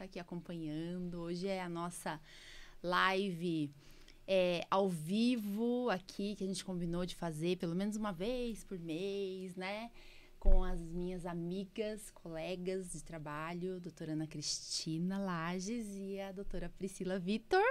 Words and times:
Está 0.00 0.04
aqui 0.06 0.18
acompanhando. 0.18 1.20
Hoje 1.20 1.46
é 1.46 1.60
a 1.60 1.68
nossa 1.68 2.18
live 2.82 3.70
é, 4.26 4.66
ao 4.70 4.88
vivo 4.88 5.90
aqui, 5.90 6.34
que 6.36 6.44
a 6.44 6.46
gente 6.46 6.64
combinou 6.64 7.04
de 7.04 7.14
fazer 7.14 7.58
pelo 7.58 7.74
menos 7.74 7.96
uma 7.96 8.10
vez 8.10 8.64
por 8.64 8.78
mês, 8.78 9.54
né? 9.56 9.90
Com 10.38 10.64
as 10.64 10.80
minhas 10.80 11.26
amigas, 11.26 12.10
colegas 12.12 12.92
de 12.92 13.04
trabalho, 13.04 13.78
doutora 13.78 14.12
Ana 14.12 14.26
Cristina 14.26 15.18
Lages 15.18 15.86
e 15.94 16.18
a 16.18 16.32
doutora 16.32 16.70
Priscila 16.78 17.18
Vitor. 17.18 17.62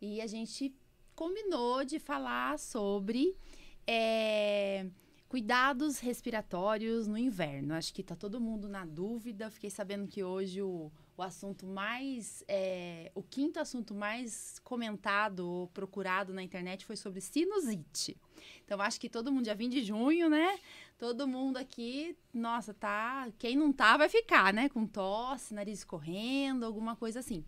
E 0.00 0.20
a 0.20 0.28
gente 0.28 0.72
combinou 1.16 1.84
de 1.84 1.98
falar 1.98 2.56
sobre 2.60 3.36
é, 3.84 4.86
cuidados 5.28 5.98
respiratórios 5.98 7.08
no 7.08 7.18
inverno. 7.18 7.74
Acho 7.74 7.92
que 7.92 8.04
tá 8.04 8.14
todo 8.14 8.40
mundo 8.40 8.68
na 8.68 8.84
dúvida. 8.84 9.50
Fiquei 9.50 9.70
sabendo 9.70 10.06
que 10.06 10.22
hoje 10.22 10.62
o, 10.62 10.92
o 11.18 11.22
assunto 11.22 11.66
mais. 11.66 12.44
é, 12.46 13.10
o 13.12 13.22
quinto 13.22 13.58
assunto 13.58 13.92
mais 13.92 14.60
comentado 14.60 15.40
ou 15.40 15.66
procurado 15.66 16.32
na 16.32 16.42
internet 16.42 16.86
foi 16.86 16.96
sobre 16.96 17.20
sinusite. 17.20 18.16
Então, 18.64 18.80
acho 18.80 19.00
que 19.00 19.08
todo 19.08 19.32
mundo, 19.32 19.44
dia 19.44 19.54
20 19.54 19.72
de 19.72 19.82
junho, 19.82 20.30
né? 20.30 20.58
Todo 20.96 21.26
mundo 21.26 21.56
aqui, 21.56 22.16
nossa, 22.32 22.72
tá. 22.72 23.28
Quem 23.36 23.56
não 23.56 23.72
tá, 23.72 23.96
vai 23.96 24.08
ficar, 24.08 24.52
né? 24.54 24.68
Com 24.68 24.86
tosse, 24.86 25.52
nariz 25.52 25.80
escorrendo, 25.80 26.64
alguma 26.64 26.94
coisa 26.94 27.18
assim. 27.18 27.44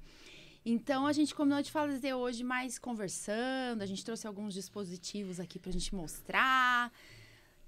Então, 0.66 1.06
a 1.06 1.12
gente 1.12 1.32
combinou 1.32 1.62
de 1.62 1.70
fazer 1.70 2.14
hoje 2.14 2.42
mais 2.42 2.76
conversando. 2.76 3.82
A 3.82 3.86
gente 3.86 4.04
trouxe 4.04 4.26
alguns 4.26 4.52
dispositivos 4.52 5.38
aqui 5.38 5.60
pra 5.60 5.70
gente 5.70 5.94
mostrar. 5.94 6.92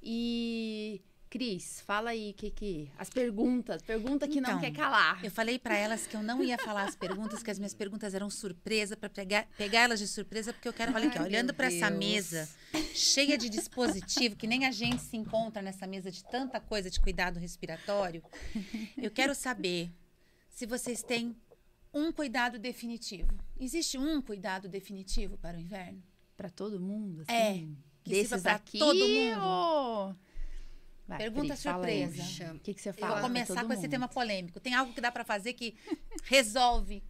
E. 0.03 1.01
Cris, 1.33 1.81
fala 1.87 2.11
aí 2.11 2.35
que 2.35 2.51
que 2.51 2.91
as 2.99 3.09
perguntas, 3.09 3.81
pergunta 3.81 4.29
que 4.29 4.39
não 4.39 4.51
Então, 4.51 4.61
quer 4.61 4.71
calar. 4.71 5.25
Eu 5.25 5.31
falei 5.31 5.59
pra 5.59 5.75
elas 5.75 6.07
que 6.07 6.15
eu 6.15 6.23
não 6.23 6.45
ia 6.45 6.59
falar 6.59 6.85
as 6.85 6.95
perguntas, 6.95 7.43
que 7.43 7.51
as 7.51 7.59
minhas 7.59 7.73
perguntas 7.73 8.13
eram 8.13 8.29
surpresa, 8.29 8.99
pra 8.99 9.09
pegar, 9.09 9.47
pegar 9.57 9.81
elas 9.81 9.99
de 9.99 10.07
surpresa, 10.07 10.53
porque 10.53 10.69
eu 10.69 10.75
quero, 10.75 10.95
olha 10.95 11.09
aqui, 11.09 11.17
ó, 11.19 11.23
Ai, 11.23 11.29
olhando 11.29 11.55
pra 11.55 11.69
essa 11.69 11.91
mesa 11.91 12.47
cheia 12.95 13.39
de 13.39 13.49
dispositivo, 13.49 14.37
que 14.37 14.47
nem 14.47 14.67
a 14.67 14.71
gente 14.71 15.01
se 15.01 15.17
encontra 15.17 15.63
nessa 15.63 15.87
mesa 15.87 16.11
de 16.11 16.23
tanta 16.23 16.61
coisa 16.61 16.91
de 16.91 17.01
cuidado 17.01 17.39
respiratório, 17.39 18.23
eu 18.99 19.11
quero 19.11 19.35
saber 19.35 19.91
se 20.51 20.67
vocês 20.67 21.03
têm 21.03 21.35
um 21.95 22.13
cuidado 22.13 22.59
definitivo. 22.59 23.33
Existe 23.59 23.97
um 23.97 24.21
cuidado 24.21 24.69
definitivo 24.69 25.39
para 25.39 25.57
o 25.57 25.61
inverno? 25.61 26.03
Pra 26.37 26.51
todo 26.51 26.79
mundo, 26.79 27.23
assim? 27.23 27.33
É, 27.33 27.55
que 28.05 28.11
Desses 28.11 28.29
sirva 28.29 28.43
pra 28.43 28.55
aqui, 28.57 28.79
todo 28.79 28.99
mundo. 29.09 29.41
ou- 29.43 30.15
Vai, 31.07 31.19
Pergunta 31.19 31.55
Pri, 31.55 31.63
surpresa. 31.63 32.53
O 32.55 32.59
que, 32.61 32.75
que 32.75 32.81
você 32.81 32.89
Eu 32.91 32.95
fala? 32.95 33.07
vou 33.07 33.21
pra 33.21 33.29
começar 33.29 33.65
com 33.65 33.73
esse 33.73 33.83
mundo? 33.83 33.91
tema 33.91 34.09
polêmico. 34.09 34.61
Tem 34.61 34.75
algo 34.75 34.93
que 34.93 35.01
dá 35.01 35.11
pra 35.11 35.25
fazer 35.25 35.53
que 35.55 35.77
resolve 36.25 37.03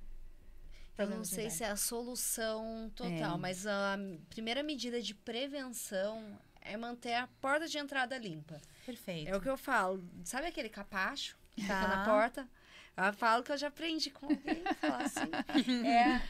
Eu 0.98 1.08
não 1.08 1.24
sei 1.24 1.50
se 1.50 1.62
é 1.64 1.68
a 1.68 1.76
solução 1.76 2.90
total, 2.94 3.36
É. 3.36 3.38
mas 3.38 3.66
a 3.66 3.96
primeira 4.30 4.62
medida 4.62 5.00
de 5.00 5.14
prevenção 5.14 6.38
é 6.60 6.76
manter 6.76 7.14
a 7.14 7.26
porta 7.40 7.66
de 7.66 7.76
entrada 7.78 8.16
limpa. 8.18 8.60
Perfeito. 8.86 9.28
É 9.28 9.36
o 9.36 9.40
que 9.40 9.48
eu 9.48 9.56
falo. 9.56 10.04
Sabe 10.24 10.46
aquele 10.46 10.68
capacho 10.68 11.36
que 11.50 11.66
Tá. 11.66 11.80
fica 11.82 11.96
na 11.96 12.04
porta? 12.04 12.48
Eu 12.96 13.12
falo 13.14 13.42
que 13.42 13.50
eu 13.52 13.56
já 13.56 13.68
aprendi 13.68 14.10
com 14.10 14.26
alguém 14.26 14.62
a 14.66 14.74
falar 14.74 15.02
assim. 15.02 15.30
É, 15.86 16.22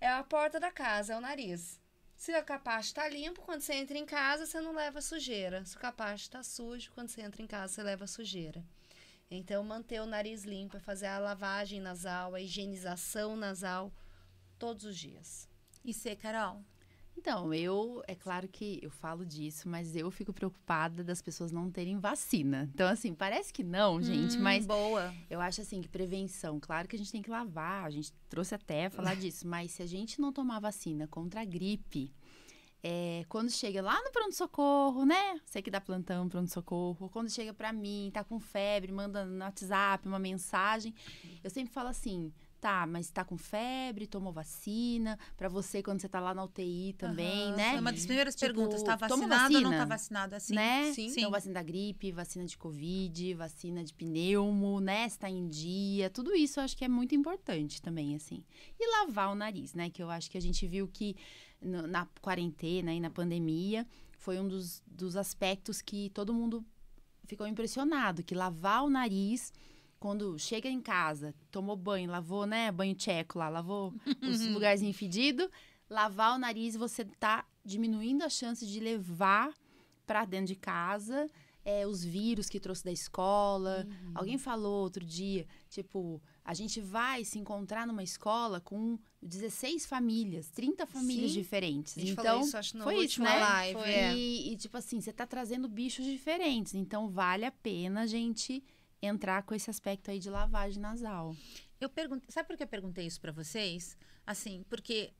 é 0.00 0.08
a 0.08 0.22
porta 0.22 0.58
da 0.60 0.70
casa, 0.70 1.14
é 1.14 1.16
o 1.16 1.20
nariz. 1.20 1.80
Se 2.16 2.36
o 2.36 2.44
capacho 2.44 2.94
tá 2.94 3.06
limpo, 3.08 3.42
quando 3.42 3.60
você 3.60 3.74
entra 3.74 3.98
em 3.98 4.06
casa, 4.06 4.46
você 4.46 4.60
não 4.60 4.74
leva 4.74 5.00
sujeira. 5.00 5.64
Se 5.64 5.76
o 5.76 5.80
capacho 5.80 6.30
tá 6.30 6.42
sujo, 6.42 6.90
quando 6.92 7.10
você 7.10 7.20
entra 7.20 7.42
em 7.42 7.46
casa, 7.46 7.74
você 7.74 7.82
leva 7.82 8.06
sujeira. 8.06 8.64
Então, 9.30 9.62
manter 9.62 10.00
o 10.00 10.06
nariz 10.06 10.44
limpo 10.44 10.76
é 10.76 10.80
fazer 10.80 11.06
a 11.06 11.18
lavagem 11.18 11.80
nasal, 11.80 12.34
a 12.34 12.40
higienização 12.40 13.36
nasal 13.36 13.92
todos 14.58 14.84
os 14.84 14.96
dias. 14.96 15.48
E 15.84 15.92
você, 15.92 16.16
Carol? 16.16 16.64
Então, 17.18 17.52
eu, 17.52 18.02
é 18.06 18.14
claro 18.14 18.46
que 18.46 18.78
eu 18.82 18.90
falo 18.90 19.24
disso, 19.24 19.68
mas 19.68 19.96
eu 19.96 20.10
fico 20.10 20.32
preocupada 20.32 21.02
das 21.02 21.20
pessoas 21.22 21.50
não 21.50 21.70
terem 21.70 21.98
vacina. 21.98 22.70
Então, 22.74 22.86
assim, 22.88 23.14
parece 23.14 23.52
que 23.52 23.64
não, 23.64 24.00
gente, 24.00 24.36
Hum, 24.38 24.42
mas 24.42 24.66
boa. 24.66 25.12
eu 25.28 25.40
acho 25.40 25.60
assim 25.62 25.80
que 25.80 25.88
prevenção, 25.88 26.60
claro 26.60 26.86
que 26.86 26.94
a 26.94 26.98
gente 26.98 27.10
tem 27.10 27.22
que 27.22 27.30
lavar, 27.30 27.84
a 27.84 27.90
gente 27.90 28.12
trouxe 28.28 28.54
até 28.54 28.88
falar 28.90 29.14
disso, 29.16 29.46
mas 29.48 29.72
se 29.72 29.82
a 29.82 29.86
gente 29.86 30.20
não 30.20 30.32
tomar 30.32 30.60
vacina 30.60 31.08
contra 31.08 31.40
a 31.40 31.44
gripe, 31.44 32.12
é, 32.82 33.24
quando 33.28 33.50
chega 33.50 33.82
lá 33.82 34.00
no 34.04 34.12
pronto-socorro, 34.12 35.04
né? 35.04 35.40
Você 35.44 35.60
que 35.60 35.70
dá 35.70 35.80
plantão, 35.80 36.28
pronto-socorro, 36.28 37.08
quando 37.08 37.28
chega 37.28 37.52
pra 37.52 37.72
mim, 37.72 38.10
tá 38.12 38.22
com 38.22 38.38
febre, 38.38 38.92
manda 38.92 39.24
no 39.24 39.40
WhatsApp 39.44 40.06
uma 40.06 40.20
mensagem, 40.20 40.94
eu 41.42 41.50
sempre 41.50 41.72
falo 41.72 41.88
assim, 41.88 42.32
tá, 42.60 42.86
mas 42.86 43.10
tá 43.10 43.24
com 43.24 43.36
febre, 43.36 44.06
tomou 44.06 44.32
vacina, 44.32 45.18
pra 45.36 45.48
você 45.48 45.82
quando 45.82 46.00
você 46.00 46.08
tá 46.08 46.18
lá 46.20 46.34
na 46.34 46.44
UTI 46.44 46.94
também, 46.98 47.48
Aham, 47.48 47.56
né? 47.56 47.70
Foi 47.72 47.80
uma 47.80 47.92
das 47.92 48.06
primeiras 48.06 48.34
Tipo, 48.34 48.46
perguntas. 48.54 48.82
Tá 48.82 48.96
vacinado 48.96 49.54
ou 49.56 49.60
não 49.60 49.70
tá 49.70 49.84
vacinado 49.84 50.34
assim? 50.34 50.54
né? 50.54 50.92
Sim. 50.92 51.06
Então, 51.08 51.30
vacina 51.30 51.54
da 51.54 51.62
gripe, 51.62 52.10
vacina 52.12 52.44
de 52.44 52.56
Covid, 52.56 53.34
vacina 53.34 53.84
de 53.84 53.92
pneumo, 53.94 54.80
né? 54.80 55.08
Se 55.08 55.18
tá 55.18 55.28
em 55.30 55.46
dia. 55.48 56.10
Tudo 56.10 56.34
isso 56.34 56.58
eu 56.60 56.64
acho 56.64 56.76
que 56.76 56.84
é 56.84 56.88
muito 56.88 57.14
importante 57.14 57.80
também, 57.80 58.14
assim. 58.16 58.42
E 58.78 58.90
lavar 59.00 59.30
o 59.30 59.34
nariz, 59.34 59.74
né? 59.74 59.88
Que 59.90 60.02
eu 60.02 60.10
acho 60.10 60.30
que 60.30 60.38
a 60.38 60.42
gente 60.42 60.66
viu 60.66 60.88
que 60.88 61.14
no- 61.60 61.86
na 61.86 62.06
quarentena 62.20 62.92
e 62.92 63.00
na 63.00 63.10
pandemia 63.10 63.86
foi 64.18 64.38
um 64.40 64.48
dos, 64.48 64.82
dos 64.86 65.16
aspectos 65.16 65.80
que 65.82 66.10
todo 66.10 66.32
mundo 66.34 66.64
ficou 67.24 67.46
impressionado. 67.46 68.22
Que 68.22 68.34
lavar 68.34 68.82
o 68.84 68.90
nariz... 68.90 69.52
Quando 69.98 70.38
chega 70.38 70.68
em 70.68 70.80
casa, 70.80 71.34
tomou 71.50 71.76
banho, 71.76 72.10
lavou, 72.10 72.46
né? 72.46 72.70
Banho 72.70 72.94
tcheco 72.94 73.38
lá, 73.38 73.48
lavou 73.48 73.94
os 74.22 74.46
lugarzinhos 74.46 74.96
fedidos. 74.96 75.48
Lavar 75.88 76.34
o 76.34 76.38
nariz, 76.38 76.76
você 76.76 77.04
tá 77.04 77.46
diminuindo 77.64 78.22
a 78.22 78.28
chance 78.28 78.66
de 78.66 78.80
levar 78.80 79.52
para 80.06 80.24
dentro 80.24 80.46
de 80.46 80.56
casa 80.56 81.28
é, 81.66 81.84
os 81.84 82.04
vírus 82.04 82.48
que 82.48 82.60
trouxe 82.60 82.84
da 82.84 82.92
escola. 82.92 83.84
Alguém 84.14 84.38
falou 84.38 84.84
outro 84.84 85.04
dia, 85.04 85.44
tipo, 85.68 86.22
a 86.44 86.54
gente 86.54 86.80
vai 86.80 87.24
se 87.24 87.40
encontrar 87.40 87.84
numa 87.88 88.04
escola 88.04 88.60
com 88.60 88.96
16 89.20 89.84
famílias, 89.84 90.48
30 90.50 90.86
famílias 90.86 91.32
Sim. 91.32 91.40
diferentes. 91.40 91.98
A 91.98 92.00
gente 92.00 92.12
então, 92.12 92.24
falou 92.24 92.40
isso, 92.42 92.56
acho, 92.56 92.78
foi 92.78 93.04
isso, 93.04 93.20
né? 93.20 93.36
live. 93.36 93.80
Foi. 93.80 93.90
é. 93.90 94.14
e, 94.14 94.52
e, 94.52 94.56
tipo 94.56 94.76
assim, 94.76 95.00
você 95.00 95.12
tá 95.12 95.26
trazendo 95.26 95.68
bichos 95.68 96.06
diferentes. 96.06 96.72
Então, 96.72 97.08
vale 97.08 97.44
a 97.44 97.50
pena 97.50 98.02
a 98.02 98.06
gente 98.06 98.62
entrar 99.02 99.42
com 99.42 99.54
esse 99.54 99.70
aspecto 99.70 100.10
aí 100.10 100.18
de 100.18 100.30
lavagem 100.30 100.80
nasal. 100.80 101.36
Eu 101.80 101.88
perguntei, 101.88 102.30
sabe 102.30 102.48
por 102.48 102.56
que 102.56 102.62
eu 102.62 102.68
perguntei 102.68 103.06
isso 103.06 103.20
pra 103.20 103.32
vocês? 103.32 103.96
Assim, 104.26 104.64
porque 104.68 105.12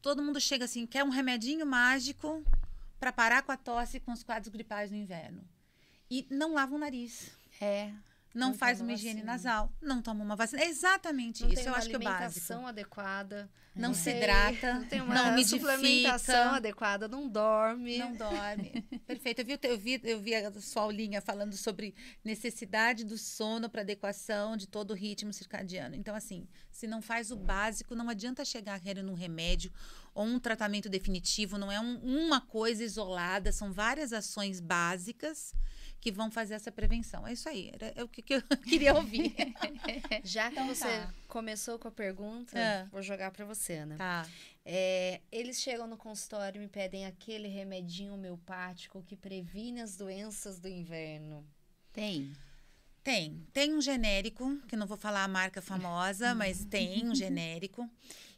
todo 0.00 0.22
mundo 0.22 0.40
chega 0.40 0.64
assim, 0.64 0.86
quer 0.86 1.04
um 1.04 1.10
remedinho 1.10 1.66
mágico 1.66 2.42
pra 2.98 3.12
parar 3.12 3.42
com 3.42 3.52
a 3.52 3.56
tosse 3.56 3.98
e 3.98 4.00
com 4.00 4.12
os 4.12 4.22
quadros 4.22 4.48
gripais 4.48 4.90
no 4.90 4.96
inverno. 4.96 5.42
E 6.10 6.26
não 6.30 6.54
lava 6.54 6.74
o 6.74 6.78
nariz. 6.78 7.30
É. 7.60 7.92
Não, 8.32 8.48
Não 8.50 8.54
faz 8.54 8.80
uma 8.80 8.92
higiene 8.92 9.22
vacina. 9.22 9.32
nasal, 9.32 9.72
não 9.82 10.00
toma 10.00 10.22
uma 10.22 10.36
vacina. 10.36 10.62
É 10.62 10.68
exatamente 10.68 11.42
Não 11.42 11.48
isso, 11.48 11.56
tem 11.56 11.64
eu 11.66 11.72
uma 11.72 11.78
acho 11.78 11.88
que 11.88 11.94
é 11.96 11.98
o 11.98 12.00
básico. 12.02 12.22
alimentação 12.24 12.66
adequada. 12.66 13.50
Não 13.74 13.94
se 13.94 14.04
tem- 14.04 14.16
hidrata, 14.18 14.74
Não 14.74 14.84
tem 14.84 15.00
uma 15.00 15.14
não 15.14 15.30
umidifica. 15.32 15.58
suplementação 15.72 16.54
adequada, 16.54 17.08
não 17.08 17.28
dorme. 17.28 17.98
Não 17.98 18.14
dorme. 18.14 18.84
Perfeito. 19.06 19.40
Eu 19.40 19.44
vi, 19.46 19.58
eu, 19.62 19.78
vi, 19.78 20.00
eu 20.04 20.20
vi 20.20 20.34
a 20.34 20.52
sua 20.60 20.82
aulinha 20.82 21.20
falando 21.20 21.56
sobre 21.56 21.94
necessidade 22.24 23.04
do 23.04 23.16
sono 23.18 23.68
para 23.70 23.82
adequação 23.82 24.56
de 24.56 24.66
todo 24.66 24.90
o 24.92 24.94
ritmo 24.94 25.32
circadiano. 25.32 25.94
Então, 25.96 26.14
assim, 26.14 26.46
se 26.70 26.86
não 26.86 27.00
faz 27.00 27.30
o 27.30 27.36
básico, 27.36 27.94
não 27.94 28.08
adianta 28.08 28.44
chegar 28.44 28.78
querendo 28.80 29.10
um 29.10 29.14
remédio 29.14 29.72
ou 30.14 30.24
um 30.24 30.38
tratamento 30.38 30.88
definitivo. 30.88 31.56
Não 31.58 31.70
é 31.70 31.80
um- 31.80 31.98
uma 32.26 32.40
coisa 32.40 32.82
isolada, 32.84 33.52
são 33.52 33.72
várias 33.72 34.12
ações 34.12 34.60
básicas 34.60 35.52
que 36.00 36.10
vão 36.10 36.30
fazer 36.30 36.54
essa 36.54 36.72
prevenção. 36.72 37.26
É 37.26 37.32
isso 37.34 37.48
aí, 37.48 37.70
era 37.74 37.92
é 37.94 38.02
o 38.02 38.08
que, 38.08 38.22
que 38.22 38.34
eu 38.34 38.42
queria 38.64 38.94
ouvir. 38.94 39.34
Já 40.24 40.48
que 40.50 40.54
Então 40.54 40.66
você 40.66 40.84
tá. 40.88 41.14
começou 41.28 41.78
com 41.78 41.88
a 41.88 41.90
pergunta, 41.90 42.58
É. 42.58 42.86
vou 42.90 43.02
jogar 43.02 43.30
pra 43.30 43.44
você, 43.44 43.84
né? 43.84 43.96
tá. 43.96 44.26
É, 44.64 45.20
eles 45.32 45.60
chegam 45.60 45.86
no 45.86 45.96
consultório 45.96 46.58
e 46.58 46.62
me 46.62 46.68
pedem 46.68 47.04
aquele 47.06 47.48
remedinho 47.48 48.14
homeopático 48.14 49.02
que 49.02 49.16
previne 49.16 49.80
as 49.80 49.96
doenças 49.96 50.58
do 50.60 50.68
inverno. 50.68 51.46
Tem. 51.92 52.32
Tem. 53.02 53.46
Tem 53.52 53.74
um 53.74 53.80
genérico, 53.80 54.58
que 54.68 54.76
não 54.76 54.86
vou 54.86 54.96
falar 54.96 55.24
a 55.24 55.28
marca 55.28 55.60
famosa, 55.62 56.34
mas 56.34 56.64
tem 56.66 57.08
um 57.08 57.14
genérico, 57.14 57.88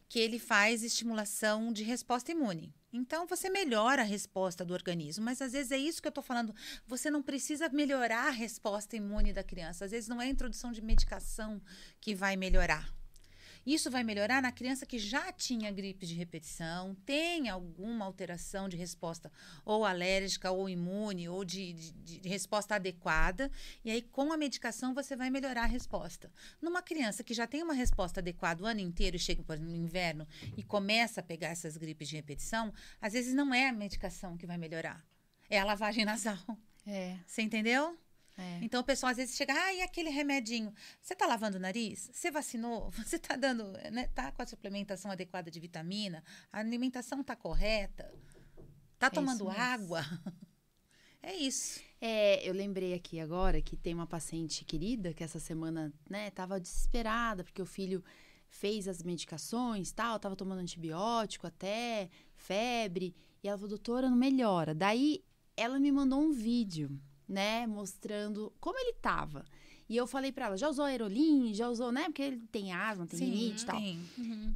que 0.09 0.17
ele 0.19 0.39
faz 0.39 0.81
estimulação 0.83 1.71
de 1.73 1.83
resposta 1.83 2.31
imune. 2.31 2.73
Então, 2.95 3.25
você 3.25 3.49
melhora 3.49 4.03
a 4.03 4.05
resposta 4.05 4.63
do 4.63 4.71
organismo, 4.71 5.25
mas 5.25 5.41
às 5.41 5.53
vezes 5.53 5.71
é 5.71 5.77
isso 5.77 5.99
que 5.99 6.07
eu 6.07 6.11
estou 6.11 6.23
falando. 6.23 6.53
Você 6.85 7.09
não 7.09 7.23
precisa 7.23 7.67
melhorar 7.69 8.27
a 8.27 8.29
resposta 8.29 8.95
imune 8.95 9.33
da 9.33 9.43
criança. 9.43 9.85
Às 9.85 9.91
vezes 9.91 10.07
não 10.07 10.21
é 10.21 10.25
a 10.25 10.29
introdução 10.29 10.71
de 10.71 10.79
medicação 10.79 11.59
que 11.99 12.13
vai 12.13 12.35
melhorar. 12.35 13.02
Isso 13.65 13.89
vai 13.89 14.03
melhorar 14.03 14.41
na 14.41 14.51
criança 14.51 14.85
que 14.85 14.99
já 14.99 15.31
tinha 15.31 15.71
gripe 15.71 16.05
de 16.05 16.13
repetição, 16.15 16.95
tem 17.05 17.49
alguma 17.49 18.05
alteração 18.05 18.67
de 18.67 18.75
resposta 18.75 19.31
ou 19.63 19.85
alérgica, 19.85 20.51
ou 20.51 20.69
imune, 20.69 21.29
ou 21.29 21.45
de, 21.45 21.73
de- 21.73 22.19
de 22.19 22.27
resposta 22.29 22.75
adequada. 22.75 23.49
E 23.85 23.89
aí, 23.91 24.01
com 24.01 24.31
a 24.33 24.37
medicação, 24.37 24.93
você 24.93 25.15
vai 25.15 25.29
melhorar 25.29 25.63
a 25.63 25.67
resposta. 25.67 26.31
Numa 26.61 26.81
criança 26.81 27.23
que 27.23 27.33
já 27.33 27.47
tem 27.47 27.63
uma 27.63 27.73
resposta 27.73 28.19
adequada 28.19 28.63
o 28.63 28.65
ano 28.65 28.79
inteiro 28.81 29.15
e 29.15 29.19
chega 29.19 29.41
por 29.43 29.53
exemplo, 29.55 29.71
no 29.71 29.77
inverno 29.77 30.27
e 30.57 30.63
começa 30.63 31.21
a 31.21 31.23
pegar 31.23 31.49
essas 31.49 31.77
gripes 31.77 32.07
de 32.09 32.15
repetição, 32.15 32.73
às 33.01 33.13
vezes 33.13 33.33
não 33.33 33.53
é 33.53 33.69
a 33.69 33.73
medicação 33.73 34.37
que 34.37 34.45
vai 34.45 34.57
melhorar. 34.57 35.03
É 35.49 35.59
a 35.59 35.65
lavagem 35.65 36.03
nasal. 36.05 36.37
É. 36.85 37.17
Você 37.25 37.41
entendeu? 37.41 37.97
É. 38.37 38.59
Então 38.61 38.81
o 38.81 38.83
pessoal 38.83 39.11
às 39.11 39.17
vezes 39.17 39.35
chega, 39.35 39.53
ah, 39.53 39.73
e 39.73 39.81
aquele 39.81 40.09
remedinho? 40.09 40.73
Você 41.01 41.15
tá 41.15 41.25
lavando 41.25 41.57
o 41.57 41.59
nariz? 41.59 42.09
Você 42.11 42.31
vacinou? 42.31 42.89
Você 43.05 43.19
tá 43.19 43.35
dando, 43.35 43.71
né? 43.91 44.07
Tá 44.07 44.31
com 44.31 44.41
a 44.41 44.45
suplementação 44.45 45.11
adequada 45.11 45.51
de 45.51 45.59
vitamina? 45.59 46.23
A 46.51 46.59
alimentação 46.59 47.23
tá 47.23 47.35
correta? 47.35 48.13
Tá 48.97 49.09
tomando 49.09 49.45
mesmo. 49.45 49.61
água? 49.61 50.03
É 51.25 51.33
isso. 51.33 51.79
É, 52.01 52.45
eu 52.45 52.53
lembrei 52.53 52.93
aqui 52.93 53.17
agora 53.17 53.61
que 53.61 53.77
tem 53.77 53.93
uma 53.93 54.05
paciente 54.05 54.65
querida 54.65 55.13
que 55.13 55.23
essa 55.23 55.39
semana, 55.39 55.93
né, 56.09 56.29
tava 56.31 56.59
desesperada 56.59 57.45
porque 57.45 57.61
o 57.61 57.65
filho 57.65 58.03
fez 58.49 58.89
as 58.89 59.01
medicações, 59.01 59.93
tal, 59.93 60.19
tava 60.19 60.35
tomando 60.35 60.59
antibiótico 60.59 61.47
até, 61.47 62.09
febre, 62.35 63.15
e 63.41 63.47
ela 63.47 63.57
falou, 63.57 63.69
doutora, 63.69 64.09
não 64.09 64.17
melhora. 64.17 64.75
Daí 64.75 65.23
ela 65.55 65.79
me 65.79 65.93
mandou 65.93 66.21
um 66.21 66.33
vídeo, 66.33 66.99
né, 67.27 67.65
mostrando 67.67 68.53
como 68.59 68.77
ele 68.79 68.93
tava. 68.93 69.45
E 69.89 69.97
eu 69.97 70.07
falei 70.07 70.31
pra 70.31 70.47
ela, 70.47 70.57
já 70.57 70.69
usou 70.69 70.85
aerolim? 70.85 71.53
Já 71.53 71.69
usou, 71.69 71.91
né? 71.91 72.05
Porque 72.05 72.21
ele 72.21 72.41
tem 72.51 72.71
asma, 72.73 73.05
tem 73.05 73.19
rinite 73.19 73.63
e 73.63 73.65
tal. 73.65 73.77
tem. 73.77 73.99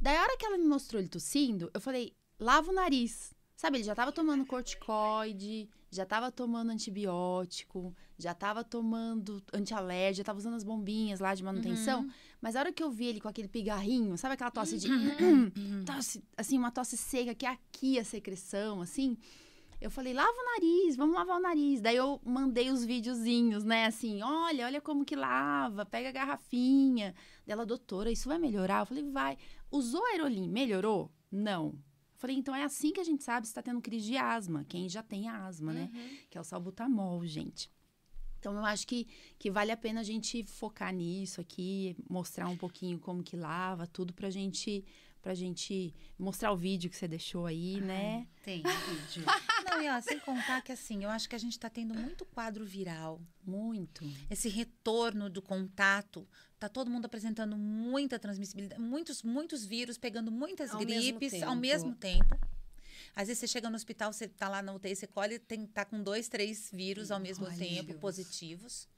Daí 0.00 0.16
a 0.16 0.22
hora 0.22 0.36
que 0.36 0.46
ela 0.46 0.58
me 0.58 0.64
mostrou 0.64 1.00
ele 1.00 1.08
tossindo, 1.08 1.70
eu 1.72 1.80
falei, 1.80 2.14
lava 2.38 2.70
o 2.70 2.74
nariz. 2.74 3.34
Sabe, 3.54 3.78
ele 3.78 3.84
já 3.84 3.94
tava 3.94 4.12
tomando 4.12 4.46
corticoide, 4.46 5.68
já 5.90 6.06
tava 6.06 6.30
tomando 6.30 6.70
antibiótico, 6.70 7.92
já 8.16 8.32
tava 8.32 8.62
tomando 8.62 9.42
antialérgico, 9.52 10.18
já 10.18 10.24
tava 10.24 10.38
usando 10.38 10.54
as 10.54 10.62
bombinhas 10.62 11.18
lá 11.18 11.34
de 11.34 11.42
manutenção. 11.42 12.02
Mas 12.40 12.54
a 12.54 12.60
hora 12.60 12.72
que 12.72 12.82
eu 12.82 12.90
vi 12.90 13.06
ele 13.06 13.20
com 13.20 13.28
aquele 13.28 13.48
pigarrinho, 13.48 14.16
sabe 14.16 14.34
aquela 14.34 14.50
tosse 14.50 14.78
de. 14.78 14.88
tosse, 15.84 16.22
assim, 16.36 16.56
uma 16.56 16.70
tosse 16.70 16.96
seca, 16.96 17.34
que 17.34 17.46
é 17.46 17.50
aqui 17.50 17.98
a 17.98 18.04
secreção, 18.04 18.80
assim. 18.80 19.16
Eu 19.80 19.90
falei, 19.90 20.12
lava 20.12 20.32
o 20.32 20.44
nariz, 20.44 20.96
vamos 20.96 21.14
lavar 21.14 21.36
o 21.36 21.40
nariz. 21.40 21.80
Daí 21.80 21.96
eu 21.96 22.20
mandei 22.24 22.70
os 22.70 22.84
videozinhos, 22.84 23.62
né? 23.62 23.86
Assim, 23.86 24.22
olha, 24.22 24.66
olha 24.66 24.80
como 24.80 25.04
que 25.04 25.14
lava, 25.14 25.86
pega 25.86 26.08
a 26.08 26.12
garrafinha. 26.12 27.14
Dela, 27.46 27.64
doutora, 27.64 28.10
isso 28.10 28.28
vai 28.28 28.38
melhorar? 28.38 28.80
Eu 28.80 28.86
falei, 28.86 29.04
vai. 29.04 29.38
Usou 29.70 30.04
aerolim, 30.06 30.48
melhorou? 30.48 31.12
Não. 31.30 31.66
Eu 31.66 32.20
falei, 32.20 32.36
então 32.36 32.54
é 32.54 32.64
assim 32.64 32.92
que 32.92 33.00
a 33.00 33.04
gente 33.04 33.22
sabe 33.22 33.46
se 33.46 33.54
tá 33.54 33.62
tendo 33.62 33.80
crise 33.80 34.06
de 34.06 34.16
asma. 34.16 34.64
Quem 34.68 34.88
já 34.88 35.02
tem 35.02 35.28
asma, 35.28 35.72
né? 35.72 35.90
Que 36.28 36.36
é 36.36 36.40
o 36.40 36.44
salbutamol, 36.44 37.24
gente. 37.24 37.70
Então, 38.38 38.54
eu 38.54 38.64
acho 38.64 38.86
que, 38.86 39.06
que 39.38 39.50
vale 39.50 39.72
a 39.72 39.76
pena 39.76 40.00
a 40.00 40.04
gente 40.04 40.44
focar 40.44 40.92
nisso 40.92 41.40
aqui, 41.40 41.96
mostrar 42.08 42.48
um 42.48 42.56
pouquinho 42.56 42.98
como 42.98 43.22
que 43.22 43.36
lava, 43.36 43.86
tudo 43.86 44.12
pra 44.12 44.30
gente, 44.30 44.84
pra 45.28 45.34
gente 45.34 45.94
mostrar 46.18 46.50
o 46.52 46.56
vídeo 46.56 46.88
que 46.88 46.96
você 46.96 47.06
deixou 47.06 47.44
aí, 47.44 47.82
né? 47.82 48.26
Tem 48.42 48.62
vídeo. 48.62 49.26
Não, 49.70 49.82
e 49.82 49.86
ó, 49.90 50.00
sem 50.00 50.18
contar 50.20 50.62
que 50.62 50.72
assim, 50.72 51.04
eu 51.04 51.10
acho 51.10 51.28
que 51.28 51.34
a 51.36 51.38
gente 51.38 51.58
tá 51.58 51.68
tendo 51.68 51.92
muito 51.92 52.24
quadro 52.24 52.64
viral. 52.64 53.20
Muito. 53.44 54.02
Esse 54.30 54.48
retorno 54.48 55.28
do 55.28 55.42
contato. 55.42 56.26
Tá 56.58 56.66
todo 56.66 56.90
mundo 56.90 57.04
apresentando 57.04 57.58
muita 57.58 58.18
transmissibilidade, 58.18 58.80
muitos, 58.80 59.22
muitos 59.22 59.66
vírus, 59.66 59.98
pegando 59.98 60.32
muitas 60.32 60.70
Ao 60.70 60.78
mesmo 60.80 61.18
gripes 61.18 61.34
ao 61.34 61.50
tempo. 61.50 61.60
mesmo 61.60 61.94
tempo. 61.94 62.38
Às 63.14 63.28
vezes 63.28 63.40
você 63.40 63.48
chega 63.48 63.68
no 63.68 63.76
hospital, 63.76 64.10
você 64.10 64.26
tá 64.28 64.48
lá 64.48 64.62
na 64.62 64.72
UTI, 64.72 64.96
você 64.96 65.06
colhe 65.06 65.34
e 65.34 65.38
tem, 65.38 65.66
tá 65.66 65.84
com 65.84 66.02
dois, 66.02 66.30
três 66.30 66.70
vírus 66.72 67.10
ao 67.10 67.20
mesmo 67.20 67.44
Olha, 67.44 67.54
tempo, 67.54 67.88
Deus. 67.88 68.00
positivos. 68.00 68.88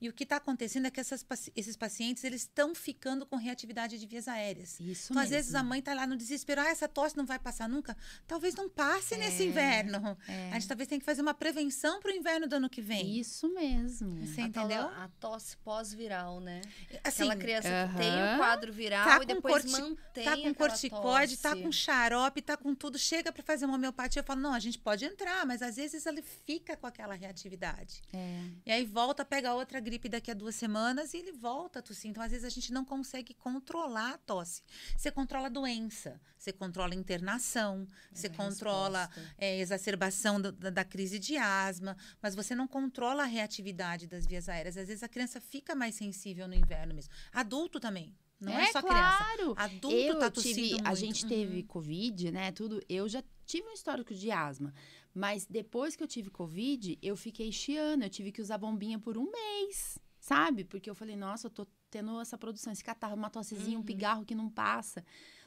E 0.00 0.08
o 0.08 0.12
que 0.12 0.24
está 0.24 0.36
acontecendo 0.36 0.86
é 0.86 0.90
que 0.90 1.00
essas 1.00 1.24
esses 1.54 1.76
pacientes 1.76 2.22
eles 2.22 2.42
estão 2.42 2.74
ficando 2.74 3.24
com 3.24 3.36
reatividade 3.36 3.98
de 3.98 4.06
vias 4.06 4.28
aéreas. 4.28 4.78
Isso 4.78 5.12
Então, 5.12 5.22
às 5.22 5.30
mesmo. 5.30 5.36
vezes, 5.36 5.54
a 5.54 5.62
mãe 5.62 5.78
está 5.78 5.94
lá 5.94 6.06
no 6.06 6.16
desespero. 6.16 6.60
Ah, 6.60 6.68
essa 6.68 6.86
tosse 6.86 7.16
não 7.16 7.24
vai 7.24 7.38
passar 7.38 7.68
nunca. 7.68 7.96
Talvez 8.26 8.54
não 8.54 8.68
passe 8.68 9.16
nesse 9.16 9.42
É, 9.42 9.46
inverno. 9.46 10.16
é. 10.28 10.50
A 10.50 10.54
gente 10.54 10.68
talvez 10.68 10.86
tenha 10.88 10.98
que 10.98 11.04
fazer 11.04 11.22
uma 11.22 11.32
prevenção 11.32 12.00
para 12.00 12.12
o 12.12 12.14
inverno 12.14 12.46
do 12.46 12.56
ano 12.56 12.68
que 12.68 12.82
vem. 12.82 13.18
Isso 13.18 13.48
mesmo. 13.54 14.26
Você 14.26 14.42
A 14.42 14.44
entendeu? 14.46 14.82
A 14.82 15.08
tosse 15.18 15.56
pós-viral, 15.58 16.40
né? 16.40 16.60
Assim, 17.02 17.22
Aquela 17.24 17.36
criança 17.36 17.68
que 17.92 17.96
tem 17.98 18.10
aham. 18.10 18.34
o 18.34 18.38
quadro 18.38 18.72
viral 18.72 19.04
Tá 19.08 19.22
e 19.22 19.26
depois 19.26 19.62
corti- 19.64 19.80
mantém 19.80 20.24
tá 20.24 20.36
com 20.36 20.54
corticóide, 20.54 21.36
tá 21.38 21.56
com 21.56 21.72
xarope, 21.72 22.42
tá 22.42 22.56
com 22.56 22.74
tudo. 22.74 22.98
Chega 22.98 23.32
para 23.32 23.42
fazer 23.42 23.64
uma 23.64 23.76
homeopatia. 23.76 24.20
Eu 24.20 24.24
falo, 24.24 24.40
não, 24.40 24.52
a 24.52 24.58
gente 24.60 24.78
pode 24.78 25.04
entrar, 25.04 25.46
mas 25.46 25.62
às 25.62 25.76
vezes 25.76 26.04
ele 26.04 26.22
fica 26.22 26.76
com 26.76 26.86
aquela 26.86 27.14
reatividade. 27.14 28.02
É. 28.12 28.40
E 28.66 28.70
aí 28.72 28.84
volta, 28.84 29.24
pega 29.24 29.54
outra 29.54 29.80
gripe 29.86 30.08
daqui 30.08 30.30
a 30.30 30.34
duas 30.34 30.54
semanas 30.56 31.14
e 31.14 31.18
ele 31.18 31.32
volta 31.32 31.78
a 31.78 31.82
tossir. 31.82 32.10
Então, 32.10 32.22
às 32.22 32.30
vezes, 32.32 32.44
a 32.44 32.48
gente 32.56 32.72
não 32.72 32.84
consegue 32.84 33.32
controlar 33.34 34.14
a 34.14 34.18
tosse. 34.18 34.62
Você 34.96 35.10
controla 35.12 35.46
a 35.46 35.50
doença, 35.60 36.20
você 36.36 36.52
controla 36.52 36.92
a 36.92 36.96
internação, 36.96 37.88
você 38.12 38.26
a 38.26 38.30
controla 38.30 39.08
é, 39.38 39.58
exacerbação 39.60 40.40
do- 40.40 40.52
da, 40.52 40.70
da 40.70 40.84
crise 40.84 41.18
de 41.18 41.36
asma, 41.36 41.96
mas 42.20 42.34
você 42.34 42.54
não 42.54 42.66
controla 42.66 43.22
a 43.22 43.26
reatividade 43.26 44.06
das 44.06 44.26
vias 44.26 44.48
aéreas. 44.48 44.76
Às 44.76 44.88
vezes 44.88 45.02
a 45.02 45.08
criança 45.08 45.40
fica 45.40 45.74
mais 45.74 45.94
sensível 45.94 46.48
no 46.48 46.54
inverno 46.54 46.92
mesmo. 46.94 47.12
Adulto 47.32 47.78
também. 47.80 48.14
Não 48.38 48.52
é, 48.52 48.66
só 48.70 48.82
criança. 48.82 49.16
claro. 49.18 49.54
Adulto 49.56 49.96
eu 49.96 50.18
tá 50.18 50.30
tossindo 50.30 50.54
tive, 50.56 50.70
muito. 50.74 50.86
a 50.88 50.94
gente 50.94 51.26
teve 51.26 51.56
Uhum. 51.60 51.66
Covid, 51.66 52.30
né, 52.32 52.52
tudo. 52.52 52.82
Eu 52.88 53.08
já 53.08 53.22
tive 53.46 53.66
um 53.68 53.72
histórico 53.72 54.12
de 54.14 54.30
asma. 54.30 54.74
Mas 55.18 55.46
depois 55.46 55.96
que 55.96 56.02
eu 56.02 56.06
tive 56.06 56.28
Covid, 56.28 56.98
eu 57.00 57.16
fiquei 57.16 57.50
chiando. 57.50 58.02
Eu 58.02 58.10
tive 58.10 58.30
que 58.30 58.42
usar 58.42 58.58
bombinha 58.58 58.98
por 58.98 59.16
um 59.16 59.30
mês, 59.30 59.98
sabe? 60.20 60.62
Porque 60.62 60.90
eu 60.90 60.94
falei, 60.94 61.16
nossa, 61.16 61.46
eu 61.46 61.50
tô 61.50 61.66
tendo 61.90 62.20
essa 62.20 62.36
produção, 62.36 62.70
esse 62.70 62.84
catarro, 62.84 63.14
uma 63.16 63.30
tossezinha, 63.30 63.78
um 63.78 63.80
Uhum. 63.80 63.86
pigarro 63.86 64.26
que 64.26 64.34
não 64.34 64.50
passa. 64.50 65.02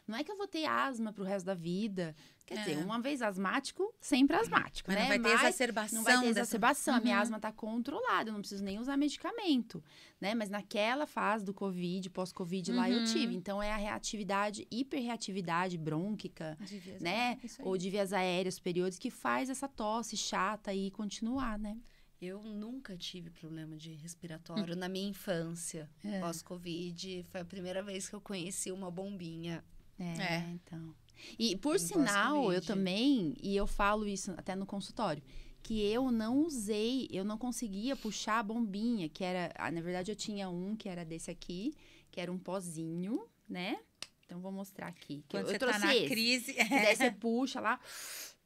Não 0.09 0.17
é 0.17 0.23
que 0.23 0.31
eu 0.31 0.35
vou 0.37 0.47
ter 0.47 0.65
asma 0.65 1.13
pro 1.13 1.23
resto 1.23 1.45
da 1.45 1.53
vida. 1.53 2.15
Quer 2.45 2.57
É. 2.57 2.63
dizer, 2.63 2.77
uma 2.83 2.99
vez 2.99 3.21
asmático, 3.21 3.93
sempre 4.01 4.35
asmático, 4.35 4.89
Mas 4.89 4.95
né? 4.97 5.01
não 5.03 5.07
vai 5.09 5.19
ter 5.19 5.29
Mas 5.29 5.41
exacerbação. 5.41 5.97
não 5.97 6.03
vai 6.03 6.13
ter 6.15 6.19
dessa- 6.21 6.39
exacerbação. 6.39 6.95
A 6.95 6.99
minha 6.99 7.15
Uhum. 7.17 7.21
asma 7.21 7.39
tá 7.39 7.51
controlada, 7.51 8.29
eu 8.29 8.33
não 8.33 8.39
preciso 8.39 8.63
nem 8.63 8.79
usar 8.79 8.97
medicamento, 8.97 9.83
né? 10.19 10.33
Mas 10.33 10.49
naquela 10.49 11.05
fase 11.05 11.45
do 11.45 11.53
Covid, 11.53 12.09
pós-Covid, 12.09 12.71
lá 12.71 12.89
eu 12.89 12.99
Uhum. 12.99 13.03
tive. 13.05 13.35
Então 13.35 13.61
é 13.61 13.71
a 13.71 13.77
reatividade, 13.77 14.67
hiperreatividade 14.71 15.77
brônquica, 15.77 16.57
né? 16.99 17.37
Ou 17.59 17.77
de 17.77 17.89
vias 17.91 18.11
aéreas 18.13 18.55
superiores 18.55 18.97
que 18.97 19.11
faz 19.11 19.47
essa 19.49 19.67
tosse 19.67 20.17
chata 20.17 20.71
aí 20.71 20.89
continuar, 20.91 21.57
né? 21.59 21.77
Eu 22.21 22.41
nunca 22.43 22.97
tive 22.97 23.29
problema 23.29 23.77
de 23.77 23.93
respiratório 23.93 24.75
na 24.75 24.89
minha 24.89 25.07
infância. 25.07 25.89
É. 26.03 26.19
Pós-Covid, 26.19 27.23
foi 27.31 27.41
a 27.41 27.45
primeira 27.45 27.81
vez 27.81 28.09
que 28.09 28.15
eu 28.15 28.19
conheci 28.19 28.71
uma 28.71 28.91
bombinha. 28.91 29.63
É, 29.99 30.03
É. 30.35 30.49
então. 30.51 30.95
E 31.37 31.55
por 31.57 31.77
sinal, 31.79 32.51
eu 32.53 32.61
também, 32.61 33.35
e 33.43 33.55
eu 33.55 33.67
falo 33.67 34.07
isso 34.07 34.31
até 34.37 34.55
no 34.55 34.65
consultório, 34.65 35.21
que 35.61 35.81
eu 35.81 36.09
não 36.11 36.39
usei, 36.45 37.07
eu 37.11 37.25
não 37.25 37.37
conseguia 37.37 37.95
puxar 37.95 38.39
a 38.39 38.43
bombinha, 38.43 39.09
que 39.09 39.23
era, 39.23 39.51
ah, 39.55 39.69
na 39.69 39.81
verdade 39.81 40.09
eu 40.11 40.15
tinha 40.15 40.49
um 40.49 40.75
que 40.77 40.87
era 40.87 41.03
desse 41.03 41.29
aqui, 41.29 41.73
que 42.09 42.21
era 42.21 42.31
um 42.31 42.37
pozinho, 42.39 43.25
né? 43.47 43.77
Então 44.25 44.39
vou 44.39 44.51
mostrar 44.51 44.87
aqui. 44.87 45.15
Eu, 45.17 45.23
Quando 45.29 45.43
eu 45.47 45.51
você 45.51 45.59
trouxe 45.59 45.79
tá 45.79 45.85
na 45.87 45.95
esse. 45.95 46.07
crise. 46.07 46.53
Que 46.53 46.63
daí 46.69 46.95
você 46.95 47.11
puxa 47.11 47.59
lá, 47.59 47.79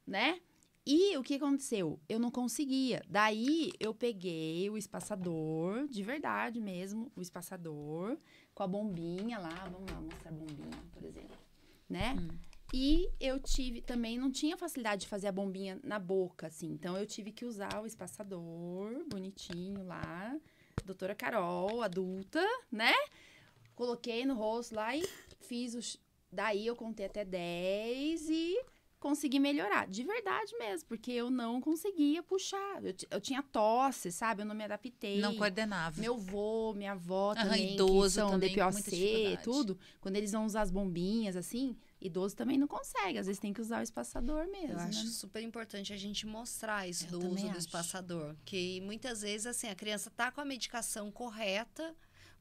né? 0.06 0.40
E 0.86 1.16
o 1.16 1.22
que 1.22 1.34
aconteceu? 1.36 1.98
Eu 2.08 2.18
não 2.18 2.30
conseguia. 2.30 3.02
Daí 3.08 3.72
eu 3.78 3.94
peguei 3.94 4.68
o 4.68 4.76
espaçador, 4.76 5.86
de 5.88 6.02
verdade 6.02 6.60
mesmo, 6.60 7.10
o 7.16 7.22
espaçador, 7.22 8.18
com 8.54 8.62
a 8.62 8.66
bombinha 8.66 9.38
lá. 9.38 9.68
Vamos 9.72 9.90
lá 9.90 10.00
mostrar 10.00 10.30
a 10.30 10.34
bombinha, 10.34 10.82
por 10.92 11.04
exemplo. 11.04 11.36
Né? 11.88 12.16
Hum. 12.18 12.28
E 12.72 13.08
eu 13.20 13.38
tive 13.38 13.80
também, 13.80 14.18
não 14.18 14.32
tinha 14.32 14.56
facilidade 14.56 15.02
de 15.02 15.08
fazer 15.08 15.28
a 15.28 15.32
bombinha 15.32 15.78
na 15.84 15.98
boca, 15.98 16.48
assim. 16.48 16.72
Então 16.72 16.96
eu 16.96 17.06
tive 17.06 17.30
que 17.30 17.44
usar 17.44 17.80
o 17.80 17.86
espaçador 17.86 19.04
bonitinho 19.08 19.84
lá. 19.84 20.36
Doutora 20.84 21.14
Carol, 21.14 21.82
adulta, 21.82 22.44
né? 22.72 22.92
Coloquei 23.74 24.26
no 24.26 24.34
rosto 24.34 24.74
lá 24.74 24.96
e 24.96 25.06
fiz 25.40 25.74
os. 25.74 26.00
Daí 26.32 26.66
eu 26.66 26.74
contei 26.74 27.06
até 27.06 27.24
10 27.24 28.28
e 28.28 28.64
consegui 29.04 29.38
melhorar. 29.38 29.86
De 29.86 30.02
verdade 30.02 30.56
mesmo, 30.58 30.88
porque 30.88 31.12
eu 31.12 31.28
não 31.30 31.60
conseguia 31.60 32.22
puxar. 32.22 32.82
Eu, 32.82 32.94
eu 33.10 33.20
tinha 33.20 33.42
tosse, 33.42 34.10
sabe? 34.10 34.40
Eu 34.40 34.46
não 34.46 34.54
me 34.54 34.64
adaptei. 34.64 35.20
Não 35.20 35.34
coordenava. 35.34 36.00
Meu 36.00 36.14
avô, 36.14 36.72
minha 36.74 36.92
avó 36.92 37.32
Aham, 37.32 37.42
também, 37.44 37.74
idoso 37.74 38.14
que 38.14 38.20
são 38.20 38.30
também, 38.30 38.54
DPOC, 38.54 39.38
tudo. 39.42 39.78
Quando 40.00 40.16
eles 40.16 40.32
vão 40.32 40.46
usar 40.46 40.62
as 40.62 40.70
bombinhas, 40.70 41.36
assim, 41.36 41.76
idoso 42.00 42.34
também 42.34 42.56
não 42.56 42.66
consegue. 42.66 43.18
Às 43.18 43.26
vezes 43.26 43.38
tem 43.38 43.52
que 43.52 43.60
usar 43.60 43.80
o 43.80 43.82
espaçador 43.82 44.46
mesmo, 44.50 44.72
Eu 44.72 44.78
acho 44.78 45.04
né? 45.04 45.10
super 45.10 45.42
importante 45.42 45.92
a 45.92 45.96
gente 45.98 46.26
mostrar 46.26 46.88
isso 46.88 47.04
Eu 47.04 47.18
do 47.18 47.28
uso 47.28 47.44
do 47.44 47.50
acho. 47.50 47.58
espaçador. 47.58 48.34
Que 48.42 48.80
muitas 48.80 49.20
vezes, 49.20 49.46
assim, 49.46 49.68
a 49.68 49.74
criança 49.74 50.10
tá 50.10 50.32
com 50.32 50.40
a 50.40 50.44
medicação 50.46 51.12
correta, 51.12 51.94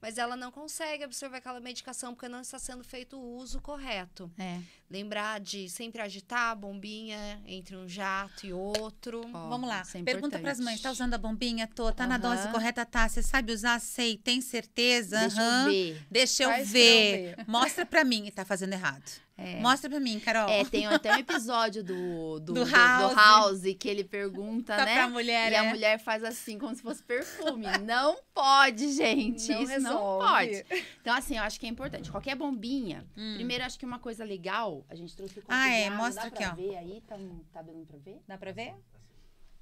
mas 0.04 0.18
ela 0.18 0.36
não 0.36 0.52
consegue 0.52 1.02
absorver 1.06 1.38
aquela 1.38 1.62
medicação 1.62 2.14
porque 2.14 2.28
não 2.28 2.42
está 2.42 2.60
sendo 2.60 2.84
feito 2.84 3.16
o 3.16 3.38
uso 3.38 3.62
correto. 3.62 4.30
É. 4.38 4.60
Lembrar 4.92 5.40
de 5.40 5.70
sempre 5.70 6.02
agitar 6.02 6.52
a 6.52 6.56
bombinha 6.56 7.42
entre 7.48 7.74
um 7.78 7.88
jato 7.88 8.46
e 8.46 8.52
outro. 8.52 9.22
Ó, 9.34 9.48
Vamos 9.48 9.70
lá. 9.70 9.82
é 9.94 10.04
Pergunta 10.04 10.38
pras 10.40 10.60
importante. 10.60 10.62
mães: 10.66 10.82
tá 10.82 10.92
usando 10.92 11.14
a 11.14 11.18
bombinha? 11.18 11.66
Tô. 11.74 11.90
Tá 11.94 12.06
na 12.06 12.16
Aham. 12.16 12.36
dose 12.36 12.50
correta? 12.50 12.86
Tá. 12.86 13.08
Você 13.08 13.24
sabe 13.24 13.54
usar? 13.54 13.80
Sei. 13.80 14.18
Tem 14.18 14.42
certeza? 14.42 15.20
Deixa 15.22 15.42
Aham. 15.42 15.62
eu 15.68 15.72
ver. 15.72 16.06
Deixa 16.12 16.44
eu 16.44 16.50
pra 16.50 16.60
eu 16.60 16.66
ver. 16.66 17.36
ver. 17.38 17.46
Mostra 17.48 17.86
pra 17.86 18.04
mim. 18.04 18.30
Tá 18.30 18.44
fazendo 18.44 18.74
errado. 18.74 19.23
É. 19.36 19.60
Mostra 19.62 19.90
pra 19.90 20.00
mim, 20.00 20.20
Carol. 20.20 20.48
É, 20.48 20.64
tem 20.64 20.86
até 20.88 21.12
um 21.16 21.18
episódio 21.18 21.84
do, 21.84 22.40
do, 22.40 22.54
Do 22.54 22.54
do- 22.54 22.66
do 22.66 22.72
House. 22.72 23.16
House 23.16 23.62
que 23.80 23.90
ele 23.90 24.04
pergunta, 24.04 24.76
tá 24.78 24.86
né? 24.86 24.94
pra 24.94 25.10
mulher, 25.10 25.52
e 25.52 25.56
é. 25.56 25.58
a 25.60 25.64
mulher 25.64 25.98
faz 26.00 26.24
assim, 26.24 26.60
como 26.60 26.76
se 26.76 26.82
fosse 26.84 27.02
perfume. 27.02 27.66
Não 27.80 28.16
pode, 28.34 28.92
gente. 28.94 29.50
Não 29.52 29.64
Isso 29.64 29.80
não 29.80 29.92
resolve. 29.92 30.64
pode. 30.64 30.86
Então, 31.02 31.16
assim, 31.16 31.38
eu 31.38 31.44
acho 31.44 31.60
que 31.60 31.66
é 31.66 31.70
importante. 31.70 32.12
Qualquer 32.12 32.36
bombinha. 32.36 33.06
Hum. 33.18 33.34
Primeiro, 33.36 33.64
acho 33.64 33.80
que 33.80 33.86
uma 33.86 33.98
coisa 34.00 34.24
legal, 34.24 34.86
a 34.88 34.94
gente 34.96 35.16
trouxe 35.16 35.40
o 35.40 35.44
Ah, 35.48 35.70
é, 35.70 35.90
mostra 35.90 36.22
dá 36.24 36.28
aqui, 36.28 36.38
pra 36.44 36.52
ó. 36.52 36.56
ver 36.56 36.76
aí? 36.78 37.02
Tá, 37.02 37.16
tá 37.52 37.62
dando 37.64 37.86
pra 37.88 37.98
ver? 37.98 38.22
Dá 38.28 38.38
pra 38.38 38.52
ver? 38.52 38.76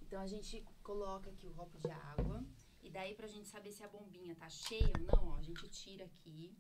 Então, 0.02 0.22
a 0.22 0.28
gente 0.28 0.62
coloca 0.84 1.30
aqui 1.30 1.48
o 1.48 1.52
copo 1.52 1.78
de 1.80 1.90
água. 1.90 2.44
E 2.84 2.90
daí, 2.90 3.14
pra 3.14 3.26
gente 3.26 3.48
saber 3.48 3.72
se 3.72 3.84
a 3.84 3.88
bombinha 3.88 4.36
tá 4.36 4.50
cheia 4.50 4.92
ou 5.00 5.16
não, 5.16 5.30
ó, 5.30 5.38
a 5.38 5.42
gente 5.42 5.66
tira 5.70 6.04
aqui 6.04 6.54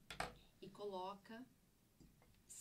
e 0.62 0.70
coloca. 0.70 1.44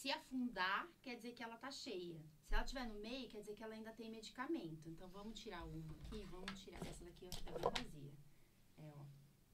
Se 0.00 0.11
afundar, 0.11 0.88
quer 1.02 1.16
dizer 1.16 1.33
que 1.33 1.42
ela 1.42 1.59
tá 1.59 1.71
cheia. 1.71 2.19
Se 2.47 2.54
ela 2.54 2.62
estiver 2.62 2.87
no 2.87 2.95
meio, 3.00 3.28
quer 3.28 3.40
dizer 3.40 3.54
que 3.54 3.62
ela 3.62 3.75
ainda 3.75 3.92
tem 3.92 4.11
medicamento. 4.11 4.88
Então, 4.88 5.07
vamos 5.11 5.38
tirar 5.38 5.62
uma 5.66 5.92
aqui, 5.92 6.25
vamos 6.30 6.59
tirar. 6.62 6.80
Essa 6.87 7.04
daqui, 7.04 7.28
ó, 7.28 7.59
tá 7.59 7.71
bem 7.71 7.85
vazia. 7.85 8.12
É, 8.78 8.92
ó. 8.97 9.04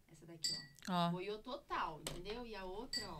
Essa 0.06 0.24
daqui, 0.24 0.48
ó. 0.88 1.08
Ó. 1.08 1.10
Boiou 1.10 1.40
total, 1.40 1.98
entendeu? 2.00 2.46
E 2.46 2.54
a 2.54 2.64
outra, 2.64 3.10
ó, 3.10 3.18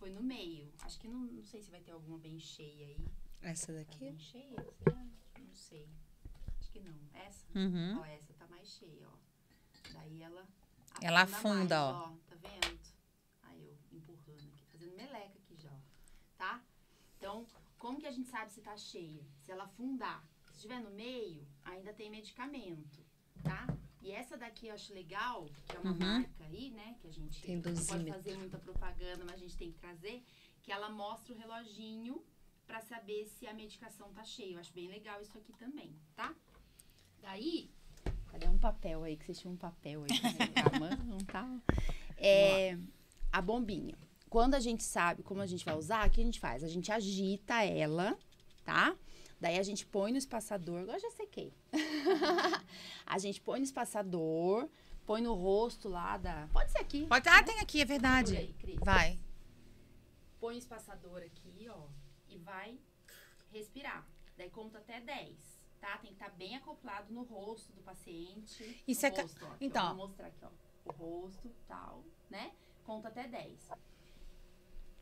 foi 0.00 0.10
no 0.10 0.20
meio. 0.20 0.72
Acho 0.80 0.98
que 0.98 1.06
não, 1.06 1.20
não 1.20 1.44
sei 1.44 1.62
se 1.62 1.70
vai 1.70 1.80
ter 1.80 1.92
alguma 1.92 2.18
bem 2.18 2.40
cheia 2.40 2.88
aí. 2.88 3.06
Essa 3.40 3.68
Tá 3.68 3.78
daqui? 3.78 3.98
bem 4.00 4.18
cheia? 4.18 4.66
Será? 4.82 5.06
Não 5.38 5.54
sei. 5.54 5.88
Acho 6.58 6.72
que 6.72 6.80
não. 6.80 6.98
Essa? 7.14 7.46
Uhum. 7.56 8.00
Ó, 8.00 8.04
essa 8.06 8.32
tá 8.34 8.48
mais 8.48 8.66
cheia, 8.66 9.06
ó. 9.08 9.16
Daí 9.92 10.20
ela 10.20 10.44
Ela 11.00 11.22
afunda, 11.22 11.92
mais, 11.92 11.96
ó. 11.96 12.16
Tá 12.26 12.34
vendo? 12.34 12.80
Aí 13.42 13.64
eu 13.64 13.78
empurrando 13.92 14.48
aqui, 14.48 14.64
fazendo 14.72 14.96
meleca 14.96 15.38
ó. 15.38 15.41
Tá? 16.42 16.60
Então, 17.18 17.46
como 17.78 18.00
que 18.00 18.06
a 18.06 18.10
gente 18.10 18.28
sabe 18.28 18.50
se 18.50 18.60
tá 18.60 18.76
cheia? 18.76 19.22
Se 19.42 19.52
ela 19.52 19.62
afundar. 19.62 20.26
Se 20.50 20.54
estiver 20.56 20.80
no 20.80 20.90
meio, 20.90 21.46
ainda 21.64 21.92
tem 21.94 22.10
medicamento, 22.10 22.98
tá? 23.44 23.64
E 24.00 24.10
essa 24.10 24.36
daqui 24.36 24.66
eu 24.66 24.74
acho 24.74 24.92
legal, 24.92 25.46
que 25.68 25.76
é 25.76 25.78
uma 25.78 25.92
Uhum. 25.92 25.98
marca 25.98 26.44
aí, 26.44 26.72
né? 26.72 26.96
Que 27.00 27.06
a 27.06 27.12
gente 27.12 27.40
Tem 27.42 27.54
não 27.54 27.62
pode 27.62 28.10
fazer 28.10 28.36
muita 28.36 28.58
propaganda, 28.58 29.24
mas 29.24 29.34
a 29.36 29.38
gente 29.38 29.56
tem 29.56 29.70
que 29.70 29.78
trazer. 29.78 30.24
Que 30.64 30.72
ela 30.72 30.90
mostra 30.90 31.32
o 31.32 31.38
reloginho 31.38 32.20
pra 32.66 32.80
saber 32.80 33.24
se 33.26 33.46
a 33.46 33.54
medicação 33.54 34.12
tá 34.12 34.24
cheia. 34.24 34.54
Eu 34.54 34.58
acho 34.58 34.72
bem 34.72 34.88
legal 34.88 35.22
isso 35.22 35.38
aqui 35.38 35.52
também, 35.52 35.94
tá? 36.16 36.34
Daí, 37.20 37.70
cadê 38.32 38.48
um 38.48 38.58
papel 38.58 39.04
aí? 39.04 39.16
Que 39.16 39.26
vocês 39.26 39.38
tinham 39.38 39.54
um 39.54 39.56
papel 39.56 40.02
aí 40.02 40.08
mão 41.08 41.18
e 41.20 41.24
tal. 41.24 41.48
É, 42.16 42.76
a 43.30 43.40
bombinha. 43.40 43.96
Quando 44.32 44.54
a 44.54 44.60
gente 44.60 44.82
sabe 44.82 45.22
como 45.22 45.42
a 45.42 45.46
gente 45.46 45.62
vai 45.62 45.76
usar, 45.76 46.08
o 46.08 46.10
que 46.10 46.22
a 46.22 46.24
gente 46.24 46.40
faz? 46.40 46.64
A 46.64 46.66
gente 46.66 46.90
agita 46.90 47.62
ela, 47.64 48.18
tá? 48.64 48.96
Daí 49.38 49.58
a 49.58 49.62
gente 49.62 49.84
põe 49.84 50.10
no 50.10 50.16
espaçador, 50.16 50.80
agora 50.80 50.98
já 50.98 51.10
sequei. 51.10 51.52
a 53.04 53.18
gente 53.18 53.42
põe 53.42 53.58
no 53.58 53.64
espaçador, 53.66 54.70
põe 55.04 55.20
no 55.20 55.34
rosto 55.34 55.86
lá 55.86 56.16
da. 56.16 56.48
Pode 56.50 56.72
ser 56.72 56.78
aqui. 56.78 57.06
Pode... 57.06 57.28
Ah, 57.28 57.42
tem 57.42 57.60
aqui, 57.60 57.82
é 57.82 57.84
verdade. 57.84 58.34
aí, 58.34 58.54
Cris. 58.54 58.78
Vai. 58.80 59.18
Põe 60.40 60.54
o 60.54 60.58
espaçador 60.58 61.18
aqui, 61.18 61.68
ó, 61.68 61.88
e 62.26 62.38
vai 62.38 62.78
respirar. 63.52 64.08
Daí 64.38 64.48
conta 64.48 64.78
até 64.78 64.98
10, 64.98 65.36
tá? 65.78 65.98
Tem 65.98 66.08
que 66.08 66.14
estar 66.14 66.30
bem 66.30 66.56
acoplado 66.56 67.12
no 67.12 67.22
rosto 67.22 67.70
do 67.74 67.82
paciente. 67.82 68.82
Isso 68.88 69.04
é 69.04 69.10
rosto, 69.10 69.44
ó. 69.44 69.56
então, 69.60 69.84
ó. 69.84 69.88
Vou 69.88 70.06
mostrar 70.06 70.28
aqui, 70.28 70.42
ó. 70.42 70.48
O 70.86 70.92
rosto, 70.92 71.54
tal, 71.68 72.02
né? 72.30 72.54
Conta 72.82 73.08
até 73.08 73.28
10. 73.28 73.68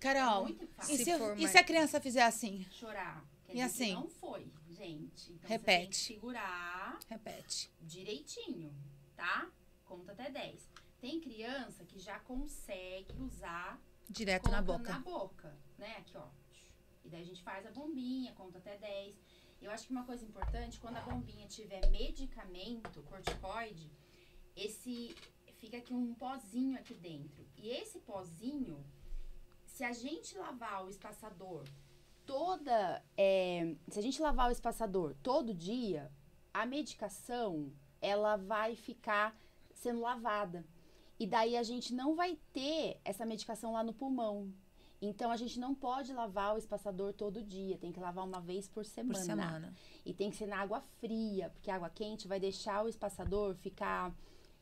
Carol, 0.01 0.49
É 0.49 0.93
e 0.93 0.97
Se 0.97 1.19
for 1.19 1.39
e 1.39 1.47
se 1.49 1.59
a 1.59 1.65
criança 1.65 2.01
fizer 2.01 2.23
assim? 2.23 2.65
Chorar. 2.71 3.25
Quer 3.45 3.53
E 3.53 3.55
dizer 3.57 3.63
assim? 3.67 3.87
que 3.89 3.95
não 3.95 4.09
foi, 4.09 4.53
gente. 4.71 5.33
Então 5.33 5.49
Repete. 5.51 5.67
você 5.69 5.79
tem 5.81 5.89
que 5.91 5.97
segurar 5.97 6.99
Repete. 7.09 7.71
direitinho, 7.81 8.75
tá? 9.17 9.51
Conta 9.85 10.13
até 10.13 10.31
10. 10.31 10.69
Tem 11.01 11.21
criança 11.21 11.85
que 11.85 11.99
já 11.99 12.19
consegue 12.21 13.13
usar 13.21 13.81
Direto 14.09 14.51
na 14.51 14.63
boca. 14.63 14.93
na 14.93 14.99
boca, 15.01 15.57
né? 15.79 15.97
Aqui, 15.99 16.17
ó. 16.17 16.29
E 17.05 17.09
daí 17.09 17.23
a 17.23 17.25
gente 17.25 17.43
faz 17.43 17.67
a 17.67 17.71
bombinha, 17.71 18.33
conta 18.35 18.59
até 18.59 18.77
10. 18.79 19.15
Eu 19.61 19.71
acho 19.71 19.87
que 19.87 19.93
uma 19.93 20.05
coisa 20.05 20.25
importante, 20.25 20.79
quando 20.81 20.97
a 20.97 21.01
bombinha 21.03 21.47
tiver 21.49 21.87
medicamento, 21.91 23.03
corticoide, 23.03 23.91
esse 24.57 25.15
fica 25.59 25.77
aqui 25.79 25.93
um 25.93 26.15
pozinho 26.15 26.79
aqui 26.79 26.95
dentro. 26.95 27.47
E 27.57 27.69
esse 27.71 27.99
pozinho, 28.01 28.85
se 29.81 29.85
a 29.85 29.93
gente 29.95 30.37
lavar 30.37 30.85
o 30.85 30.91
espaçador 30.91 31.65
toda, 32.27 33.03
é, 33.17 33.75
se 33.89 33.99
a 33.99 34.03
gente 34.03 34.21
lavar 34.21 34.51
o 34.51 34.53
espaçador 34.53 35.15
todo 35.23 35.55
dia, 35.55 36.13
a 36.53 36.67
medicação 36.67 37.73
ela 37.99 38.37
vai 38.37 38.77
ficar 38.77 39.35
sendo 39.73 40.03
lavada. 40.03 40.67
E 41.19 41.27
daí 41.27 41.57
a 41.57 41.63
gente 41.63 41.95
não 41.95 42.15
vai 42.15 42.39
ter 42.53 43.01
essa 43.07 43.25
medicação 43.25 43.73
lá 43.73 43.83
no 43.83 43.95
pulmão. 43.95 44.53
Então 45.01 45.31
a 45.31 45.37
gente 45.39 45.59
não 45.59 45.75
pode 45.75 46.13
lavar 46.13 46.55
o 46.55 46.59
espaçador 46.59 47.15
todo 47.15 47.43
dia, 47.43 47.79
tem 47.79 47.91
que 47.91 47.99
lavar 47.99 48.27
uma 48.27 48.39
vez 48.39 48.69
por 48.69 48.85
Por 48.85 48.85
semana. 48.85 49.19
semana. 49.25 49.75
E 50.05 50.13
tem 50.13 50.29
que 50.31 50.37
ser 50.37 50.47
na 50.47 50.59
água 50.59 50.83
fria, 50.99 51.49
porque 51.55 51.71
a 51.71 51.77
água 51.77 51.89
quente 51.89 52.29
vai 52.29 52.39
deixar 52.39 52.85
o 52.85 52.89
espaçador 52.89 53.55
ficar 53.55 54.15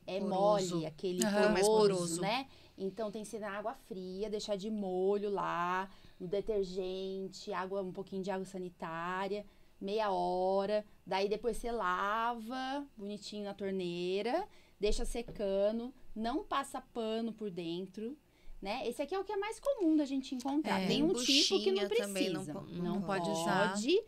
é, 0.06 0.20
Poroso. 0.20 0.74
mole, 0.76 0.86
aquele. 0.86 1.24
Mais 1.24 1.66
poroso, 1.66 1.94
poroso. 1.94 2.20
né? 2.22 2.48
Então 2.78 3.10
tem 3.10 3.22
que 3.24 3.28
ser 3.28 3.40
na 3.40 3.50
água 3.50 3.74
fria, 3.74 4.30
deixar 4.30 4.56
de 4.56 4.70
molho 4.70 5.30
lá, 5.30 5.90
no 6.18 6.28
detergente, 6.28 7.52
água, 7.52 7.82
um 7.82 7.92
pouquinho 7.92 8.22
de 8.22 8.30
água 8.30 8.44
sanitária, 8.44 9.44
meia 9.80 10.10
hora. 10.10 10.84
Daí 11.06 11.28
depois 11.28 11.56
você 11.56 11.70
lava 11.72 12.86
bonitinho 12.96 13.44
na 13.44 13.54
torneira, 13.54 14.46
deixa 14.78 15.04
secando, 15.04 15.92
não 16.14 16.44
passa 16.44 16.80
pano 16.80 17.32
por 17.32 17.50
dentro. 17.50 18.16
Né? 18.60 18.88
Esse 18.88 19.02
aqui 19.02 19.14
é 19.14 19.18
o 19.18 19.24
que 19.24 19.30
é 19.32 19.36
mais 19.36 19.60
comum 19.60 19.96
da 19.96 20.04
gente 20.04 20.34
encontrar. 20.34 20.80
É. 20.80 20.86
Tem 20.88 21.02
um 21.02 21.12
tipo 21.12 21.60
que 21.60 21.70
não 21.72 21.88
precisa. 21.88 22.32
não 22.32 22.44
po- 22.62 22.66
não 22.72 23.02
pode 23.02 23.30
usar. 23.30 23.70
pode. 23.72 24.02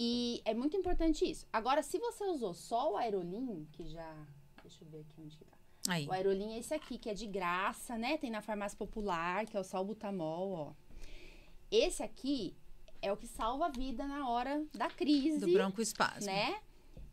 E 0.00 0.40
é 0.44 0.54
muito 0.54 0.76
importante 0.76 1.28
isso. 1.28 1.44
Agora, 1.52 1.82
se 1.82 1.98
você 1.98 2.24
usou 2.24 2.54
só 2.54 2.92
o 2.92 2.96
aerolim, 2.96 3.66
que 3.72 3.84
já. 3.88 4.14
Deixa 4.62 4.84
eu 4.84 4.88
ver 4.88 5.00
aqui 5.00 5.20
onde 5.20 5.36
que 5.36 5.44
tá. 5.44 5.57
Aí. 5.88 6.06
O 6.06 6.12
aerolim 6.12 6.54
é 6.54 6.58
esse 6.58 6.74
aqui, 6.74 6.98
que 6.98 7.08
é 7.08 7.14
de 7.14 7.26
graça, 7.26 7.96
né? 7.96 8.16
Tem 8.18 8.30
na 8.30 8.40
farmácia 8.42 8.76
popular, 8.76 9.46
que 9.46 9.56
é 9.56 9.60
o 9.60 9.64
salbutamol, 9.64 10.52
ó. 10.52 10.72
Esse 11.70 12.02
aqui 12.02 12.54
é 13.02 13.12
o 13.12 13.16
que 13.16 13.26
salva 13.26 13.66
a 13.66 13.68
vida 13.70 14.06
na 14.06 14.28
hora 14.28 14.64
da 14.74 14.88
crise, 14.88 15.38
Do 15.40 15.52
broncoespasmo. 15.52 16.26
né? 16.26 16.60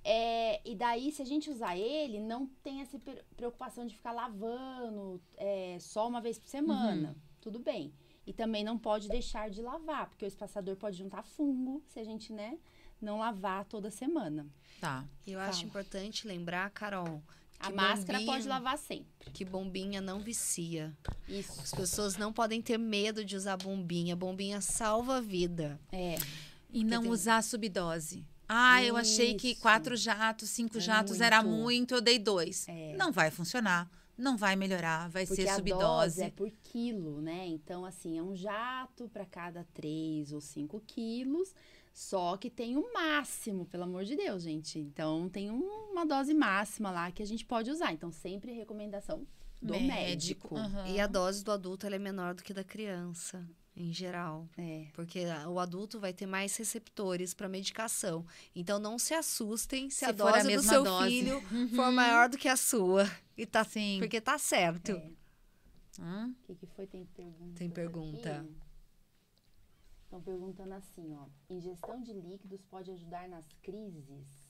É, 0.04 0.62
e 0.70 0.76
daí, 0.76 1.12
se 1.12 1.22
a 1.22 1.26
gente 1.26 1.50
usar 1.50 1.76
ele, 1.78 2.20
não 2.20 2.46
tem 2.62 2.82
essa 2.82 3.00
pre- 3.00 3.24
preocupação 3.36 3.86
de 3.88 3.96
ficar 3.96 4.12
lavando 4.12 5.20
é, 5.36 5.78
só 5.80 6.08
uma 6.08 6.22
vez 6.22 6.38
por 6.38 6.48
semana. 6.48 7.10
Uhum. 7.10 7.16
Tudo 7.42 7.60
bem. 7.60 7.94
E 8.26 8.32
também 8.34 8.64
não 8.64 8.78
pode 8.78 9.08
deixar 9.08 9.50
de 9.50 9.62
lavar, 9.62 10.08
porque 10.10 10.26
o 10.26 10.28
espaçador 10.28 10.76
pode 10.76 10.98
juntar 10.98 11.24
fungo 11.24 11.84
se 11.88 12.00
a 12.00 12.04
gente, 12.04 12.32
né, 12.34 12.58
não 13.02 13.20
lavar 13.20 13.66
toda 13.66 13.90
semana. 13.92 14.48
Tá. 14.80 15.06
Eu 15.26 15.40
acho 15.40 15.58
Fala. 15.60 15.68
importante 15.70 16.28
lembrar, 16.28 16.70
Carol, 16.72 17.22
A 17.60 17.68
Que 17.70 17.74
máscara 17.74 18.20
bombinha. 18.20 18.34
pode 18.38 18.48
lavar 18.48 18.78
sempre. 18.78 19.32
Que 19.34 19.44
bombinha 19.46 20.02
não 20.02 20.20
vicia. 20.20 20.96
Isso. 21.28 21.60
As 21.62 21.72
pessoas 21.72 22.18
não 22.18 22.32
podem 22.32 22.62
ter 22.62 22.78
medo 22.78 23.24
de 23.26 23.36
usar 23.36 23.58
bombinha. 23.58 24.16
Bombinha 24.16 24.62
salva 24.62 25.18
a 25.18 25.22
vida. 25.22 25.80
É. 25.92 26.16
E 26.72 26.84
não 26.84 27.02
tem- 27.04 27.12
usar 27.12 27.42
subdose. 27.44 28.26
Ah, 28.48 28.84
eu 28.84 28.96
achei 28.96 29.34
que 29.36 29.52
Isso. 29.54 29.62
quatro 29.62 29.96
jatos, 29.96 30.50
cinco 30.50 30.78
É 30.78 30.82
jatos 30.82 31.20
era 31.22 31.42
muito. 31.42 31.62
muito, 31.64 31.94
eu 31.96 32.02
dei 32.02 32.20
dois. 32.20 32.68
É. 32.68 32.96
Não 32.96 33.12
vai 33.12 33.32
funcionar, 33.32 33.90
não 34.16 34.38
vai 34.38 34.56
melhorar, 34.56 35.10
vai 35.10 35.26
Porque 35.26 35.42
ser 35.42 35.50
a 35.50 35.56
subdose. 35.56 35.82
dose 35.82 36.24
é 36.24 36.30
por 36.30 36.52
quilo, 36.64 37.22
né? 37.22 37.48
Então, 37.48 37.84
assim, 37.86 38.20
é 38.20 38.22
um 38.22 38.36
jato 38.36 39.10
para 39.10 39.26
cada 39.26 39.66
3 39.74 40.32
ou 40.32 40.40
5 40.42 40.80
quilos. 40.86 41.56
Só 41.98 42.36
que 42.36 42.50
tem 42.50 42.76
um 42.76 42.92
máximo, 42.92 43.66
pelo 43.68 43.84
amor 43.84 44.04
de 44.04 44.18
Deus, 44.18 44.44
gente. 44.44 44.78
Então, 44.78 45.30
tem 45.30 45.50
um- 45.50 45.92
uma 45.94 46.06
dose 46.06 46.34
máxima 46.34 46.92
lá 46.92 47.10
que 47.10 47.24
a 47.24 47.26
gente 47.26 47.46
pode 47.46 47.72
usar. 47.72 47.94
Então, 47.94 48.12
sempre 48.12 48.52
recomendação 48.52 49.26
do 49.62 49.80
médico. 49.80 50.58
aham. 50.58 50.86
E 50.90 51.00
a 51.00 51.08
dose 51.08 51.42
do 51.42 51.54
adulto 51.54 51.86
ela 51.86 51.96
é 51.96 52.00
menor 52.00 52.34
do 52.36 52.44
que 52.44 52.54
da 52.54 52.66
criança, 52.66 53.48
em 53.78 53.94
geral. 53.94 54.46
É. 54.58 54.88
Porque 54.94 55.22
o 55.48 55.58
adulto 55.58 55.98
vai 55.98 56.12
ter 56.12 56.26
mais 56.26 56.58
receptores 56.58 57.34
para 57.34 57.48
medicação. 57.48 58.26
Então 58.54 58.78
não 58.78 59.00
se 59.00 59.14
assustem 59.14 59.90
se, 59.90 60.00
Se 60.00 60.06
a 60.06 60.14
for 60.14 60.28
a 60.28 60.42
dose 60.44 60.56
do 60.58 60.64
seu 60.64 60.84
dose. 60.84 61.10
filho 61.10 61.42
for 61.74 61.92
maior 61.94 62.28
do 62.28 62.38
que 62.38 62.50
a 62.50 62.58
sua. 62.58 63.10
E 63.38 63.46
tá, 63.46 63.64
Sim. 63.64 64.00
porque 64.00 64.20
tá 64.20 64.38
certo. 64.38 64.92
É. 64.92 65.10
Hum? 66.02 66.36
O 66.44 66.46
que, 66.46 66.56
que 66.56 66.66
foi? 66.76 66.86
Tem 66.88 67.06
pergunta. 67.06 67.56
Tem 67.58 67.70
pergunta. 67.70 68.46
Estão 70.06 70.22
perguntando 70.22 70.74
assim, 70.74 71.14
ó. 71.16 71.26
Ingestão 71.50 72.02
de 72.02 72.14
líquidos 72.14 72.64
pode 72.66 72.90
ajudar 72.92 73.28
nas 73.28 73.46
crises? 73.62 74.46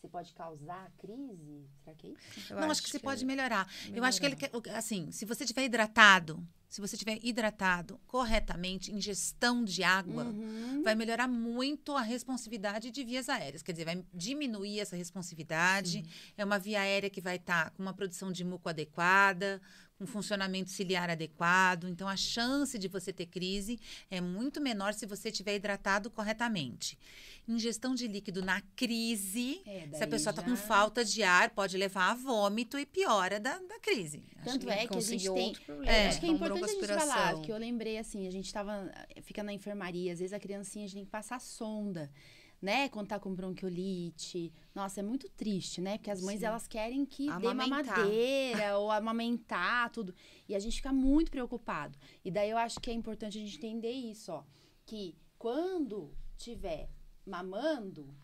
Você 0.00 0.08
pode 0.08 0.32
causar 0.34 0.90
crise? 0.98 1.64
Será 1.84 1.94
que 1.96 2.08
é 2.08 2.10
isso? 2.10 2.52
Eu 2.52 2.60
não, 2.60 2.70
acho 2.70 2.82
que 2.82 2.90
você 2.90 2.98
pode 2.98 3.22
é 3.22 3.26
melhorar. 3.26 3.68
Eu 3.94 4.02
acho 4.02 4.18
que 4.20 4.26
ele 4.26 4.34
melhorar. 4.34 4.60
quer, 4.60 4.74
assim, 4.76 5.12
se 5.12 5.24
você 5.24 5.44
estiver 5.44 5.64
hidratado, 5.64 6.44
se 6.68 6.80
você 6.80 6.96
estiver 6.96 7.20
hidratado 7.22 8.00
corretamente, 8.06 8.90
ingestão 8.92 9.64
de 9.64 9.84
água, 9.84 10.24
Uhum. 10.24 10.82
vai 10.82 10.96
melhorar 10.96 11.28
muito 11.28 11.92
a 11.94 12.02
responsividade 12.02 12.90
de 12.90 13.04
vias 13.04 13.28
aéreas. 13.28 13.62
Quer 13.62 13.72
dizer, 13.72 13.84
vai 13.84 14.04
diminuir 14.12 14.80
essa 14.80 14.96
responsividade. 14.96 16.04
É 16.36 16.44
uma 16.44 16.58
via 16.58 16.80
aérea 16.80 17.08
que 17.10 17.20
vai 17.20 17.36
estar 17.36 17.70
com 17.70 17.82
uma 17.82 17.94
produção 17.94 18.32
de 18.32 18.42
muco 18.44 18.68
adequada, 18.68 19.62
com 20.02 20.06
funcionamento 20.06 20.68
ciliar 20.70 21.08
adequado. 21.08 21.88
Então, 21.88 22.08
a 22.08 22.16
chance 22.16 22.76
de 22.76 22.88
você 22.88 23.12
ter 23.12 23.26
crise 23.26 23.78
é 24.10 24.20
muito 24.20 24.60
menor 24.60 24.92
se 24.94 25.06
você 25.06 25.28
estiver 25.28 25.54
hidratado 25.54 26.10
corretamente. 26.10 26.98
Ingestão 27.46 27.94
de 27.94 28.06
líquido 28.08 28.42
na 28.44 28.60
crise. 28.74 29.62
É, 29.64 29.88
Se 29.96 30.02
a 30.02 30.06
pessoa 30.08 30.30
está 30.30 30.42
já- 30.42 30.48
com 30.48 30.56
falta 30.56 31.04
de 31.04 31.22
ar, 31.22 31.50
pode 31.50 31.76
levar 31.76 32.10
a 32.10 32.14
vômito 32.14 32.76
e 32.78 32.84
piora 32.84 33.38
da, 33.38 33.58
da 33.58 33.78
crise. 33.80 34.22
Tanto 34.44 34.68
é 34.68 34.86
que 34.86 34.96
a 34.96 35.00
gente 35.00 35.32
tem. 35.32 35.54
É, 35.84 36.08
acho 36.08 36.20
que 36.20 36.26
é 36.26 36.28
importante 36.30 36.64
a 36.64 36.68
gente 36.68 36.86
falar, 36.86 37.40
que 37.40 37.52
eu 37.52 37.56
lembrei 37.58 37.98
assim, 37.98 38.26
a 38.26 38.30
gente 38.30 38.52
tava. 38.52 38.90
Fica 39.22 39.42
na 39.42 39.52
enfermaria, 39.52 40.12
às 40.12 40.18
vezes 40.18 40.32
a 40.32 40.40
criancinha 40.40 40.84
a 40.84 40.88
gente 40.88 40.96
tem 40.96 41.04
que 41.04 41.10
passar 41.10 41.40
sonda. 41.40 42.10
Né, 42.62 42.88
quando 42.88 43.08
tá 43.08 43.18
com 43.18 43.34
bronquiolite. 43.34 44.52
Nossa, 44.72 45.00
é 45.00 45.02
muito 45.02 45.28
triste, 45.28 45.80
né? 45.80 45.98
Porque 45.98 46.12
as 46.12 46.22
mães, 46.22 46.38
Sim. 46.38 46.46
elas 46.46 46.68
querem 46.68 47.04
que 47.04 47.26
dê 47.26 47.48
Amamentar. 47.48 47.98
mamadeira 47.98 48.78
ou 48.78 48.88
amamentar, 48.88 49.90
tudo. 49.90 50.14
E 50.48 50.54
a 50.54 50.60
gente 50.60 50.76
fica 50.76 50.92
muito 50.92 51.28
preocupado. 51.28 51.98
E 52.24 52.30
daí 52.30 52.48
eu 52.50 52.56
acho 52.56 52.78
que 52.78 52.88
é 52.88 52.94
importante 52.94 53.36
a 53.36 53.40
gente 53.40 53.56
entender 53.56 53.90
isso, 53.90 54.30
ó. 54.30 54.44
Que 54.86 55.16
quando 55.36 56.14
tiver 56.38 56.88
mamando, 57.26 58.14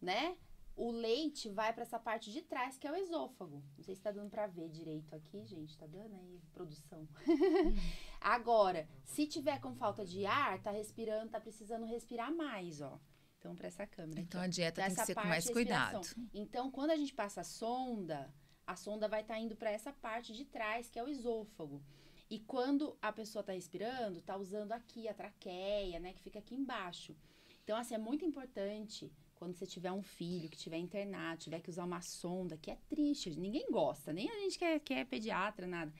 né? 0.00 0.36
O 0.76 0.92
leite 0.92 1.48
vai 1.50 1.72
para 1.74 1.82
essa 1.82 1.98
parte 1.98 2.32
de 2.32 2.40
trás, 2.42 2.78
que 2.78 2.86
é 2.86 2.92
o 2.92 2.96
esôfago. 2.96 3.62
Não 3.76 3.84
sei 3.84 3.94
se 3.94 4.00
tá 4.00 4.10
dando 4.10 4.30
para 4.30 4.46
ver 4.46 4.68
direito 4.70 5.14
aqui, 5.14 5.44
gente. 5.44 5.76
Tá 5.76 5.86
dando 5.86 6.14
aí, 6.14 6.40
produção? 6.54 7.06
Agora, 8.20 8.88
se 9.04 9.26
tiver 9.26 9.60
com 9.60 9.74
falta 9.74 10.06
de 10.06 10.24
ar, 10.24 10.62
tá 10.62 10.70
respirando, 10.70 11.32
tá 11.32 11.40
precisando 11.40 11.84
respirar 11.84 12.34
mais, 12.34 12.80
ó. 12.80 12.98
Então, 13.40 13.56
para 13.56 13.68
essa 13.68 13.86
câmera. 13.86 14.20
aqui, 14.20 14.28
Então 14.28 14.40
ó. 14.40 14.44
a 14.44 14.46
dieta 14.46 14.84
tem 14.84 14.94
que 14.94 15.06
ser 15.06 15.14
com 15.14 15.26
mais 15.26 15.44
respiração. 15.46 16.02
cuidado. 16.02 16.30
Então, 16.34 16.70
quando 16.70 16.90
a 16.90 16.96
gente 16.96 17.14
passa 17.14 17.40
a 17.40 17.44
sonda, 17.44 18.32
a 18.66 18.76
sonda 18.76 19.08
vai 19.08 19.22
estar 19.22 19.38
indo 19.38 19.56
para 19.56 19.70
essa 19.70 19.92
parte 19.92 20.34
de 20.34 20.44
trás, 20.44 20.90
que 20.90 20.98
é 20.98 21.02
o 21.02 21.08
esôfago. 21.08 21.82
E 22.28 22.38
quando 22.38 22.96
a 23.00 23.10
pessoa 23.10 23.40
está 23.40 23.54
respirando, 23.54 24.20
tá 24.20 24.36
usando 24.36 24.72
aqui 24.72 25.08
a 25.08 25.14
traqueia, 25.14 25.98
né, 25.98 26.12
que 26.12 26.22
fica 26.22 26.38
aqui 26.38 26.54
embaixo. 26.54 27.16
Então, 27.64 27.76
assim, 27.78 27.94
é 27.94 27.98
muito 27.98 28.24
importante 28.24 29.10
quando 29.34 29.54
você 29.54 29.66
tiver 29.66 29.90
um 29.90 30.02
filho 30.02 30.50
que 30.50 30.56
tiver 30.58 30.76
internado, 30.76 31.40
tiver 31.40 31.60
que 31.60 31.70
usar 31.70 31.84
uma 31.84 32.02
sonda, 32.02 32.58
que 32.58 32.70
é 32.70 32.76
triste, 32.90 33.30
ninguém 33.30 33.66
gosta, 33.70 34.12
nem 34.12 34.30
a 34.30 34.34
gente 34.34 34.58
que 34.58 34.64
é, 34.64 34.78
que 34.78 34.92
é 34.92 35.04
pediatra, 35.04 35.66
nada. 35.66 35.90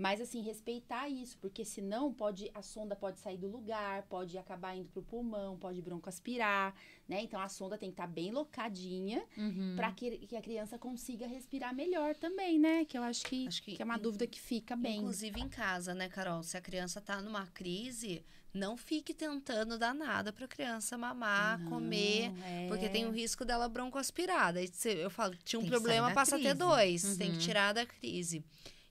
Mas 0.00 0.18
assim, 0.18 0.40
respeitar 0.40 1.10
isso, 1.10 1.36
porque 1.38 1.62
senão 1.62 2.10
pode 2.10 2.50
a 2.54 2.62
sonda 2.62 2.96
pode 2.96 3.18
sair 3.20 3.36
do 3.36 3.48
lugar, 3.48 4.02
pode 4.04 4.38
acabar 4.38 4.74
indo 4.74 4.88
pro 4.88 5.02
pulmão, 5.02 5.58
pode 5.58 5.82
broncoaspirar, 5.82 6.74
né? 7.06 7.20
Então 7.22 7.38
a 7.38 7.50
sonda 7.50 7.76
tem 7.76 7.90
que 7.90 7.92
estar 7.94 8.06
bem 8.06 8.30
locadinha 8.32 9.22
Uhum. 9.36 9.74
para 9.76 9.92
que, 9.92 10.16
que 10.26 10.36
a 10.36 10.40
criança 10.40 10.78
consiga 10.78 11.26
respirar 11.26 11.74
melhor 11.74 12.16
também, 12.16 12.58
né? 12.58 12.86
Que 12.86 12.96
eu 12.96 13.02
acho 13.02 13.26
que, 13.26 13.46
Acho 13.46 13.62
que 13.62 13.76
que 13.76 13.82
é 13.82 13.84
uma 13.84 13.98
in- 13.98 14.00
dúvida 14.00 14.26
que 14.26 14.40
fica 14.40 14.74
bem. 14.74 14.96
Inclusive 15.00 15.38
em 15.38 15.48
casa, 15.50 15.92
né, 15.92 16.08
Carol? 16.08 16.42
Se 16.42 16.56
a 16.56 16.62
criança 16.62 16.98
tá 17.02 17.20
numa 17.20 17.46
crise, 17.48 18.24
não 18.54 18.78
fique 18.78 19.12
tentando 19.12 19.78
dar 19.78 19.94
nada 19.94 20.32
pra 20.32 20.48
criança 20.48 20.96
mamar, 20.96 21.58
Não, 21.60 21.68
comer. 21.68 22.32
é. 22.42 22.68
Porque 22.68 22.88
tem 22.88 23.04
o 23.06 23.10
risco 23.10 23.44
dela 23.44 23.68
broncoaspirar. 23.68 24.54
Daí 24.54 24.70
eu 24.98 25.10
falo, 25.10 25.36
tinha 25.44 25.60
um 25.60 25.62
Tem 25.64 25.70
problema, 25.70 26.10
passa 26.14 26.36
a 26.36 26.40
ter 26.40 26.54
dois. 26.54 27.18
Tem 27.18 27.30
que 27.32 27.36
Uhum. 27.36 27.42
tirar 27.44 27.74
da 27.74 27.84
crise. 27.84 28.42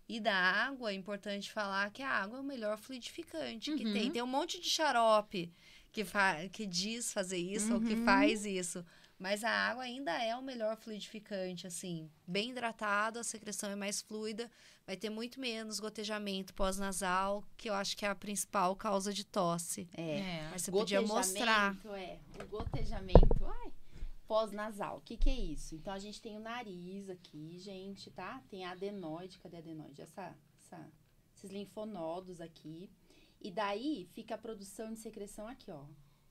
E 0.10 0.20
da 0.20 0.34
água, 0.34 0.90
é 0.92 0.96
importante 0.96 1.52
falar 1.52 1.92
que 1.92 2.02
a 2.02 2.10
água 2.10 2.40
é 2.40 2.42
o 2.42 2.44
melhor 2.44 2.78
fluidificante 2.80 3.72
que 3.76 3.86
Uhum. 3.86 3.94
tem. 3.94 4.12
Tem 4.12 4.24
um 4.24 4.28
monte 4.28 4.60
de 4.60 4.68
xarope 4.68 5.54
que, 5.92 6.04
fa 6.04 6.50
que 6.52 6.66
diz 6.66 7.14
fazer 7.14 7.38
isso 7.38 7.76
ou 7.76 7.80
que 7.80 7.94
Uhum. 7.94 8.04
faz 8.04 8.44
isso. 8.44 8.84
Mas 9.20 9.44
a 9.44 9.52
água 9.52 9.84
ainda 9.84 10.12
é 10.24 10.36
o 10.36 10.42
melhor 10.42 10.78
fluidificante, 10.78 11.68
assim. 11.68 12.10
Bem 12.26 12.52
hidratado, 12.52 13.20
a 13.20 13.24
secreção 13.24 13.70
é 13.70 13.76
mais 13.76 14.02
fluida, 14.02 14.50
vai 14.88 14.96
ter 14.96 15.10
muito 15.10 15.40
menos 15.42 15.80
gotejamento 15.80 16.54
pós-nasal, 16.54 17.44
que 17.58 17.70
eu 17.70 17.74
acho 17.74 17.96
que 17.98 18.06
é 18.06 18.10
a 18.10 18.16
principal 18.16 18.76
causa 18.78 19.12
de 19.14 19.26
tosse. 19.26 19.88
É. 19.96 20.20
É. 20.20 20.48
Mas 20.52 20.62
você 20.64 20.72
podia 20.72 21.02
mostrar. 21.02 21.74
Gotejamento, 21.76 21.94
É, 22.40 22.44
o 22.44 22.48
gotejamento, 22.48 23.46
ai, 23.46 23.72
pós-nasal. 24.30 25.00
O 25.00 25.02
que 25.02 25.18
que 25.18 25.28
é 25.28 25.36
isso? 25.36 25.74
Então, 25.74 25.92
a 25.92 25.98
gente 25.98 26.22
tem 26.22 26.38
o 26.38 26.40
nariz 26.40 27.10
aqui, 27.10 27.58
gente, 27.58 28.12
tá? 28.12 28.40
Tem 28.48 28.64
a 28.64 28.72
adenoide, 28.72 29.40
cadê 29.40 29.56
a 29.56 29.60
adenoide? 29.60 30.04
Essa, 30.04 30.38
essa, 30.60 30.92
esses 31.36 31.50
linfonodos 31.50 32.40
aqui. 32.40 32.92
E 33.42 33.50
daí, 33.50 34.08
fica 34.14 34.36
a 34.36 34.38
produção 34.38 34.94
de 34.94 35.00
secreção 35.00 35.48
aqui, 35.48 35.72
ó. 35.72 35.84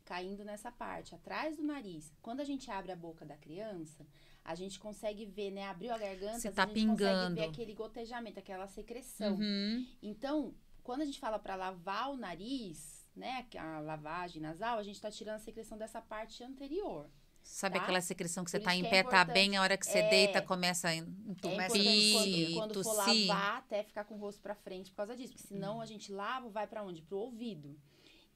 Caindo 0.05 0.45
nessa 0.45 0.71
parte, 0.71 1.13
atrás 1.13 1.57
do 1.57 1.65
nariz. 1.65 2.15
Quando 2.23 2.39
a 2.39 2.45
gente 2.45 2.71
abre 2.71 2.93
a 2.93 2.97
boca 2.97 3.27
da 3.27 3.37
criança, 3.37 4.07
a 4.45 4.55
gente 4.55 4.79
consegue 4.79 5.27
ver, 5.27 5.51
né? 5.51 5.67
Abriu 5.67 5.93
a 5.93 5.99
garganta, 5.99 6.39
Se 6.39 6.47
a 6.47 6.53
tá 6.53 6.67
gente 6.67 6.87
consegue 6.87 7.05
pingando. 7.05 7.35
ver 7.35 7.49
aquele 7.49 7.75
gotejamento, 7.75 8.39
aquela 8.39 8.69
secreção. 8.69 9.35
Uhum. 9.35 9.85
Então, 10.01 10.55
quando 10.85 11.01
a 11.01 11.05
gente 11.05 11.19
fala 11.19 11.39
para 11.39 11.57
lavar 11.57 12.13
o 12.13 12.17
nariz, 12.17 13.05
né, 13.17 13.45
a 13.59 13.81
lavagem 13.81 14.41
nasal, 14.41 14.79
a 14.79 14.85
gente 14.85 15.01
tá 15.01 15.11
tirando 15.11 15.35
a 15.35 15.41
secreção 15.41 15.77
dessa 15.77 16.01
parte 16.01 16.45
anterior. 16.45 17.11
Sabe 17.43 17.77
Tá? 17.77 17.83
aquela 17.83 18.01
secreção 18.01 18.45
que 18.45 18.51
você 18.51 18.61
tá 18.61 18.75
isso 18.75 18.85
em 18.85 18.87
é 18.87 18.91
pé, 18.91 19.03
tá 19.03 19.25
bem, 19.25 19.57
a 19.57 19.63
hora 19.63 19.77
que 19.77 19.87
você 19.87 19.99
É. 19.99 20.09
deita, 20.11 20.43
começa 20.43 20.89
a 20.89 20.95
É 20.95 20.99
entupir, 20.99 21.53
importante 21.53 22.13
quando, 22.13 22.55
quando 22.55 22.85
for 22.85 22.93
lavar, 22.93 23.59
até 23.59 23.83
ficar 23.83 24.05
com 24.05 24.15
o 24.15 24.19
rosto 24.19 24.41
para 24.41 24.55
frente 24.55 24.91
por 24.91 24.97
causa 24.99 25.17
disso. 25.17 25.33
Porque 25.33 25.49
senão 25.49 25.81
a 25.81 25.87
gente 25.87 26.13
lava, 26.13 26.49
vai 26.51 26.67
para 26.67 26.85
onde? 26.85 27.03
Pro 27.03 27.19
ouvido. 27.19 27.79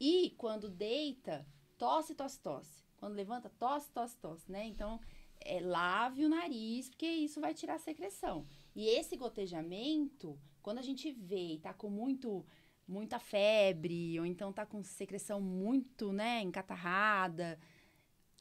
E 0.01 0.35
quando 0.39 0.69
deita, 0.71 1.47
tosse, 1.79 2.15
tosse, 2.15 2.41
tosse. 2.41 2.83
Quando 2.97 3.15
levanta, 3.15 3.49
tosse, 3.51 3.91
tosse, 3.91 4.17
tosse, 4.19 4.51
né? 4.51 4.65
Então, 4.67 5.01
é, 5.41 5.61
lave 5.61 6.25
o 6.25 6.29
nariz, 6.29 6.89
porque 6.89 7.07
isso 7.07 7.41
vai 7.41 7.53
tirar 7.53 7.75
a 7.75 7.79
secreção. 7.79 8.47
E 8.75 8.87
esse 8.89 9.17
gotejamento, 9.17 10.39
quando 10.63 10.79
a 10.79 10.83
gente 10.83 11.11
vê 11.13 11.55
e 11.55 11.59
tá 11.59 11.73
com 11.75 11.91
muito 11.91 12.45
muita 12.87 13.19
febre, 13.19 14.19
ou 14.19 14.27
então 14.27 14.53
tá 14.53 14.67
com 14.67 14.83
secreção 14.83 15.41
muito, 15.41 16.13
né, 16.13 16.41
encatarrada, 16.43 17.59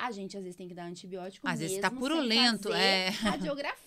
a 0.04 0.12
gente 0.12 0.36
às 0.38 0.44
vezes 0.44 0.56
tem 0.58 0.68
que 0.68 0.74
dar 0.74 0.86
antibiótico 0.86 1.48
Às 1.48 1.60
vezes 1.60 1.78
tá 1.80 1.90
sem 1.90 1.98
purulento, 2.00 2.70
fazer 2.70 2.82
é. 2.82 3.10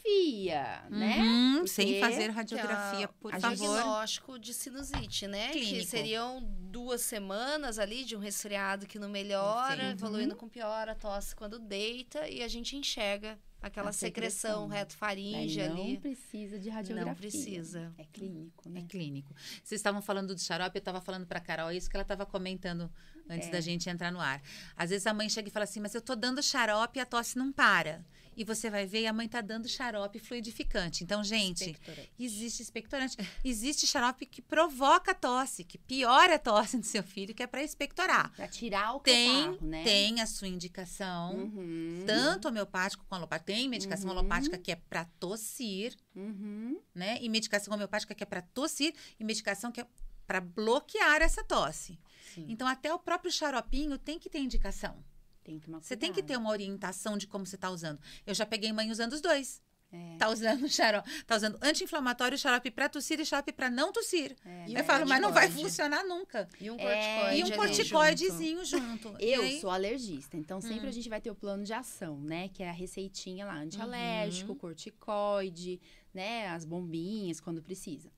radiografia, 0.03 0.83
né? 0.91 1.19
Uhum, 1.19 1.67
sem 1.67 1.87
Porque 1.87 2.01
fazer 2.01 2.31
radiografia, 2.31 2.99
que 2.99 3.05
é 3.05 3.09
por 3.21 3.35
o 3.35 3.41
favor. 3.41 3.57
diagnóstico 3.57 4.39
de 4.39 4.55
sinusite, 4.55 5.27
né? 5.27 5.49
Que 5.51 5.61
Clínico. 5.61 5.87
seriam 5.91 6.43
duas 6.71 7.01
semanas 7.01 7.79
ali 7.79 8.05
de 8.05 8.17
um 8.17 8.21
resfriado 8.21 8.87
que 8.87 8.99
não 8.99 9.09
melhora, 9.09 9.77
Perfeito. 9.77 9.93
evoluindo 10.05 10.37
com 10.37 10.49
piora, 10.49 10.95
tosse 10.95 11.35
quando 11.35 11.59
deita 11.59 12.29
e 12.29 12.43
a 12.43 12.49
gente 12.49 12.77
enxerga 12.77 13.39
aquela 13.61 13.89
A 13.91 13.93
secreção 13.93 14.65
secreção. 14.65 14.67
reto 14.69 14.91
Daí 14.91 14.99
faringe 14.99 15.69
não 15.69 15.75
ali. 15.83 15.99
precisa 15.99 16.59
de 16.59 16.69
radiografia. 16.69 17.11
Não 17.13 17.15
precisa. 17.17 17.95
É 17.97 18.05
clínico, 18.05 18.69
É 18.69 18.71
né? 18.71 18.85
clínico. 18.89 19.35
Vocês 19.63 19.79
estavam 19.81 20.03
falando 20.03 20.35
do 20.35 20.41
xarope, 20.41 20.77
eu 20.77 20.81
estava 20.81 21.01
falando 21.01 21.27
para 21.27 21.41
Carol 21.41 21.73
isso 21.73 21.89
que 21.89 21.97
ela 21.97 22.03
estava 22.03 22.27
comentando 22.27 22.91
antes 23.29 23.49
É. 23.49 23.51
da 23.51 23.61
gente 23.61 23.89
entrar 23.89 24.11
no 24.13 24.21
ar. 24.21 24.43
Às 24.77 24.91
vezes 24.91 25.07
a 25.07 25.15
mãe 25.15 25.29
chega 25.29 25.49
e 25.49 25.51
fala 25.51 25.65
assim, 25.65 25.81
mas 25.81 25.95
eu 25.95 26.01
tô 26.03 26.15
dando 26.15 26.43
xarope 26.43 26.99
e 26.99 27.03
a 27.03 27.07
tosse 27.07 27.37
não 27.39 27.53
para. 27.53 28.05
e 28.37 28.43
você 28.43 28.69
vai 28.69 28.85
ver, 28.85 29.07
a 29.07 29.13
mãe 29.13 29.29
tá 29.29 29.41
dando 29.41 29.69
xarope 29.69 30.19
fluidificante. 30.19 31.05
Então, 31.05 31.23
gente, 31.23 31.71
Expectorante. 31.71 32.13
existe 32.19 32.63
expectorante. 32.63 33.17
Existe 33.45 33.87
xarope 33.87 34.27
que 34.27 34.43
provoca 34.43 35.15
tosse, 35.15 35.63
que 35.63 35.79
piora 35.79 36.35
a 36.35 36.39
tosse 36.41 36.77
do 36.77 36.85
seu 36.85 37.05
filho, 37.05 37.33
que 37.33 37.45
é 37.45 37.47
para 37.47 37.63
expectorar. 37.63 38.33
Pra 38.35 38.49
tirar 38.49 38.97
o 38.97 38.99
Tem, 38.99 39.29
catarro, 39.45 39.59
né? 39.65 39.85
tem 39.85 40.21
a 40.21 40.27
sua 40.27 40.49
indicação, 40.49 41.33
Uhum. 41.37 42.03
tanto 42.09 42.49
homeopático 42.49 43.05
quanto 43.09 43.21
alopático. 43.21 43.47
Tem 43.47 43.69
medicação 43.69 44.11
Uhum. 44.11 44.19
alopática 44.19 44.59
que 44.59 44.73
é 44.73 44.77
para 44.77 45.05
tossir, 45.21 45.95
Uhum. 46.17 46.81
né? 46.93 47.19
E 47.21 47.29
medicação 47.29 47.73
homeopática 47.73 48.17
que 48.17 48.25
é 48.25 48.27
para 48.27 48.43
tossir 48.43 48.93
e 49.17 49.23
medicação 49.23 49.71
que 49.71 49.81
é 49.81 49.87
para 50.27 50.41
bloquear 50.41 51.21
essa 51.23 51.43
tosse. 51.45 51.99
Sim. 52.35 52.47
Então, 52.49 52.67
até 52.67 52.93
o 52.93 52.99
próprio 52.99 53.31
xaropinho 53.31 53.97
tem 53.99 54.19
que 54.19 54.29
ter 54.31 54.39
indicação. 54.41 55.05
Tem 55.43 55.59
que 55.61 55.71
Você 55.71 55.97
tem 55.97 56.13
que 56.13 56.23
ter 56.23 56.37
uma 56.39 56.51
orientação 56.51 57.19
de 57.19 57.27
como 57.27 57.45
você 57.47 57.57
está 57.57 57.69
usando. 57.71 58.01
Eu 58.27 58.35
já 58.35 58.47
peguei 58.47 58.73
mãe 58.73 58.91
usando 58.91 59.13
os 59.13 59.21
dois. 59.21 59.63
É. 59.93 60.17
Tá 60.17 60.29
usando 60.29 60.69
xarope, 60.69 61.09
tá 61.25 61.37
usando 61.37 61.57
anti-inflamatório, 61.63 62.37
xarope 62.37 62.69
para 62.69 62.89
tossir 62.89 63.21
e 63.21 63.25
xarope 63.25 63.53
para 63.53 63.71
não 63.71 63.93
tossir. 63.93 64.35
É. 64.45 64.65
E 64.67 64.75
Eu 64.75 64.81
um 64.83 64.85
falo, 64.85 65.07
mas 65.07 65.21
não 65.23 65.31
vai 65.33 65.49
funcionar 65.49 66.03
nunca. 66.03 66.49
E 66.61 66.69
um 66.69 66.75
É, 66.81 66.81
corticoide. 66.81 67.39
E 67.41 67.45
um 67.45 67.57
corticoidezinho 67.57 68.65
junto. 68.65 69.15
E 69.23 69.33
Eu 69.33 69.43
aí- 69.43 69.61
sou 69.61 69.71
alergista, 69.71 70.37
então 70.37 70.61
sempre 70.61 70.87
Hum. 70.87 70.89
a 70.89 70.93
gente 70.93 71.09
vai 71.09 71.21
ter 71.21 71.31
o 71.31 71.35
plano 71.37 71.63
de 71.63 71.73
ação, 71.73 72.19
né? 72.21 72.49
Que 72.49 72.65
é 72.65 72.71
a 72.71 72.73
receitinha 72.73 73.47
lá, 73.47 73.55
antialérgico, 73.57 74.51
Uhum. 74.53 74.59
corticoide, 74.59 75.81
né? 76.13 76.49
As 76.49 76.65
bombinhas 76.65 77.39
quando 77.39 77.63
precisa. 77.63 78.11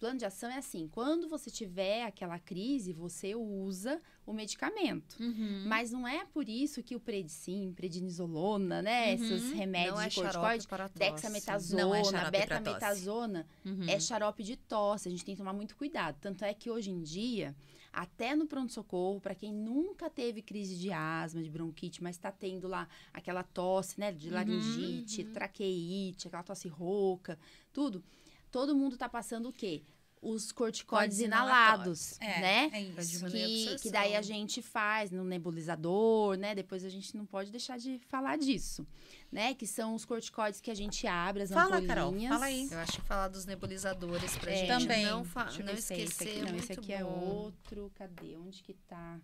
Plano 0.00 0.18
de 0.18 0.24
ação 0.24 0.50
é 0.50 0.56
assim: 0.56 0.88
quando 0.88 1.28
você 1.28 1.50
tiver 1.50 2.04
aquela 2.04 2.38
crise, 2.38 2.90
você 2.92 3.34
usa 3.34 4.00
o 4.26 4.32
medicamento. 4.32 5.16
Uhum. 5.20 5.64
Mas 5.66 5.92
não 5.92 6.08
é 6.08 6.24
por 6.24 6.48
isso 6.48 6.82
que 6.82 6.96
o 6.96 7.00
Predsim, 7.00 7.72
prednisolona, 7.76 8.80
né? 8.80 9.08
Uhum. 9.08 9.14
Esses 9.14 9.52
remédios 9.52 9.94
Não 9.94 10.00
é 10.00 10.08
de 10.08 10.14
xarope 10.14 10.32
corticoide, 10.38 10.66
para 10.68 10.88
tosse. 10.88 10.98
dexametasona, 10.98 11.82
Não 11.82 11.94
é 11.94 12.30
betametasona, 12.30 13.46
Uhum. 13.64 13.84
é 13.88 14.00
xarope 14.00 14.42
de 14.42 14.56
tosse. 14.56 15.08
A 15.08 15.10
gente 15.10 15.22
tem 15.24 15.34
que 15.34 15.38
tomar 15.38 15.52
muito 15.52 15.76
cuidado. 15.76 16.16
Tanto 16.18 16.44
é 16.46 16.54
que 16.54 16.70
hoje 16.70 16.90
em 16.90 17.02
dia, 17.02 17.54
até 17.92 18.34
no 18.34 18.46
pronto-socorro, 18.46 19.20
para 19.20 19.34
quem 19.34 19.52
nunca 19.52 20.08
teve 20.08 20.40
crise 20.40 20.76
de 20.78 20.90
asma, 20.90 21.42
de 21.42 21.50
bronquite, 21.50 22.02
mas 22.02 22.16
está 22.16 22.32
tendo 22.32 22.66
lá 22.68 22.88
aquela 23.12 23.42
tosse, 23.42 24.00
né? 24.00 24.12
De 24.12 24.28
Uhum, 24.28 24.34
laringite, 24.34 25.24
traqueite, 25.24 26.26
aquela 26.26 26.42
tosse 26.42 26.68
rouca, 26.68 27.38
tudo. 27.70 28.02
Todo 28.50 28.74
mundo 28.74 28.96
tá 28.96 29.08
passando 29.08 29.48
o 29.48 29.52
quê? 29.52 29.82
Os 30.22 30.52
corticoides 30.52 31.16
Cortes 31.16 31.20
inalados, 31.20 32.20
É, 32.20 32.40
né? 32.40 32.70
é 32.74 32.82
isso. 32.82 33.24
que, 33.24 33.76
que 33.78 33.90
daí 33.90 34.14
a 34.14 34.20
gente 34.20 34.60
faz 34.60 35.10
no 35.10 35.24
nebulizador, 35.24 36.36
né? 36.36 36.54
Depois 36.54 36.84
a 36.84 36.90
gente 36.90 37.16
não 37.16 37.24
pode 37.24 37.50
deixar 37.50 37.78
de 37.78 37.98
falar 38.06 38.36
disso, 38.36 38.86
né? 39.32 39.54
Que 39.54 39.66
são 39.66 39.94
os 39.94 40.04
corticoides 40.04 40.60
que 40.60 40.70
a 40.70 40.74
gente 40.74 41.06
abre, 41.06 41.44
as 41.44 41.50
Fala, 41.50 41.76
ampolinhas. 41.78 41.88
Carol, 41.88 42.12
fala 42.28 42.44
aí. 42.44 42.68
Eu 42.70 42.78
acho 42.80 42.92
que 43.00 43.06
falar 43.06 43.28
dos 43.28 43.46
nebulizadores 43.46 44.36
pra 44.36 44.50
É, 44.52 44.56
gente 44.56 44.68
Também. 44.68 45.06
não, 45.06 45.24
fa- 45.24 45.46
não 45.58 45.68
é 45.70 45.72
esse 45.72 45.94
esquecer. 45.94 46.28
aqui. 46.28 46.38
é 46.40 46.44
Não, 46.52 46.58
esse 46.58 46.72
aqui 46.74 46.92
é 46.92 47.02
bom. 47.02 47.08
outro. 47.08 47.90
Cadê? 47.94 48.36
Onde 48.36 48.62
que 48.62 48.74
tá? 48.74 49.18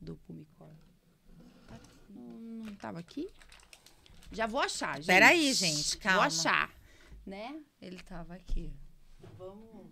Do 0.00 0.16
Pumicor. 0.26 0.66
Não, 2.10 2.22
não 2.64 2.74
tava 2.74 2.98
aqui? 2.98 3.28
Já 4.32 4.46
vou 4.48 4.60
achar, 4.60 4.96
gente. 4.96 5.06
Peraí, 5.06 5.52
gente, 5.52 5.98
calma. 5.98 6.18
Vou 6.18 6.26
achar, 6.26 6.68
né? 7.26 7.60
Ele 7.80 7.98
tava 8.02 8.34
aqui. 8.34 8.72
Vamos... 9.36 9.86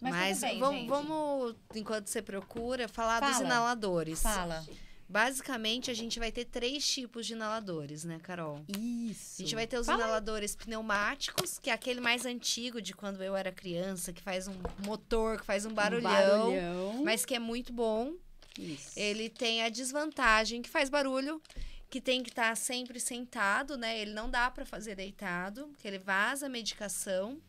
Mas, 0.00 0.12
Mas, 0.12 0.40
bem, 0.40 0.58
vamos, 0.58 0.80
gente. 0.80 0.88
vamos, 0.88 1.56
enquanto 1.74 2.08
você 2.08 2.20
procura, 2.20 2.86
falar 2.86 3.20
dos 3.20 3.30
Fala. 3.30 3.44
inaladores. 3.46 4.22
Fala. 4.22 4.66
Basicamente, 5.08 5.90
a 5.90 5.94
gente 5.94 6.18
vai 6.18 6.32
ter 6.32 6.44
três 6.44 6.86
tipos 6.86 7.26
de 7.26 7.32
inaladores, 7.32 8.04
né, 8.04 8.18
Carol? 8.20 8.62
Isso. 8.68 9.40
A 9.40 9.44
gente 9.44 9.54
vai 9.54 9.66
ter 9.66 9.78
os 9.78 9.86
Fala 9.86 10.02
inaladores 10.02 10.56
pneumáticos, 10.56 11.58
que 11.58 11.70
é 11.70 11.72
aquele 11.72 12.00
mais 12.00 12.26
antigo 12.26 12.82
de 12.82 12.92
quando 12.92 13.22
eu 13.22 13.36
era 13.36 13.52
criança, 13.52 14.12
que 14.12 14.20
faz 14.20 14.48
um 14.48 14.54
motor, 14.84 15.38
que 15.38 15.46
faz 15.46 15.64
um 15.64 15.72
barulhão, 15.72 16.50
barulhão. 16.50 17.04
mas 17.04 17.24
que 17.24 17.34
é 17.34 17.38
muito 17.38 17.72
bom. 17.72 18.14
Isso. 18.58 18.98
Ele 18.98 19.30
tem 19.30 19.62
a 19.62 19.68
desvantagem 19.68 20.60
que 20.60 20.68
faz 20.68 20.90
barulho, 20.90 21.40
que 21.88 22.00
tem 22.00 22.22
que 22.22 22.30
estar 22.30 22.56
sempre 22.56 22.98
sentado, 23.00 23.76
né? 23.76 23.98
Ele 23.98 24.12
não 24.12 24.28
dá 24.28 24.50
para 24.50 24.66
fazer 24.66 24.94
deitado, 24.96 25.72
que 25.78 25.86
ele 25.86 25.98
vaza 25.98 26.46
a 26.46 26.48
medicação. 26.48 27.40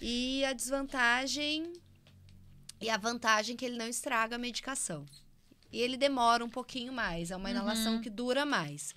E 0.00 0.44
a 0.44 0.52
desvantagem 0.52 1.72
e 2.80 2.88
a 2.88 2.96
vantagem 2.96 3.56
que 3.56 3.64
ele 3.64 3.76
não 3.76 3.86
estraga 3.88 4.36
a 4.36 4.38
medicação. 4.38 5.04
E 5.72 5.80
ele 5.80 5.96
demora 5.96 6.44
um 6.44 6.48
pouquinho 6.48 6.92
mais, 6.92 7.30
é 7.30 7.36
uma 7.36 7.50
inalação 7.50 7.94
Uhum. 7.94 8.00
que 8.00 8.10
dura 8.10 8.44
mais. 8.46 8.94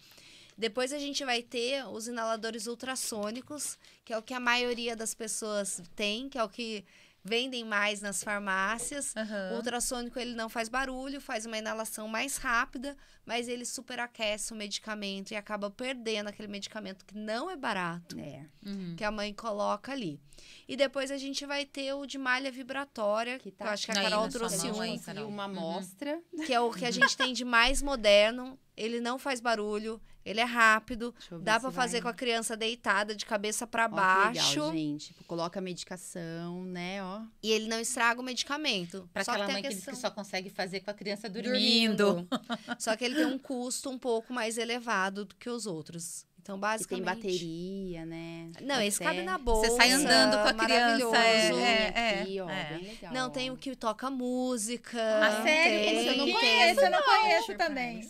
Depois 0.57 0.93
a 0.93 0.99
gente 0.99 1.25
vai 1.25 1.41
ter 1.41 1.85
os 1.87 2.07
inaladores 2.07 2.67
ultrassônicos, 2.67 3.77
que 4.05 4.13
é 4.13 4.17
o 4.17 4.21
que 4.21 4.33
a 4.33 4.39
maioria 4.39 4.95
das 4.95 5.13
pessoas 5.13 5.81
tem, 5.95 6.29
que 6.29 6.37
é 6.37 6.43
o 6.43 6.49
que 6.49 6.85
vendem 7.23 7.63
mais 7.63 8.01
nas 8.01 8.23
farmácias. 8.23 9.15
Aham. 9.15 9.51
O 9.53 9.55
ultrassônico 9.57 10.19
ele 10.19 10.33
não 10.35 10.49
faz 10.49 10.69
barulho, 10.69 11.19
faz 11.21 11.45
uma 11.45 11.57
inalação 11.57 12.07
mais 12.07 12.37
rápida, 12.37 12.95
mas 13.25 13.47
ele 13.47 13.65
superaquece 13.65 14.51
o 14.53 14.55
medicamento 14.55 15.31
e 15.31 15.35
acaba 15.35 15.69
perdendo 15.69 16.27
aquele 16.27 16.47
medicamento 16.47 17.05
que 17.05 17.15
não 17.17 17.49
é 17.49 17.55
barato, 17.55 18.19
É. 18.19 18.45
Uhum. 18.65 18.95
que 18.97 19.03
a 19.03 19.11
mãe 19.11 19.33
coloca 19.33 19.91
ali. 19.91 20.19
E 20.67 20.75
depois 20.75 21.09
a 21.11 21.17
gente 21.17 21.45
vai 21.45 21.65
ter 21.65 21.93
o 21.93 22.05
de 22.05 22.17
malha 22.17 22.51
vibratória, 22.51 23.37
que, 23.39 23.51
Que 23.51 23.57
tá 23.57 23.65
eu 23.65 23.71
acho 23.71 23.85
que 23.85 23.91
a 23.91 23.95
Carol 23.95 24.27
trouxe 24.29 24.67
mão 24.71 24.81
um, 24.81 24.99
Carol. 24.99 25.27
uma 25.27 25.45
Uhum. 25.47 25.51
amostra. 25.57 26.19
que 26.45 26.53
é 26.53 26.59
o 26.59 26.71
que 26.71 26.85
a 26.85 26.91
gente 26.91 27.15
tem 27.15 27.33
de 27.33 27.45
mais 27.45 27.81
moderno. 27.81 28.59
Ele 28.75 28.99
não 28.99 29.19
faz 29.19 29.39
barulho, 29.39 30.01
ele 30.25 30.39
é 30.39 30.43
rápido, 30.43 31.11
Deixa 31.11 31.35
eu 31.35 31.37
ver 31.37 31.43
dá 31.45 31.53
se 31.53 31.59
pra 31.61 31.69
vai- 31.69 31.85
fazer 31.85 32.01
com 32.01 32.07
a 32.07 32.13
criança 32.13 32.57
deitada 32.57 33.15
de 33.15 33.23
cabeça 33.23 33.67
que 33.67 33.77
baixo 33.87 34.59
legal, 34.61 34.71
gente. 34.73 35.07
Tipo, 35.13 35.23
coloca 35.25 35.59
a 35.59 35.61
medicação, 35.61 36.63
né, 36.65 37.03
ó. 37.03 37.21
e 37.43 37.51
ele 37.51 37.67
não 37.67 37.79
estraga 37.79 38.19
o 38.19 38.23
medicamento. 38.23 39.07
Pra 39.13 39.23
Só 39.23 39.31
aquela 39.33 39.47
mãe 39.47 39.61
que 39.61 39.67
diz 39.67 39.77
questão- 39.77 39.93
que 39.93 39.99
só 39.99 40.09
consegue 40.09 40.49
fazer 40.49 40.79
com 40.79 40.89
a 40.89 40.93
criança 40.95 41.29
dormindo. 41.29 41.95
dormindo. 41.95 42.27
Só 42.79 42.95
que 42.97 43.05
ele 43.05 43.12
tem 43.13 43.25
um 43.25 43.37
custo 43.37 43.89
um 43.89 43.97
pouco 43.97 44.33
mais 44.33 44.57
elevado 44.57 45.25
do 45.25 45.35
que 45.35 45.49
os 45.49 45.65
outros. 45.65 46.25
Então, 46.41 46.55
Que 46.57 46.61
tem 46.61 47.01
basicamente. 47.01 47.05
bateria, 47.05 48.05
né? 48.05 48.51
Não, 48.61 48.81
esse 48.81 49.01
Até- 49.01 49.13
cabe 49.15 49.25
na 49.25 49.37
bolsa. 49.37 49.69
Você 49.69 49.77
sai 49.77 49.91
andando 49.91 50.33
com 50.41 50.47
a 50.61 50.65
criança, 50.65 51.05
maravilhoso. 51.09 51.15
é, 51.15 51.91
Tem 51.91 52.03
é. 52.03 52.21
aqui, 52.21 52.39
ó, 52.41 52.49
é. 52.49 52.63
bem 52.77 52.83
legal. 52.89 53.13
Não, 53.13 53.29
tem 53.29 53.49
o 53.51 53.55
que 53.55 53.73
toca 53.77 54.09
música. 54.09 54.99
Ah, 55.25 55.41
sério? 55.41 55.79
tem, 55.79 55.99
Esse 55.99 56.07
eu 56.09 56.17
não 56.17 56.25
tem- 56.25 56.33
conheço, 56.35 56.81
eu 56.81 56.91
não 56.91 57.01
conheço 57.01 57.57
também. 57.57 58.01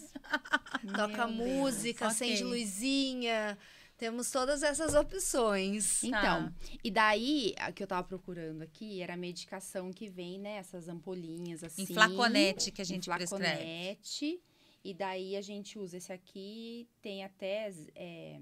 Toca 0.96 1.28
Meu 1.28 1.38
Deus. 1.46 1.50
música, 1.58 2.08
acende 2.08 2.44
Ok. 2.44 2.60
luzinha. 2.60 3.58
Temos 3.98 4.32
todas 4.32 4.63
essas 4.63 4.96
opções. 4.96 6.04
Então, 6.04 6.52
e 6.84 6.89
daí, 6.89 7.54
a 7.60 7.72
que 7.72 7.84
eu 7.84 7.88
tava 7.88 8.04
procurando 8.06 8.63
aqui 8.63 9.00
era 9.02 9.13
a 9.13 9.18
medicação 9.18 9.92
que 9.94 10.10
vem, 10.10 10.39
né? 10.39 10.56
Essas 10.58 10.89
ampolinhas 10.89 11.63
assim. 11.63 11.84
Em 11.84 11.86
flaconete 11.86 12.72
que 12.72 12.82
a 12.82 12.86
gente 12.86 13.08
prescreve. 13.10 13.46
flaconete. 13.46 14.42
E 14.84 14.93
daí 14.93 15.36
a 15.36 15.41
gente 15.41 15.80
usa 15.80 15.98
esse 15.98 16.12
aqui, 16.12 16.88
tem 17.02 17.24
até. 17.24 17.72
é, 17.96 18.41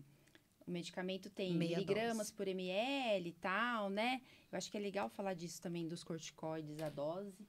o 0.66 0.72
medicamento 0.72 1.30
tem 1.30 1.54
Meia 1.54 1.78
miligramas 1.78 2.28
dose. 2.28 2.34
por 2.34 2.48
ml 2.48 3.30
e 3.30 3.34
tal, 3.34 3.90
né? 3.90 4.22
Eu 4.52 4.58
acho 4.58 4.70
que 4.72 4.78
é 4.78 4.80
legal 4.80 5.10
falar 5.10 5.34
disso 5.34 5.62
também, 5.62 5.88
dos 5.88 6.04
corticoides, 6.04 6.82
a 6.82 6.90
dose. 6.90 7.48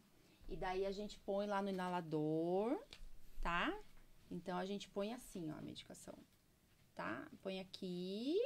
E 0.48 0.56
daí 0.56 0.84
a 0.84 0.92
gente 0.92 1.18
põe 1.20 1.46
lá 1.46 1.62
no 1.62 1.68
inalador, 1.68 2.78
tá? 3.40 3.72
Então 4.30 4.56
a 4.58 4.66
gente 4.66 4.88
põe 4.88 5.12
assim, 5.12 5.50
ó, 5.50 5.56
a 5.56 5.62
medicação. 5.62 6.14
Tá? 6.94 7.26
Põe 7.42 7.60
aqui. 7.60 8.36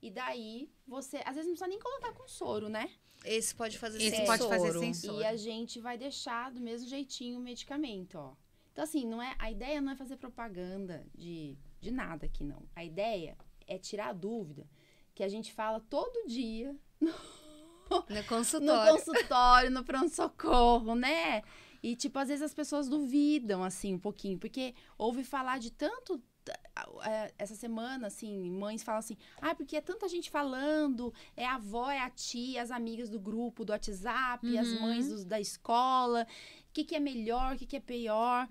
E 0.00 0.10
daí 0.10 0.70
você. 0.86 1.18
Às 1.24 1.34
vezes 1.34 1.46
não 1.46 1.54
precisa 1.54 1.66
nem 1.68 1.80
colocar 1.80 2.12
com 2.12 2.28
soro, 2.28 2.68
né? 2.68 2.90
Esse 3.24 3.54
pode 3.54 3.78
fazer 3.78 3.98
Esse 3.98 4.16
sem 4.16 4.26
pode 4.26 4.46
fazer 4.46 4.68
soro. 4.68 4.80
sem 4.80 4.94
soro. 4.94 5.20
E 5.20 5.24
a 5.24 5.36
gente 5.36 5.80
vai 5.80 5.96
deixar 5.98 6.52
do 6.52 6.60
mesmo 6.60 6.88
jeitinho 6.88 7.38
o 7.38 7.42
medicamento, 7.42 8.16
ó. 8.18 8.36
Então, 8.76 8.84
assim, 8.84 9.06
não 9.06 9.22
é, 9.22 9.34
a 9.38 9.50
ideia 9.50 9.80
não 9.80 9.92
é 9.92 9.96
fazer 9.96 10.18
propaganda 10.18 11.02
de, 11.14 11.56
de 11.80 11.90
nada 11.90 12.26
aqui, 12.26 12.44
não. 12.44 12.62
A 12.76 12.84
ideia 12.84 13.34
é 13.66 13.78
tirar 13.78 14.08
a 14.08 14.12
dúvida 14.12 14.66
que 15.14 15.22
a 15.22 15.28
gente 15.30 15.50
fala 15.50 15.80
todo 15.80 16.28
dia 16.28 16.76
No 17.00 18.16
no 18.16 18.24
consultório. 18.24 18.92
consultório, 18.98 19.70
no 19.70 19.82
pronto-socorro, 19.82 20.94
né? 20.94 21.42
E, 21.82 21.96
tipo, 21.96 22.18
às 22.18 22.28
vezes 22.28 22.42
as 22.42 22.52
pessoas 22.52 22.86
duvidam, 22.86 23.64
assim, 23.64 23.94
um 23.94 23.98
pouquinho, 23.98 24.38
porque 24.38 24.74
ouve 24.98 25.24
falar 25.24 25.58
de 25.58 25.70
tanto. 25.72 26.22
é, 27.04 27.32
Essa 27.38 27.54
semana, 27.54 28.08
assim, 28.08 28.50
mães 28.50 28.82
falam 28.82 28.98
assim: 28.98 29.16
ah, 29.40 29.54
porque 29.54 29.76
é 29.76 29.80
tanta 29.80 30.06
gente 30.08 30.30
falando, 30.30 31.14
é 31.36 31.46
a 31.46 31.54
avó, 31.54 31.90
é 31.90 32.00
a 32.00 32.10
tia, 32.10 32.60
as 32.60 32.70
amigas 32.70 33.08
do 33.08 33.18
grupo, 33.18 33.64
do 33.64 33.70
WhatsApp, 33.70 34.58
as 34.58 34.68
Uhum. 34.68 34.80
mães 34.80 35.08
dos- 35.08 35.24
da 35.24 35.40
escola, 35.40 36.26
o 36.68 36.72
que, 36.72 36.84
que 36.84 36.94
é 36.94 37.00
melhor, 37.00 37.54
o 37.54 37.58
que, 37.58 37.66
que 37.66 37.76
é 37.76 37.80
pior, 37.80 38.48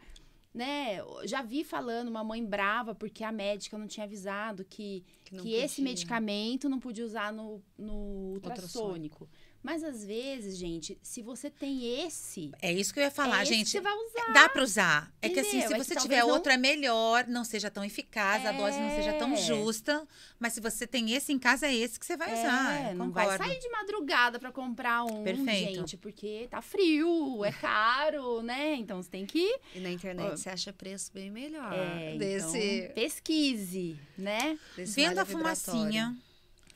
né? 0.55 0.99
Já 1.25 1.41
vi 1.41 1.65
falando 1.65 2.07
uma 2.07 2.23
mãe 2.23 2.43
brava 2.43 2.95
porque 2.95 3.25
a 3.25 3.31
médica 3.31 3.77
não 3.77 3.87
tinha 3.87 4.05
avisado 4.05 4.63
que 4.63 5.03
que, 5.25 5.35
não 5.35 5.45
esse 5.45 5.81
medicamento 5.81 6.69
não 6.69 6.79
podia 6.79 7.03
usar 7.03 7.33
no, 7.33 7.61
no 7.77 7.93
Ultrassônico. 8.33 9.25
ultrassônico. 9.25 9.29
Mas 9.65 9.83
às 9.83 10.05
vezes, 10.05 10.57
gente, 10.57 10.95
se 11.01 11.23
você 11.23 11.49
tem 11.49 12.05
esse, 12.05 12.51
É 12.61 12.71
isso 12.71 12.93
que 12.93 12.99
eu 12.99 13.03
ia 13.03 13.09
falar, 13.09 13.39
é 13.39 13.41
esse 13.41 13.51
que 13.51 13.57
gente. 13.57 13.69
você 13.71 13.81
vai 13.81 13.93
usar. 13.93 14.31
Dá 14.33 14.47
pra 14.47 14.61
usar. 14.61 15.11
É 15.21 15.27
que 15.27 15.39
assim, 15.39 15.57
Entendeu? 15.57 15.67
se 15.69 15.73
É 15.73 15.77
você 15.83 15.95
tiver 15.95 16.19
não- 16.19 16.29
outro, 16.29 16.51
é 16.51 16.57
melhor, 16.57 17.25
não 17.27 17.43
seja 17.43 17.71
tão 17.71 17.83
eficaz, 17.83 18.45
a 18.45 18.51
dose 18.51 18.79
não 18.79 18.91
seja 18.91 19.13
tão 19.13 19.33
É. 19.33 19.37
justa. 19.37 20.07
Mas 20.39 20.53
se 20.53 20.61
você 20.61 20.85
tem 20.85 21.13
esse 21.13 21.33
em 21.33 21.39
casa, 21.39 21.65
é 21.65 21.73
esse 21.73 21.99
que 21.99 22.05
você 22.05 22.15
vai 22.15 22.31
usar. 22.31 22.85
É, 22.85 22.91
eu 22.91 22.95
não 22.95 23.09
vai 23.09 23.25
concordo. 23.25 23.43
sair 23.51 23.59
de 23.59 23.69
madrugada 23.69 24.37
pra 24.39 24.51
comprar 24.51 25.03
um, 25.03 25.23
Perfeito. 25.23 25.73
gente, 25.73 25.97
porque 25.97 26.47
tá 26.51 26.61
frio, 26.61 27.43
é 27.43 27.51
caro, 27.51 28.43
né? 28.43 28.75
Então 28.75 29.01
você 29.01 29.09
tem 29.09 29.25
que 29.25 29.59
E 29.73 29.79
na 29.79 29.89
internet 29.89 30.29
você 30.39 30.49
acha 30.49 30.71
preço 30.71 31.11
bem 31.11 31.31
melhor. 31.31 31.73
é, 31.73 32.15
desse, 32.17 32.57
então, 32.59 32.93
pesquise, 32.93 33.97
né? 34.15 34.59
desse 34.75 34.93
Vendo 34.93 35.17
a 35.17 35.25
fumacinha. 35.25 36.15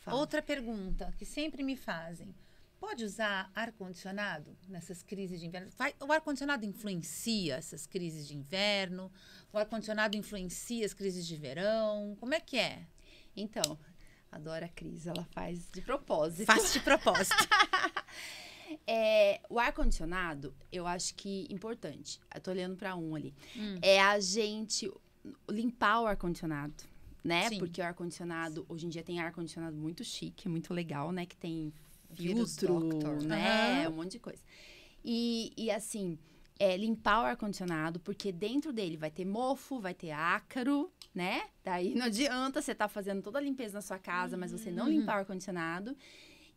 Fala. 0.02 0.18
outra 0.18 0.42
pergunta 0.42 1.14
que 1.20 1.26
sempre 1.26 1.62
me 1.62 1.76
fazem. 1.76 2.34
Pode 2.80 3.04
usar 3.04 3.52
ar-condicionado 3.54 4.58
nessas 4.68 5.04
crises 5.04 5.40
de 5.40 5.48
inverno? 5.48 5.70
O 6.00 6.12
ar-condicionado 6.12 6.66
influencia 6.66 7.56
essas 7.56 7.86
crises 7.86 8.28
de 8.28 8.38
inverno? 8.38 9.12
O 9.52 9.58
ar-condicionado 9.58 10.16
influencia 10.16 10.86
as 10.86 10.94
crises 10.94 11.28
de 11.28 11.36
verão? 11.36 12.16
Como 12.20 12.34
é 12.34 12.40
que 12.40 12.58
é? 12.58 12.88
Então, 13.36 13.78
adoro 14.32 14.66
a 14.66 14.70
Cris, 14.70 15.08
ela 15.08 15.26
faz 15.32 15.70
de 15.72 15.82
propósito. 15.82 16.46
Faz 16.46 16.74
de 16.74 16.80
propósito. 16.80 17.36
É, 18.86 19.42
o 19.50 19.58
ar-condicionado, 19.58 20.54
eu 20.72 20.86
acho 20.86 21.16
que 21.16 21.48
importante. 21.50 22.20
Eu 22.34 22.40
tô 22.40 22.52
olhando 22.52 22.76
pra 22.76 22.96
um 22.96 23.16
ali. 23.16 23.34
Hum. 23.56 23.80
É 23.82 24.00
a 24.00 24.20
gente 24.20 24.92
limpar 25.50 26.02
o 26.02 26.06
ar-condicionado, 26.06 26.76
né? 27.24 27.50
Sim. 27.50 27.58
Porque 27.58 27.82
o 27.82 27.84
ar-condicionado, 27.84 28.66
hoje 28.70 28.86
em 28.86 28.90
dia 28.90 29.02
tem 29.02 29.20
ar-condicionado 29.20 29.76
muito 29.76 30.04
chique, 30.04 30.48
muito 30.48 30.72
legal, 30.72 31.12
né? 31.12 31.26
Que 31.26 31.36
tem 31.36 31.74
filtro, 32.16 32.80
Doctor. 32.80 33.24
né? 33.24 33.84
Aham. 33.86 33.94
Um 33.94 33.96
monte 33.98 34.12
de 34.14 34.20
coisa. 34.20 34.42
E, 35.04 35.54
e 35.58 35.72
assim, 35.72 36.18
é, 36.60 36.76
limpar 36.76 37.22
o 37.22 37.26
ar-condicionado, 37.26 38.00
porque 38.00 38.32
dentro 38.32 38.74
dele 38.74 38.98
vai 38.98 39.10
ter 39.10 39.26
mofo, 39.26 39.80
vai 39.80 39.94
ter 39.94 40.12
ácaro, 40.12 40.92
né? 41.16 41.50
Daí 41.64 41.96
não 41.96 42.06
adianta 42.08 42.62
você 42.62 42.74
estar 42.74 42.88
fazendo 42.90 43.22
toda 43.22 43.40
a 43.40 43.42
limpeza 43.42 43.76
na 43.76 43.82
sua 43.82 43.98
casa, 44.00 44.36
mas 44.38 44.52
você 44.52 44.70
não 44.72 44.86
Uhum. 44.86 44.92
limpar 44.92 45.16
o 45.16 45.20
ar-condicionado. 45.20 45.96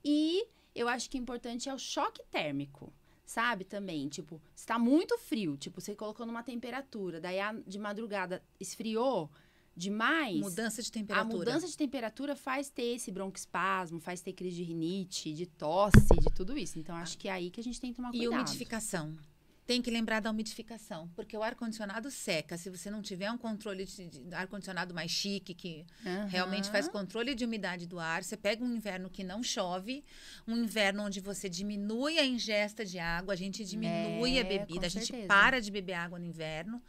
E 0.04 0.46
eu 0.74 0.88
acho 0.88 1.08
que 1.08 1.18
o 1.18 1.20
importante 1.22 1.68
é 1.68 1.74
o 1.74 1.78
choque 1.78 2.22
térmico. 2.30 2.92
Sabe, 3.24 3.64
também, 3.64 4.08
tipo, 4.08 4.42
se 4.54 4.66
tá 4.66 4.78
muito 4.78 5.16
frio, 5.16 5.56
tipo, 5.56 5.80
você 5.80 5.94
colocou 5.94 6.26
numa 6.26 6.42
temperatura, 6.42 7.20
daí 7.20 7.38
a- 7.40 7.54
de 7.66 7.78
madrugada 7.78 8.42
esfriou 8.60 9.30
demais, 9.76 10.36
Mudança 10.38 10.82
de 10.82 10.88
a 10.88 10.92
temperatura. 10.92 11.36
mudança 11.38 11.66
de 11.66 11.76
temperatura 11.76 12.36
faz 12.36 12.68
ter 12.68 12.94
esse 12.96 13.10
broncoespasmo, 13.10 13.98
faz 14.00 14.20
ter 14.20 14.32
crise 14.32 14.56
de 14.56 14.62
rinite, 14.64 15.32
de 15.32 15.46
tosse, 15.46 15.98
de 16.20 16.30
tudo 16.34 16.56
isso. 16.58 16.78
Então, 16.78 16.94
acho 16.96 17.16
que 17.18 17.28
é 17.28 17.32
aí 17.32 17.50
que 17.50 17.60
a 17.60 17.64
gente 17.64 17.80
tem 17.80 17.90
que 17.90 17.96
tomar 17.96 18.10
E 18.14 18.18
cuidado. 18.18 18.34
umidificação. 18.34 19.16
Tem 19.64 19.80
que 19.80 19.92
lembrar 19.92 20.18
da 20.20 20.28
umidificação, 20.28 21.08
porque 21.14 21.36
o 21.36 21.42
ar-condicionado 21.42 22.10
seca. 22.10 22.58
Se 22.58 22.68
você 22.68 22.90
não 22.90 23.00
tiver 23.00 23.30
um 23.30 23.38
controle 23.38 23.84
de, 23.84 24.08
de 24.08 24.34
ar-condicionado 24.34 24.92
mais 24.92 25.08
chique, 25.12 25.54
que 25.54 25.86
Aham. 26.04 26.26
realmente 26.26 26.68
faz 26.68 26.88
controle 26.88 27.32
de 27.32 27.44
umidade 27.44 27.86
do 27.86 28.00
ar, 28.00 28.24
você 28.24 28.36
pega 28.36 28.62
um 28.64 28.74
inverno 28.74 29.08
que 29.08 29.22
não 29.22 29.40
chove, 29.40 30.04
um 30.48 30.56
inverno 30.56 31.04
onde 31.04 31.20
você 31.20 31.48
diminui 31.48 32.18
a 32.18 32.26
ingesta 32.26 32.84
de 32.84 32.98
água, 32.98 33.34
a 33.34 33.36
gente 33.36 33.64
diminui 33.64 34.36
É, 34.36 34.40
a 34.40 34.44
bebida, 34.44 34.86
a 34.86 34.90
gente 34.90 35.12
para 35.28 35.60
de 35.60 35.70
beber 35.70 35.94
água 35.94 36.18
no 36.18 36.24
inverno. 36.26 36.82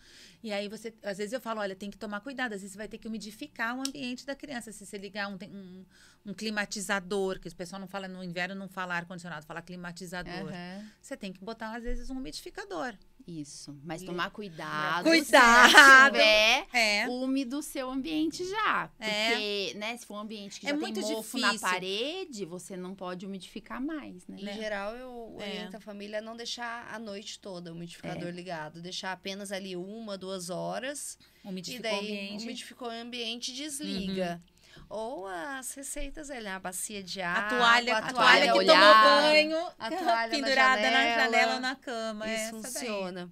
E 0.43 0.51
aí 0.51 0.67
você, 0.67 0.93
às 1.01 1.17
vezes 1.17 1.31
eu 1.31 1.39
falo, 1.39 1.61
olha, 1.61 1.73
tem 1.75 1.89
que 1.89 1.97
tomar 1.97 2.19
cuidado, 2.19 2.51
às 2.53 2.59
vezes 2.61 2.73
você 2.73 2.77
vai 2.77 2.87
ter 2.89 2.97
que 2.97 3.07
umidificar 3.07 3.77
o 3.77 3.79
ambiente 3.79 4.25
da 4.25 4.35
criança. 4.35 4.71
Se 4.73 4.85
você 4.85 4.97
ligar 4.97 5.29
um, 5.29 5.37
um, 5.41 5.85
um 6.25 6.33
climatizador, 6.33 7.39
que 7.39 7.47
o 7.47 7.55
pessoal 7.55 7.79
não 7.79 7.87
fala 7.87 8.07
no 8.07 8.23
inverno, 8.23 8.53
não 8.55 8.67
fala 8.67 8.95
ar-condicionado, 8.95 9.45
fala 9.45 9.61
climatizador. 9.61 10.49
Aham. 10.49 10.85
Você 11.01 11.15
tem 11.15 11.31
que 11.31 11.43
botar, 11.43 11.75
às 11.75 11.83
vezes, 11.83 12.09
um 12.09 12.17
umidificador. 12.17 12.93
Isso. 13.25 13.79
Mas 13.85 14.01
E- 14.01 14.05
tomar 14.05 14.31
cuidado. 14.31 15.05
Cuidado! 15.05 15.69
Se 15.71 16.11
tiver 16.11 16.67
É. 16.73 17.07
úmido 17.07 17.59
o 17.59 17.63
seu 17.63 17.89
ambiente 17.89 18.43
já. 18.45 18.89
É. 18.99 19.29
Porque, 19.29 19.73
né, 19.77 19.95
se 19.95 20.05
for 20.05 20.15
um 20.15 20.19
ambiente 20.19 20.59
que 20.59 20.67
É 20.67 20.71
já 20.71 20.75
muito 20.75 20.99
tem 20.99 21.09
mofo 21.09 21.37
na 21.37 21.47
difícil. 21.53 21.69
parede, 21.69 22.45
você 22.45 22.75
não 22.75 22.93
pode 22.93 23.25
umidificar 23.25 23.81
mais, 23.81 24.27
né? 24.27 24.37
Em 24.41 24.53
geral, 24.55 24.93
eu 24.95 25.37
É. 25.39 25.43
oriento 25.43 25.77
a 25.77 25.79
família 25.79 26.19
a 26.19 26.21
não 26.21 26.35
deixar 26.35 26.85
a 26.93 26.99
noite 26.99 27.39
toda 27.39 27.71
o 27.71 27.75
umidificador 27.75 28.27
É. 28.27 28.31
ligado. 28.31 28.81
Deixar 28.81 29.13
apenas 29.13 29.53
ali 29.53 29.75
uma, 29.77 30.17
duas 30.17 30.32
horas. 30.49 31.17
Umidificou 31.43 31.89
e 31.89 31.93
o 31.93 32.01
daí, 32.01 32.09
ambiente. 32.11 32.43
umidificou 32.43 32.87
o 32.87 32.91
ambiente, 32.91 33.53
desliga. 33.53 34.41
Ou 34.89 35.27
as 35.27 35.73
receitas, 35.73 36.29
ali, 36.29 36.47
a 36.47 36.59
bacia 36.59 37.01
de 37.03 37.21
A 37.21 37.31
água, 37.31 37.57
toalha, 37.57 37.97
a 37.97 38.01
toalha 38.01 38.13
toalha 38.13 38.51
que 38.51 38.57
olhar, 38.57 39.03
tomou 39.03 39.21
banho, 39.21 39.67
a 39.79 39.89
toalha 39.91 40.05
na 40.05 40.29
pendurada 40.29 40.81
na 40.81 40.91
janela, 40.91 41.23
janela. 41.23 41.53
ou 41.55 41.59
na 41.59 41.75
cama. 41.75 42.29
é 42.29 42.35
Isso 42.35 42.49
funciona. 42.51 43.31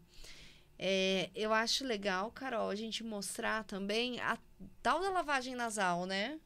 É, 0.79 1.29
eu 1.35 1.53
acho 1.53 1.85
legal, 1.85 2.31
Carol, 2.31 2.69
a 2.69 2.75
gente 2.75 3.03
mostrar 3.03 3.63
também 3.65 4.19
a 4.19 4.37
tal 4.81 4.99
da 4.99 5.09
lavagem 5.11 5.53
nasal, 5.55 6.05
né? 6.07 6.39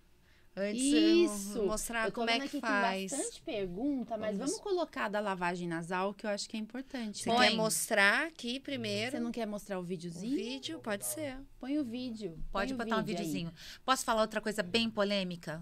Antes 0.58 0.82
Isso. 0.82 1.58
eu 1.58 1.66
mostrar 1.68 2.06
Eu 2.08 2.12
como 2.14 2.30
é 2.30 2.48
que 2.48 2.62
faz. 2.62 3.12
Tem 3.12 3.20
bastante 3.20 3.42
pergunta, 3.42 4.18
mas 4.18 4.38
Vamos- 4.38 4.54
vamos 4.54 4.64
colocar 4.64 5.10
da 5.10 5.20
lavagem 5.20 5.68
nasal, 5.68 6.14
que 6.14 6.26
eu 6.26 6.30
acho 6.30 6.48
que 6.50 6.56
é 6.56 6.60
importante. 6.62 7.24
Você? 7.24 7.30
Põe. 7.30 7.50
quer 7.50 7.56
mostrar 7.58 8.28
aqui 8.28 8.58
primeiro 8.62 9.12
Você 9.12 9.20
não 9.20 9.32
quer 9.34 9.46
mostrar 9.46 9.78
o 9.78 9.82
o 9.82 9.84
videozinho? 9.84 10.36
vídeo? 10.36 10.80
Pode 10.80 11.06
ser. 11.06 11.38
Põe 11.60 11.78
o 11.78 11.84
vídeo. 11.84 12.40
Pode 12.54 12.74
põe 12.74 12.82
o 12.82 12.86
botar 12.90 13.02
um 13.02 13.04
vídeo 13.04 13.20
aí. 13.22 13.28
videozinho. 13.28 13.54
Posso 13.84 14.06
falar 14.06 14.22
outra 14.22 14.40
coisa 14.40 14.64
bem 14.64 14.90
polêmica 14.90 15.62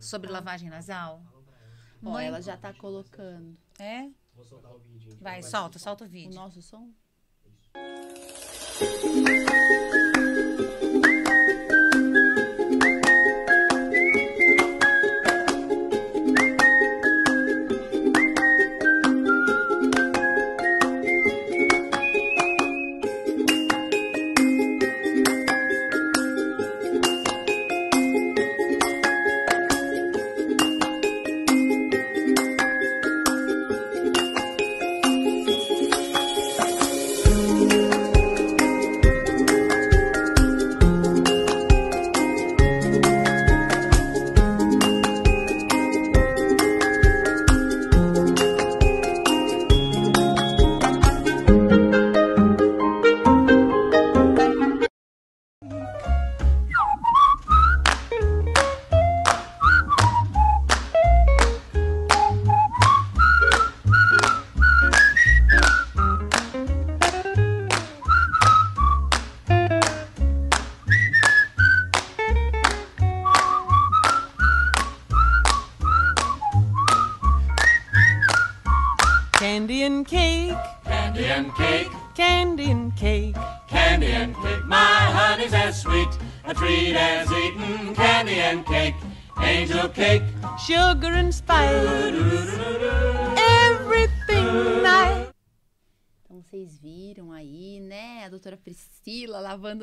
sobre 0.00 0.28
lavagem 0.30 0.68
nasal? 0.68 1.22
Ó, 2.02 2.10
Mãe- 2.10 2.26
ela 2.26 2.40
já 2.42 2.56
tá 2.56 2.72
colocando 2.74 3.56
É? 3.78 4.08
Vou 4.34 4.44
soltar 4.44 4.72
o 4.74 4.78
vídeo. 4.80 5.16
Vai, 5.20 5.42
solta, 5.44 5.78
solta 5.78 6.02
o 6.04 6.06
o 6.06 6.10
vídeo. 6.10 6.34
nosso 6.34 6.60
som. 6.60 6.90
Candy 8.90 10.07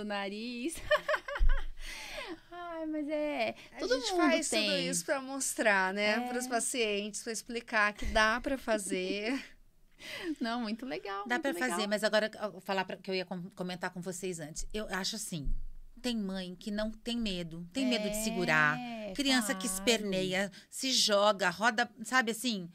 nariz. 0.06 0.76
Ai, 2.52 2.86
mas 2.86 3.08
é. 3.10 3.56
Todo 3.80 3.94
a 3.94 4.00
gente 4.00 4.12
mundo 4.12 4.22
faz 4.22 4.50
tem. 4.50 4.66
tudo 4.70 4.78
isso 4.80 5.06
para 5.06 5.22
mostrar, 5.22 5.94
né, 5.94 6.12
É. 6.12 6.20
para 6.22 6.38
os 6.40 6.48
pacientes, 6.48 7.24
para 7.24 7.32
explicar 7.34 7.94
que 7.94 8.06
dá 8.06 8.40
para 8.42 8.58
fazer. 8.58 9.44
Não, 10.40 10.62
muito 10.62 10.86
legal. 10.86 11.26
Dá 11.28 11.38
legal. 11.38 11.54
fazer, 11.70 11.88
mas 11.88 12.04
agora 12.04 12.30
eu 12.42 12.52
vou 12.52 12.62
falar 12.62 12.86
pra, 12.86 12.98
que 12.98 13.10
eu 13.10 13.16
ia 13.16 13.26
com- 13.26 13.50
comentar 13.52 13.90
com 13.92 14.02
vocês 14.02 14.40
antes. 14.40 14.68
Eu 14.74 14.88
acho 14.90 15.16
assim, 15.16 15.52
tem 16.02 16.16
mãe 16.18 16.56
que 16.56 16.70
não 16.70 16.92
tem 16.92 17.18
medo, 17.18 17.68
tem 17.74 17.88
medo 17.88 18.10
de 18.10 18.18
segurar. 18.24 18.78
É, 18.78 19.14
Criança 19.16 19.56
que 19.56 19.68
claro. 19.68 19.74
esperneia, 19.74 20.52
se 20.70 20.92
joga, 20.92 21.50
roda, 21.50 21.90
sabe 22.04 22.32
assim? 22.32 22.70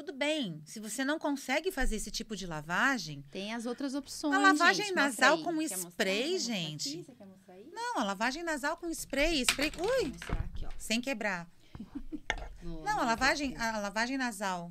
Tudo 0.00 0.14
bem. 0.14 0.62
Se 0.64 0.80
você 0.80 1.04
não 1.04 1.18
consegue 1.18 1.70
fazer 1.70 1.96
esse 1.96 2.10
tipo 2.10 2.34
de 2.34 2.46
lavagem, 2.46 3.22
Tem 3.30 3.52
as 3.52 3.66
outras 3.66 3.94
opções. 3.94 4.34
A 4.34 4.38
lavagem 4.38 4.86
gente. 4.86 4.94
Nasal 4.94 5.36
aí. 5.36 5.42
com 5.44 5.58
Quer 5.58 5.64
spray, 5.76 6.32
mostrar 6.32 6.54
gente. 6.54 7.02
Você 7.04 7.14
quer 7.14 7.26
mostrar 7.26 7.52
aí? 7.54 7.70
não, 7.70 7.98
a 7.98 8.04
lavagem 8.04 8.42
nasal 8.42 8.78
com 8.78 8.88
spray, 8.88 9.42
spray, 9.42 9.70
ui, 9.78 10.12
aqui, 10.38 10.66
sem 10.78 11.02
quebrar. 11.02 11.46
No- 12.62 12.82
Não, 12.82 12.98
a 13.00 13.04
lavagem, 13.04 13.54
a 13.58 13.78
lavagem 13.78 14.16
nasal. 14.18 14.70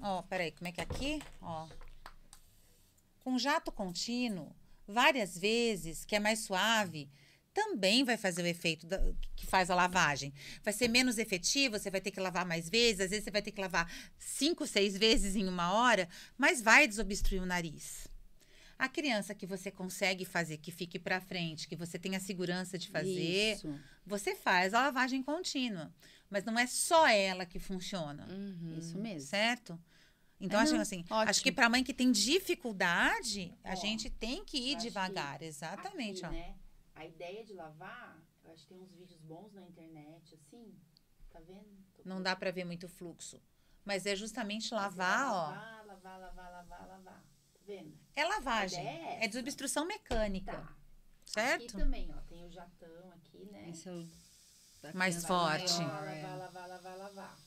Ó, 0.00 0.22
peraí, 0.22 0.52
como 0.52 0.68
é 0.68 0.72
que 0.72 0.80
é 0.80 0.84
aqui? 0.84 1.22
Ó. 1.42 1.66
Com 3.22 3.38
jato 3.38 3.70
contínuo, 3.72 4.54
várias 4.86 5.36
vezes, 5.38 6.04
que 6.06 6.16
é 6.16 6.20
mais 6.20 6.40
suave, 6.40 7.10
também 7.62 8.04
vai 8.04 8.16
fazer 8.16 8.42
o 8.42 8.46
efeito 8.46 8.86
da- 8.86 9.02
que 9.36 9.46
faz 9.46 9.70
a 9.70 9.74
lavagem. 9.74 10.32
Vai 10.62 10.72
ser 10.72 10.88
menos 10.88 11.18
efetivo, 11.18 11.78
você 11.78 11.90
vai 11.90 12.00
ter 12.00 12.10
que 12.10 12.20
lavar 12.20 12.46
mais 12.46 12.68
vezes, 12.68 13.00
às 13.00 13.10
vezes 13.10 13.24
você 13.24 13.30
vai 13.30 13.42
ter 13.42 13.52
que 13.52 13.60
lavar 13.60 13.86
cinco, 14.18 14.66
seis 14.66 14.96
vezes 14.96 15.36
em 15.36 15.46
uma 15.46 15.72
hora, 15.72 16.08
mas 16.38 16.62
vai 16.62 16.86
desobstruir 16.88 17.42
o 17.42 17.46
nariz. 17.46 18.08
A 18.78 18.88
criança 18.88 19.34
que 19.34 19.46
você 19.46 19.70
consegue 19.70 20.24
fazer, 20.24 20.56
que 20.56 20.70
fique 20.72 20.98
para 20.98 21.20
frente, 21.20 21.68
que 21.68 21.76
você 21.76 21.98
tenha 21.98 22.18
segurança 22.18 22.78
de 22.78 22.88
fazer, 22.88 23.56
Isso. 23.56 23.78
você 24.06 24.34
faz 24.34 24.72
a 24.72 24.80
lavagem 24.80 25.22
contínua. 25.22 25.92
Mas 26.30 26.44
não 26.44 26.58
é 26.58 26.66
só 26.66 27.06
ela 27.08 27.44
que 27.44 27.58
funciona, 27.58 28.26
Isso 28.78 28.96
mesmo. 28.98 29.28
certo? 29.28 29.78
Então, 30.40 30.58
É, 30.58 30.62
acho 30.62 30.74
assim, 30.76 31.04
acho 31.10 31.14
ótimo. 31.30 31.42
que 31.44 31.52
para 31.52 31.68
mãe 31.68 31.84
que 31.84 31.92
tem 31.92 32.10
dificuldade, 32.10 33.52
a 33.62 33.72
Ó, 33.72 33.74
gente 33.74 34.08
tem 34.08 34.42
que 34.44 34.56
ir 34.56 34.76
acho 34.76 34.84
que 34.84 34.88
devagar. 34.88 35.42
Exatamente, 35.42 36.24
Aqui, 36.24 36.34
ó. 36.34 36.38
né? 36.38 36.54
A 37.00 37.06
ideia 37.06 37.42
de 37.42 37.54
lavar, 37.54 38.22
eu 38.44 38.52
acho 38.52 38.64
que 38.64 38.74
tem 38.74 38.78
uns 38.82 38.92
vídeos 38.92 39.18
bons 39.22 39.54
na 39.54 39.62
internet, 39.62 40.34
assim. 40.34 40.78
Tá 41.30 41.40
vendo? 41.40 41.64
Tô 41.96 42.02
Não 42.04 42.22
dá 42.22 42.36
para 42.36 42.50
ver 42.50 42.64
muito 42.66 42.86
fluxo. 42.90 43.40
Mas 43.86 44.04
é 44.04 44.14
justamente 44.14 44.74
lavar, 44.74 45.32
ó. 45.32 45.46
Lavar, 45.50 45.86
lavar, 45.86 46.20
lavar, 46.20 46.52
lavar, 46.52 46.88
lavar. 46.88 47.24
Tá 47.54 47.60
vendo? 47.66 47.96
É 48.14 48.22
lavagem. 48.26 48.86
É 48.86 49.24
É 49.24 49.28
desobstrução 49.28 49.86
mecânica. 49.86 50.52
Tá. 50.52 50.58
Aqui 50.60 50.76
Certo? 51.24 51.78
também, 51.78 52.12
ó. 52.14 52.20
Tem 52.28 52.44
o 52.44 52.50
jatão 52.50 53.10
aqui, 53.12 53.46
né? 53.46 53.70
Esse 53.70 53.88
é 53.88 53.92
o 53.92 54.06
da 54.82 54.92
Mais 54.92 55.14
criança 55.14 55.26
forte. 55.28 55.78
maior, 55.78 55.90
Lavar, 56.04 56.14
é. 56.14 56.22
lavar, 56.22 56.38
lavar, 56.38 56.68
lavar, 56.68 56.98
lavar. 56.98 57.38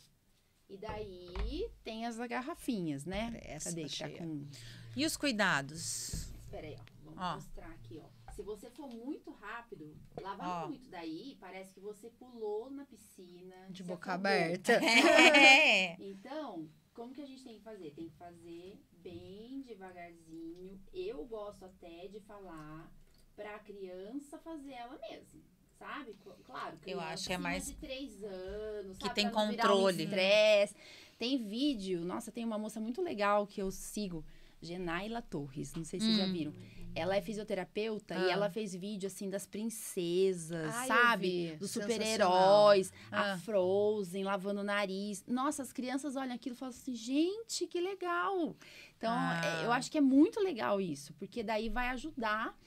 E 0.67 0.77
daí 0.77 1.69
tem 1.83 2.07
as 2.07 2.17
garrafinhas, 2.17 3.05
né? 3.05 3.39
Essa 3.43 3.69
Cadê? 3.69 3.83
tá 3.83 3.87
cheia. 3.89 4.17
com... 4.17 4.47
E 4.95 5.05
os 5.05 5.15
cuidados? 5.15 6.31
Espera 6.39 6.65
aí, 6.65 6.75
ó. 6.79 6.83
Vamos 7.03 7.19
Ó. 7.21 7.35
mostrar 7.35 7.69
aqui, 7.69 8.01
ó. 8.03 8.22
Se 8.35 8.41
você 8.41 8.69
for 8.71 8.87
muito 8.89 9.29
rápido, 9.31 9.95
lavar 10.19 10.65
Ó. 10.65 10.67
muito 10.67 10.89
daí, 10.89 11.37
parece 11.39 11.73
que 11.73 11.79
você 11.79 12.09
pulou 12.09 12.69
na 12.71 12.83
piscina. 12.85 13.55
De 13.69 13.83
boca 13.83 14.13
afogou. 14.13 14.29
aberta. 14.31 14.73
É. 14.83 15.95
Então, 16.01 16.67
como 16.93 17.13
que 17.13 17.21
a 17.21 17.25
gente 17.25 17.43
tem 17.43 17.57
que 17.57 17.63
fazer? 17.63 17.91
Tem 17.91 18.09
que 18.09 18.15
fazer 18.15 18.79
bem 19.03 19.61
devagarzinho. 19.61 20.79
Eu 20.93 21.23
gosto 21.25 21.63
até 21.65 22.07
de 22.07 22.19
falar 22.21 22.91
pra 23.35 23.59
criança 23.59 24.37
fazer 24.39 24.71
ela 24.73 24.97
mesma. 24.99 25.41
Sabe? 25.77 26.13
Cl- 26.23 26.35
Claro, 26.43 26.75
Eu 26.75 26.79
criança 26.79 27.05
acho 27.07 27.27
que 27.27 27.33
é 27.33 27.37
mais- 27.37 27.65
de 27.67 27.75
três 27.75 28.23
anos, 28.23 28.97
que 28.97 29.03
sabe? 29.05 29.15
tem 29.15 29.29
Pra 29.29 29.43
não 29.45 29.51
virar 29.51 29.65
um 29.65 29.67
controle. 29.75 30.03
estresse. 30.03 30.75
Tem 31.19 31.37
vídeo, 31.47 32.03
nossa, 32.05 32.31
tem 32.31 32.43
uma 32.45 32.57
moça 32.57 32.79
muito 32.79 33.01
legal 33.01 33.45
que 33.45 33.61
eu 33.61 33.69
sigo, 33.71 34.23
Genaila 34.61 35.21
Torres, 35.21 35.73
não 35.73 35.83
sei 35.83 35.99
se 35.99 36.05
vocês 36.05 36.17
já 36.17 36.25
Hum. 36.25 36.31
viram. 36.33 36.53
Ela 36.95 37.15
é 37.15 37.21
fisioterapeuta 37.21 38.13
e 38.15 38.29
Ah. 38.29 38.31
ela 38.31 38.49
fez 38.49 38.73
vídeo 38.75 39.07
assim 39.07 39.29
das 39.29 39.45
princesas, 39.47 40.73
Ah, 40.75 40.85
sabe? 40.87 41.55
Dos 41.57 41.71
super-heróis, 41.71 42.91
Ah. 43.11 43.33
a 43.33 43.37
Frozen 43.37 44.23
lavando 44.23 44.61
o 44.61 44.63
nariz. 44.63 45.23
Nossa, 45.27 45.61
as 45.63 45.71
crianças 45.73 46.15
olham 46.15 46.33
aquilo 46.35 46.55
e 46.55 46.57
falam 46.57 46.73
assim, 46.73 46.93
gente, 46.95 47.65
que 47.67 47.79
legal. 47.81 48.55
Então, 48.97 49.11
Ah. 49.11 49.41
é, 49.61 49.65
eu 49.65 49.71
acho 49.71 49.91
que 49.91 49.97
é 49.97 50.01
muito 50.01 50.39
legal 50.39 50.79
isso, 50.79 51.13
porque 51.13 51.43
daí 51.43 51.69
vai 51.69 51.89
ajudar 51.89 52.57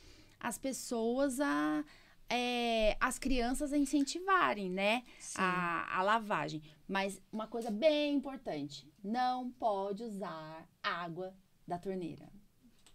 as 0.40 0.58
pessoas 0.58 1.40
a. 1.40 1.84
é, 2.28 2.96
as 3.00 3.20
crianças 3.20 3.72
a 3.72 3.78
incentivarem, 3.78 4.68
né? 4.68 5.04
A, 5.36 5.98
a 6.00 6.02
lavagem. 6.02 6.60
Mas 6.88 7.22
uma 7.32 7.46
coisa 7.46 7.70
bem 7.70 8.14
importante: 8.16 8.92
não 9.02 9.48
pode 9.52 10.02
usar 10.02 10.68
água 10.82 11.32
da 11.68 11.78
torneira. 11.78 12.28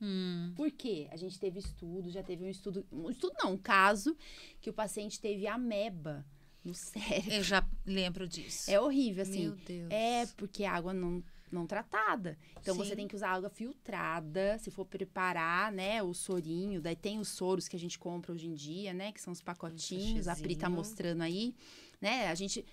Hum. 0.01 0.53
Por 0.55 0.71
quê? 0.71 1.07
A 1.11 1.15
gente 1.15 1.39
teve 1.39 1.59
estudo, 1.59 2.09
já 2.09 2.23
teve 2.23 2.43
um 2.43 2.49
estudo, 2.49 2.85
um 2.91 3.09
estudo 3.09 3.35
não, 3.43 3.53
um 3.53 3.57
caso 3.57 4.17
que 4.59 4.69
o 4.69 4.73
paciente 4.73 5.19
teve 5.19 5.45
ameba 5.45 6.25
no 6.63 6.73
cérebro. 6.73 7.33
Eu 7.33 7.43
já 7.43 7.67
lembro 7.85 8.27
disso. 8.27 8.69
É 8.69 8.79
horrível, 8.79 9.23
assim. 9.23 9.47
Meu 9.47 9.55
Deus. 9.55 9.91
É 9.91 10.25
porque 10.37 10.63
a 10.63 10.73
água 10.73 10.93
não, 10.93 11.23
não 11.51 11.67
tratada. 11.67 12.37
Então 12.59 12.75
você 12.75 12.91
Sim. 12.91 12.95
tem 12.97 13.07
que 13.07 13.15
usar 13.15 13.29
água 13.29 13.49
filtrada, 13.49 14.57
se 14.57 14.71
for 14.71 14.85
preparar, 14.85 15.71
né, 15.71 16.01
o 16.01 16.13
sorinho. 16.13 16.81
Daí 16.81 16.95
tem 16.95 17.19
os 17.19 17.29
soros 17.29 17.67
que 17.67 17.75
a 17.75 17.79
gente 17.79 17.99
compra 17.99 18.31
hoje 18.31 18.47
em 18.47 18.53
dia, 18.53 18.93
né, 18.93 19.11
que 19.11 19.21
são 19.21 19.33
os 19.33 19.41
pacotinhos. 19.41 20.27
A 20.27 20.35
Pri 20.35 20.55
tá 20.55 20.69
mostrando 20.69 21.21
aí, 21.21 21.55
né? 21.99 22.27
A 22.27 22.35
gente 22.35 22.65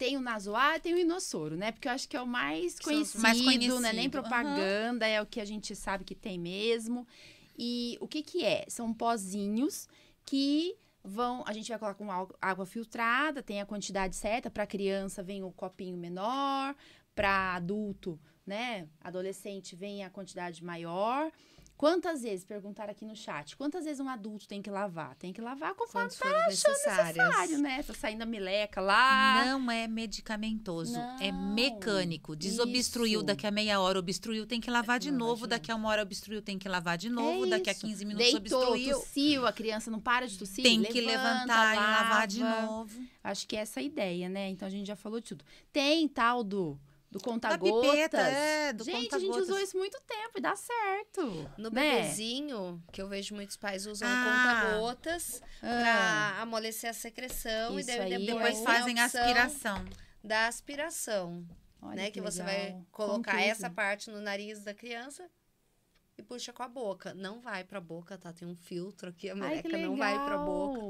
tem 0.00 0.16
o 0.16 0.20
nasoar 0.20 0.76
e 0.76 0.80
tem 0.80 0.94
o 0.94 0.98
inossoro, 0.98 1.58
né? 1.58 1.70
Porque 1.72 1.86
eu 1.86 1.92
acho 1.92 2.08
que 2.08 2.16
é 2.16 2.22
o 2.22 2.26
mais 2.26 2.78
conhecido, 2.80 3.20
mais 3.22 3.36
né? 3.38 3.92
Nem 3.92 4.08
conhecido, 4.08 4.10
propaganda, 4.12 5.06
é 5.06 5.20
o 5.20 5.26
que 5.26 5.38
a 5.38 5.44
gente 5.44 5.76
sabe 5.76 6.04
que 6.04 6.14
tem 6.14 6.38
mesmo. 6.38 7.06
E 7.58 7.98
o 8.00 8.08
que 8.08 8.22
que 8.22 8.42
é? 8.42 8.64
São 8.66 8.94
pozinhos 8.94 9.86
que 10.24 10.74
vão, 11.04 11.44
a 11.46 11.52
gente 11.52 11.68
vai 11.68 11.78
colocar 11.78 11.98
com 11.98 12.10
água- 12.10 12.34
água 12.40 12.64
filtrada, 12.64 13.42
tem 13.42 13.60
a 13.60 13.66
quantidade 13.66 14.16
certa, 14.16 14.48
para 14.48 14.66
criança 14.66 15.22
vem 15.22 15.42
o 15.44 15.52
copinho 15.52 15.98
menor, 15.98 16.74
para 17.14 17.54
adulto, 17.56 18.18
né, 18.46 18.88
adolescente 19.02 19.76
vem 19.76 20.02
a 20.02 20.08
quantidade 20.08 20.64
maior. 20.64 21.30
Quantas 21.80 22.20
vezes, 22.20 22.44
perguntaram 22.44 22.90
aqui 22.90 23.06
no 23.06 23.16
chat, 23.16 23.56
quantas 23.56 23.86
vezes 23.86 24.00
um 24.00 24.08
adulto 24.10 24.46
tem 24.46 24.60
que 24.60 24.68
lavar? 24.68 25.14
Tem 25.16 25.32
que 25.32 25.40
lavar 25.40 25.74
conforme 25.74 26.10
foram 26.10 26.38
necessários. 26.46 27.16
necessário, 27.16 27.58
né? 27.58 27.82
Tá 27.82 27.94
saindo 27.94 28.20
a 28.20 28.26
meleca 28.26 28.82
lá. 28.82 29.46
Não 29.46 29.70
é 29.70 29.88
medicamentoso, 29.88 30.98
é 31.18 31.32
Não. 31.32 31.54
mecânico. 31.54 32.36
Desobstruiu 32.36 33.20
Isso. 33.20 33.26
daqui 33.26 33.46
a 33.46 33.50
meia 33.50 33.80
hora, 33.80 33.98
obstruiu, 33.98 34.46
tem 34.46 34.60
que 34.60 34.70
lavar 34.70 34.98
de 35.00 35.10
Lavar 35.10 35.18
novo. 35.26 35.46
Daqui 35.46 35.72
a 35.72 35.74
uma 35.74 35.88
hora 35.88 36.02
obstruiu, 36.02 36.42
tem 36.42 36.58
que 36.58 36.68
lavar 36.68 36.98
de 36.98 37.08
novo. 37.08 37.46
É 37.46 37.48
daqui 37.48 37.70
a 37.70 37.72
isso. 37.72 37.80
15 37.86 38.04
minutos 38.04 38.30
Deitou, 38.30 38.60
obstruiu. 38.60 38.98
tossiu, 39.00 39.46
a 39.46 39.52
criança 39.54 39.90
não 39.90 40.00
para 40.00 40.28
de 40.28 40.36
tossir, 40.38 40.62
Tem 40.62 40.82
que 40.82 41.00
levanta, 41.00 41.32
levantar 41.32 41.74
e 41.74 41.78
lavar 41.78 42.26
de 42.26 42.42
lava. 42.42 42.66
novo. 42.66 43.00
Acho 43.24 43.48
que 43.48 43.56
essa 43.56 43.80
é 43.80 43.82
a 43.82 43.86
ideia, 43.86 44.28
né? 44.28 44.50
Então 44.50 44.68
a 44.68 44.70
gente 44.70 44.86
já 44.86 44.96
falou 44.96 45.18
de 45.18 45.28
tudo. 45.28 45.46
Tem 45.72 46.06
tal 46.06 46.44
do, 46.44 46.78
do 47.10 47.18
Da 47.18 47.24
conta-gotas. 47.24 47.90
pipeta, 47.90 48.18
é, 48.20 48.72
do 48.72 48.84
gente, 48.84 49.12
a 49.14 49.18
gente 49.18 49.36
usou 49.38 49.58
isso 49.58 49.76
muito 49.76 50.00
tempo 50.02 50.38
e 50.38 50.40
dá 50.40 50.54
certo. 50.54 51.22
No 51.58 51.68
né? 51.70 52.02
bebezinho, 52.02 52.80
que 52.92 53.02
eu 53.02 53.08
vejo 53.08 53.34
muitos 53.34 53.56
pais 53.56 53.84
usando 53.86 54.08
Ah. 54.08 54.60
conta-gotas 54.62 55.42
Ah, 55.62 56.32
pra 56.32 56.42
amolecer 56.42 56.88
a 56.90 56.92
secreção 56.94 57.78
Isso 57.78 57.90
e 57.90 57.92
depois, 57.96 58.26
Depois 58.26 58.54
tem 58.56 58.64
fazem 58.64 59.00
a 59.00 59.04
aspiração. 59.06 59.84
da 60.22 60.46
aspiração, 60.46 61.44
olha 61.82 61.96
né? 61.96 62.10
Que, 62.10 62.20
você 62.20 62.42
vai 62.42 62.80
colocar 62.92 63.36
que 63.38 63.42
essa 63.44 63.68
parte 63.68 64.08
no 64.10 64.20
nariz 64.20 64.62
da 64.62 64.72
criança 64.72 65.28
e 66.16 66.22
puxa 66.22 66.52
com 66.52 66.62
a 66.62 66.68
boca. 66.68 67.12
Não 67.14 67.40
vai 67.40 67.64
pra 67.64 67.80
boca, 67.80 68.16
tá? 68.18 68.32
Tem 68.32 68.46
um 68.46 68.54
filtro 68.54 69.08
aqui, 69.10 69.28
a 69.30 69.32
Ai, 69.32 69.62
que 69.62 69.68
meleca 69.68 69.78
não 69.78 69.96
vai 69.96 70.14
pra 70.24 70.38
boca. 70.38 70.80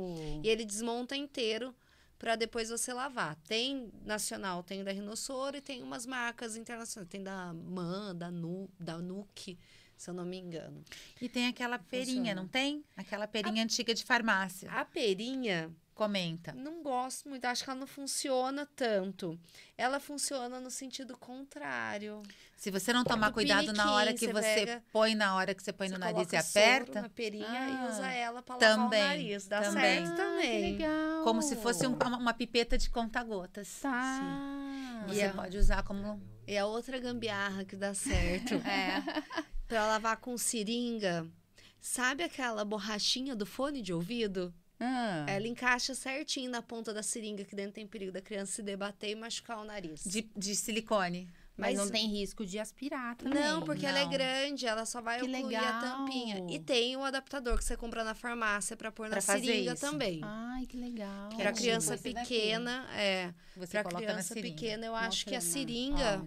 E 0.44 0.48
ele 0.48 0.64
desmonta 0.66 1.16
inteiro 1.16 1.74
pra 2.20 2.36
depois 2.36 2.68
você 2.68 2.92
lavar. 2.92 3.34
Tem 3.48 3.90
nacional, 4.04 4.62
tem 4.62 4.84
da 4.84 4.92
Rinossoro 4.92 5.56
e 5.56 5.60
tem 5.60 5.82
umas 5.82 6.04
marcas 6.06 6.54
internacionais. 6.54 7.08
Tem 7.08 7.22
da 7.22 7.52
Man, 7.54 8.14
da, 8.14 8.30
Nu, 8.30 8.68
da 8.78 8.98
Nuke, 8.98 9.58
se 9.96 10.10
eu 10.10 10.14
não 10.14 10.24
me 10.26 10.36
engano. 10.36 10.84
E 11.20 11.28
tem 11.28 11.46
aquela 11.48 11.78
perinha, 11.78 12.16
Funciona. 12.18 12.34
não 12.42 12.46
tem? 12.46 12.84
Aquela 12.96 13.26
perinha 13.26 13.64
antiga 13.64 13.94
de 13.94 14.04
farmácia. 14.04 14.70
A 14.70 14.84
perinha, 14.84 15.74
Comenta. 15.94 16.52
não 16.52 16.82
gosto 16.82 17.28
muito, 17.28 17.44
acho 17.44 17.62
que 17.62 17.68
ela 17.70 17.78
não 17.80 17.86
funciona 17.86 18.66
tanto. 18.74 19.38
Ela 19.76 20.00
funciona 20.00 20.58
no 20.58 20.70
sentido 20.70 21.16
contrário. 21.16 22.22
Se 22.56 22.70
você 22.70 22.92
não 22.92 23.04
tomar 23.04 23.28
Do 23.28 23.34
cuidado 23.34 23.72
na 23.72 23.92
hora 23.92 24.12
que 24.14 24.20
você 24.26 24.32
você 24.32 24.54
pega- 24.54 24.82
põe, 24.92 25.14
na 25.14 25.34
hora 25.36 25.54
que 25.54 25.62
você 25.62 25.72
põe 25.72 25.88
Você 25.88 25.94
no 25.94 26.00
nariz 26.00 26.32
e 26.32 26.36
aperta, 26.36 27.02
na 27.02 27.08
perinha 27.08 27.46
Ah, 27.48 27.68
e 27.68 27.88
usa 27.92 28.06
ela 28.10 28.42
pra 28.42 28.54
lavar 28.56 28.76
também, 28.76 29.02
o 29.02 29.06
nariz. 29.06 29.46
Dá 29.46 29.60
também. 29.62 30.06
certo 30.06 30.12
Ah, 30.12 30.16
também. 30.16 30.76
Que 30.76 30.82
legal. 30.82 31.22
como 31.24 31.42
se 31.42 31.56
fosse 31.56 31.86
um- 31.86 31.94
uma, 31.94 32.16
uma 32.18 32.34
pipeta 32.34 32.78
de 32.78 32.88
conta-gotas. 32.90 33.80
Tá. 33.80 35.04
Você 35.06 35.20
E 35.20 35.22
a- 35.24 35.32
pode 35.32 35.56
usar 35.58 35.82
como. 35.82 36.20
E 36.46 36.56
a 36.56 36.66
outra 36.66 36.98
gambiarra 36.98 37.64
que 37.64 37.76
dá 37.76 37.92
certo 37.94 38.54
É. 38.66 39.02
pra 39.68 39.86
lavar 39.86 40.16
com 40.18 40.36
seringa. 40.38 41.26
Sabe 41.80 42.22
aquela 42.22 42.64
borrachinha 42.64 43.34
do 43.34 43.46
fone 43.46 43.80
de 43.80 43.92
ouvido? 43.92 44.52
Ah, 44.80 45.26
Ela 45.28 45.46
encaixa 45.46 45.94
certinho 45.94 46.50
na 46.50 46.62
ponta 46.62 46.92
da 46.94 47.02
seringa, 47.02 47.44
que 47.44 47.54
dentro 47.54 47.72
tem 47.74 47.86
perigo 47.86 48.10
da 48.12 48.22
criança 48.22 48.52
se 48.52 48.62
debater 48.62 49.10
e 49.10 49.14
machucar 49.14 49.58
o 49.58 49.64
nariz. 49.64 50.02
De, 50.04 50.22
de 50.34 50.56
silicone. 50.56 51.28
Mas, 51.56 51.76
Mas- 51.76 51.84
não 51.84 51.92
tem 51.92 52.06
risco 52.08 52.46
de 52.46 52.58
aspirar 52.58 53.14
também. 53.16 53.38
Não, 53.42 53.60
porque 53.62 53.84
ela 53.84 53.98
é 53.98 54.04
Não. 54.04 54.10
grande, 54.10 54.66
ela 54.66 54.86
só 54.86 55.02
vai 55.02 55.18
Que 55.18 55.26
ocluir 55.26 55.44
a 55.44 55.48
legal. 55.48 55.80
tampinha. 55.82 56.46
E 56.48 56.58
tem 56.58 56.96
o 56.96 57.04
adaptador 57.04 57.58
que 57.58 57.64
você 57.64 57.76
compra 57.76 58.02
na 58.02 58.14
farmácia 58.14 58.74
pra 58.74 58.90
pôr 58.90 59.04
na 59.10 59.16
Pra 59.16 59.20
fazer 59.20 59.44
seringa 59.44 59.72
isso. 59.74 59.80
também. 59.82 60.20
Ai, 60.24 60.64
que 60.64 60.78
legal. 60.78 61.28
É 61.38 61.44
tipo 61.44 61.58
criança 61.58 61.96
daqui. 61.98 62.14
pequena, 62.14 62.86
é. 62.94 63.34
Você 63.56 63.82
Pra 63.82 63.92
criança 63.92 64.34
na 64.34 64.40
pequena, 64.40 64.86
eu 64.86 64.94
acho 64.96 65.26
que 65.26 65.34
a 65.34 65.38
na- 65.38 65.40
seringa 65.42 66.22
Ó, 66.24 66.26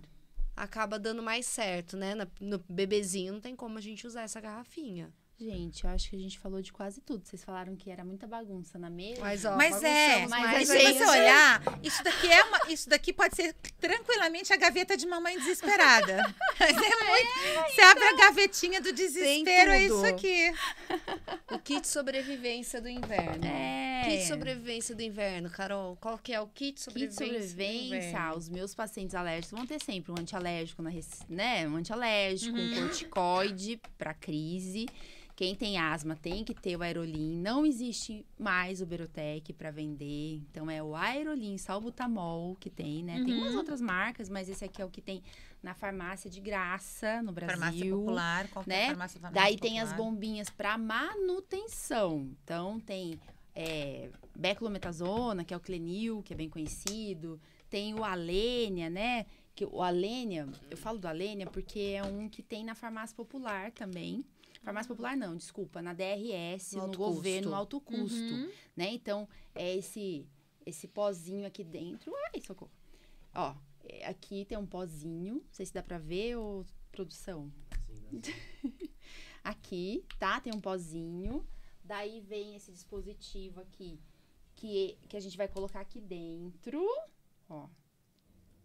acaba 0.55 0.99
dando 0.99 1.23
mais 1.23 1.47
certo, 1.47 1.97
né? 1.97 2.13
Na- 2.13 2.27
No 2.39 2.63
bebezinho 2.69 3.33
não 3.33 3.41
tem 3.41 3.55
como 3.55 3.79
a 3.79 3.81
gente 3.81 4.05
usar 4.05 4.21
essa 4.21 4.39
garrafinha. 4.39 5.11
Gente, 5.43 5.83
eu 5.83 5.89
acho 5.89 6.09
que 6.09 6.15
a 6.15 6.19
gente 6.19 6.39
falou 6.39 6.61
de 6.61 6.71
quase 6.71 7.01
tudo. 7.01 7.25
Vocês 7.27 7.43
falaram 7.43 7.75
que 7.75 7.89
era 7.91 8.05
muita 8.05 8.25
bagunça 8.25 8.79
na 8.79 8.89
mesa. 8.89 9.19
Mas, 9.21 9.43
ó, 9.43 9.55
Mas 9.57 9.83
é, 9.83 10.25
mas 10.27 10.41
Mas 10.41 10.67
se 10.69 10.79
gente- 10.79 10.97
você 10.99 11.05
olhar, 11.05 11.61
isso 11.83 12.03
daqui 12.03 12.27
é 12.31 12.43
uma, 12.43 12.59
isso 12.69 12.89
daqui 12.89 13.11
pode 13.11 13.35
ser 13.35 13.53
tranquilamente 13.79 14.53
a 14.53 14.57
gaveta 14.57 14.95
de 14.95 15.05
mamãe 15.05 15.37
desesperada. 15.37 16.17
Mas 16.59 16.71
é 16.71 16.75
muito, 16.77 17.73
você 17.75 17.81
abre 17.81 18.03
a 18.05 18.13
gavetinha 18.15 18.79
do 18.81 18.93
desespero, 18.93 19.71
é 19.71 19.83
isso 19.85 20.05
aqui. 20.05 20.53
O 21.51 21.59
kit 21.59 21.85
sobrevivência 21.87 22.79
do 22.79 22.87
inverno. 22.87 23.45
É. 23.45 24.03
Kit 24.05 24.27
sobrevivência 24.27 24.95
do 24.95 25.01
inverno, 25.01 25.49
Carol. 25.49 25.97
Qual 25.99 26.17
que 26.17 26.31
é 26.33 26.39
o 26.39 26.47
kit 26.47 26.73
Kit 26.73 26.81
sobrevivência, 26.83 27.25
sobrevivência, 27.25 27.89
do 27.89 27.95
inverno? 28.07 28.37
os 28.37 28.49
meus 28.49 28.73
pacientes 28.73 29.13
alérgicos 29.15 29.57
vão 29.57 29.67
ter 29.67 29.81
sempre 29.83 30.11
um 30.11 30.15
antialérgico, 30.17 30.81
na, 30.81 30.91
né? 31.27 31.67
Um 31.67 31.75
antialérgico, 31.75 32.55
Uhum. 32.57 32.71
um 32.71 32.75
corticoide 32.87 33.79
para 33.97 34.13
crise. 34.13 34.85
Quem 35.35 35.55
tem 35.55 35.79
asma 35.79 36.15
tem 36.15 36.43
que 36.43 36.53
ter 36.53 36.77
o 36.77 36.83
Aerolin. 36.83 37.37
Não 37.41 37.65
existe 37.65 38.23
mais 38.37 38.81
o 38.81 38.85
Berotec 38.85 39.51
para 39.53 39.71
vender. 39.71 40.35
Então 40.51 40.69
é 40.69 40.81
o 40.83 40.95
Aerolin 40.95 41.57
salbutamol 41.57 42.55
que 42.55 42.69
tem, 42.69 43.03
né? 43.03 43.23
Tem 43.25 43.33
Uhum. 43.33 43.41
umas 43.41 43.55
outras 43.55 43.81
marcas, 43.81 44.29
mas 44.29 44.47
esse 44.47 44.63
aqui 44.63 44.79
é 44.79 44.85
o 44.85 44.89
que 44.91 45.01
tem 45.01 45.23
na 45.61 45.73
farmácia 45.73 46.29
de 46.29 46.39
graça 46.39 47.21
no 47.23 47.31
Brasil. 47.31 47.57
Farmácia 47.57 47.89
popular, 47.95 48.47
qualquer 48.49 48.69
né? 48.69 48.87
farmácia, 48.87 49.19
farmácia 49.19 49.43
Daí 49.43 49.57
tem 49.57 49.79
as 49.79 49.89
popular. 49.89 50.11
bombinhas 50.11 50.49
para 50.51 50.77
manutenção. 50.77 52.29
Então 52.43 52.79
tem 52.79 53.19
é, 53.55 54.09
beclometasona, 54.35 55.43
que 55.43 55.53
é 55.53 55.57
o 55.57 55.59
Clenil, 55.59 56.21
que 56.23 56.33
é 56.33 56.35
bem 56.37 56.49
conhecido. 56.49 57.39
Tem 57.69 57.93
o 57.93 58.03
Alênia, 58.03 58.89
né? 58.89 59.25
Que 59.55 59.65
o 59.65 59.81
Alênia, 59.81 60.47
eu 60.69 60.77
falo 60.77 60.97
do 60.99 61.07
Alênia 61.07 61.47
porque 61.47 61.79
é 61.95 62.03
um 62.03 62.29
que 62.29 62.41
tem 62.43 62.63
na 62.63 62.75
farmácia 62.75 63.15
popular 63.15 63.71
também. 63.71 64.23
Farmácia 64.63 64.87
popular 64.87 65.15
não, 65.17 65.35
desculpa, 65.35 65.81
na 65.81 65.93
DRS, 65.93 66.71
No 66.73 66.79
no, 66.79 66.83
alto 66.85 66.97
governo 66.97 67.41
custo. 67.49 67.55
alto 67.55 67.81
custo, 67.81 68.15
Uhum. 68.33 68.51
né? 68.75 68.91
Então, 68.93 69.27
é 69.53 69.75
esse 69.75 70.27
esse 70.65 70.87
pozinho 70.87 71.45
aqui 71.45 71.61
dentro. 71.63 72.13
Ai, 72.33 72.39
socorro. 72.41 72.71
Ó, 73.35 73.53
é, 73.83 74.05
aqui 74.05 74.45
tem 74.45 74.57
um 74.57 74.65
pozinho, 74.65 75.35
não 75.35 75.51
sei 75.51 75.65
se 75.65 75.73
dá 75.73 75.83
pra 75.83 75.97
ver 75.97 76.37
ou 76.37 76.65
produção. 76.91 77.51
aqui, 79.43 80.05
tá? 80.17 80.39
Tem 80.39 80.53
um 80.53 80.61
pozinho. 80.61 81.45
Daí 81.83 82.21
vem 82.21 82.55
esse 82.55 82.71
dispositivo 82.71 83.59
aqui, 83.59 83.99
que, 84.55 84.97
que 85.09 85.17
a 85.17 85.19
gente 85.19 85.35
vai 85.35 85.47
colocar 85.49 85.81
aqui 85.81 85.99
dentro. 85.99 86.81
Ó. 87.49 87.67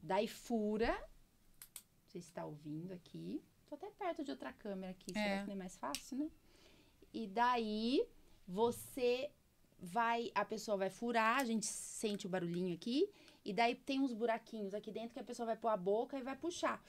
Daí 0.01 0.29
fura. 0.29 0.93
Não 0.93 2.07
sei 2.13 2.23
se 2.23 2.33
tá 2.33 2.45
ouvindo 2.45 2.93
aqui. 2.93 3.43
Tô 3.69 3.75
até 3.75 3.91
perto 3.91 4.25
de 4.25 4.31
outra 4.31 4.53
câmera 4.53 4.93
aqui. 4.93 5.13
Será 5.13 5.25
É. 5.37 5.41
que 5.41 5.47
não 5.47 5.55
é 5.55 5.59
mais 5.59 5.77
fácil, 5.77 6.17
né? 6.19 6.31
E 7.13 7.27
daí 7.27 8.05
você 8.47 9.31
vai. 9.79 10.31
A 10.35 10.45
pessoa 10.45 10.77
vai 10.77 10.91
furar, 10.91 11.41
a 11.41 11.45
gente 11.45 11.67
sente 11.67 12.27
o 12.27 12.29
barulhinho 12.31 12.75
aqui. 12.75 13.09
E 13.45 13.53
daí 13.53 13.75
tem 13.75 14.01
uns 14.01 14.13
buraquinhos 14.13 14.75
aqui 14.75 14.91
dentro 14.91 15.15
que 15.15 15.21
a 15.21 15.25
pessoa 15.25 15.47
vai 15.47 15.57
pôr 15.57 15.69
a 15.69 15.77
boca 15.77 16.19
e 16.19 16.23
vai 16.23 16.37
puxar. 16.37 16.83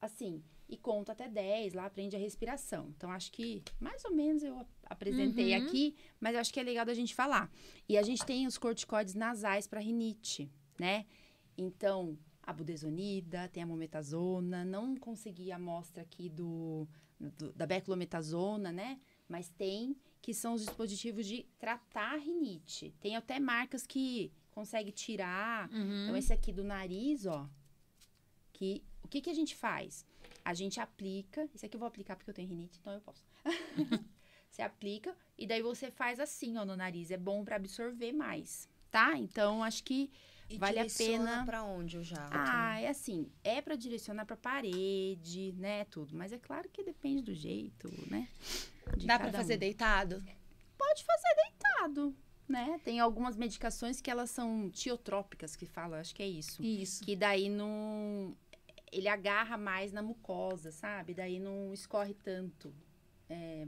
Assim. 0.00 0.42
E 0.68 0.76
conta 0.76 1.12
até 1.12 1.28
10, 1.28 1.74
lá 1.74 1.86
aprende 1.86 2.16
a 2.16 2.18
respiração. 2.18 2.88
Então, 2.96 3.08
acho 3.12 3.30
que 3.30 3.62
mais 3.80 4.04
ou 4.04 4.12
menos 4.12 4.42
eu 4.42 4.58
ap- 4.58 4.68
apresentei 4.86 5.56
Uhum. 5.56 5.64
aqui, 5.64 5.94
mas 6.18 6.34
acho 6.34 6.52
que 6.52 6.58
é 6.58 6.62
legal 6.64 6.84
da 6.84 6.92
gente 6.92 7.14
falar. 7.14 7.48
E 7.88 7.96
a 7.96 8.02
gente 8.02 8.26
tem 8.26 8.48
os 8.48 8.58
corticoides 8.58 9.14
nasais 9.14 9.68
para 9.68 9.78
rinite, 9.78 10.50
né? 10.78 11.06
Então, 11.56 12.18
a 12.46 12.52
budesonida, 12.52 13.48
tem 13.48 13.62
a 13.62 13.66
mometazona, 13.66 14.64
não 14.64 14.96
consegui 14.96 15.50
a 15.50 15.56
amostra 15.56 16.02
aqui 16.02 16.28
do, 16.28 16.86
do- 17.18 17.52
da 17.52 17.66
beclometasona, 17.66 18.70
né? 18.70 19.00
Mas 19.28 19.48
tem, 19.48 19.96
que 20.22 20.32
são 20.32 20.54
os 20.54 20.60
dispositivos 20.64 21.26
de 21.26 21.44
tratar 21.58 22.14
a 22.14 22.16
rinite. 22.18 22.94
Tem 23.00 23.16
até 23.16 23.40
marcas 23.40 23.84
que 23.84 24.30
consegue 24.52 24.92
tirar. 24.92 25.68
Uhum. 25.72 26.04
Então, 26.04 26.16
esse 26.16 26.32
aqui 26.32 26.52
do 26.52 26.62
nariz, 26.62 27.26
ó, 27.26 27.48
que 28.52 28.82
o 29.02 29.08
que, 29.08 29.20
que 29.20 29.30
a 29.30 29.34
gente 29.34 29.54
faz? 29.54 30.04
A 30.44 30.54
gente 30.54 30.80
aplica, 30.80 31.48
esse 31.54 31.66
aqui 31.66 31.74
eu 31.76 31.80
vou 31.80 31.86
aplicar 31.88 32.16
porque 32.16 32.30
eu 32.30 32.34
tenho 32.34 32.48
rinite, 32.48 32.78
então 32.80 32.92
eu 32.92 33.00
posso. 33.00 33.24
você 34.50 34.62
aplica 34.62 35.14
e 35.36 35.46
daí 35.46 35.62
você 35.62 35.90
faz 35.90 36.20
assim, 36.20 36.56
ó, 36.56 36.64
no 36.64 36.76
nariz. 36.76 37.10
É 37.10 37.16
bom 37.16 37.44
para 37.44 37.56
absorver 37.56 38.12
mais, 38.12 38.68
tá? 38.90 39.16
Então, 39.18 39.62
acho 39.64 39.82
que 39.82 40.10
E 40.48 40.58
Vale 40.58 40.78
a 40.78 40.86
pena- 40.86 41.44
pra 41.44 41.64
onde 41.64 41.98
o 41.98 42.02
jato? 42.04 42.30
ah, 42.32 42.80
é 42.80 42.88
assim, 42.88 43.28
é 43.42 43.60
para 43.60 43.74
direcionar 43.74 44.24
para 44.24 44.36
parede, 44.36 45.52
né, 45.58 45.84
tudo. 45.86 46.14
Mas 46.16 46.32
é 46.32 46.38
claro 46.38 46.68
que 46.68 46.84
depende 46.84 47.22
do 47.22 47.34
jeito, 47.34 47.88
né? 48.08 48.28
Dá 49.04 49.16
pra 49.18 49.26
cada 49.26 49.38
fazer 49.38 49.56
um. 49.56 49.58
deitado? 49.58 50.24
Pode 50.78 51.04
fazer 51.04 51.34
deitado, 51.34 52.16
né? 52.48 52.80
Tem 52.84 53.00
algumas 53.00 53.36
medicações 53.36 54.00
que 54.00 54.08
elas 54.10 54.30
são 54.30 54.70
tiotrópicas, 54.70 55.56
que 55.56 55.66
fala, 55.66 55.98
acho 56.00 56.14
que 56.14 56.22
é 56.22 56.28
isso. 56.28 56.62
Isso. 56.62 57.04
Que 57.04 57.16
daí 57.16 57.48
não. 57.48 58.36
Ele 58.92 59.08
agarra 59.08 59.56
mais 59.58 59.92
na 59.92 60.00
mucosa, 60.00 60.70
sabe? 60.70 61.12
Daí 61.12 61.40
não 61.40 61.72
escorre 61.74 62.14
tanto. 62.14 62.72
é, 63.28 63.66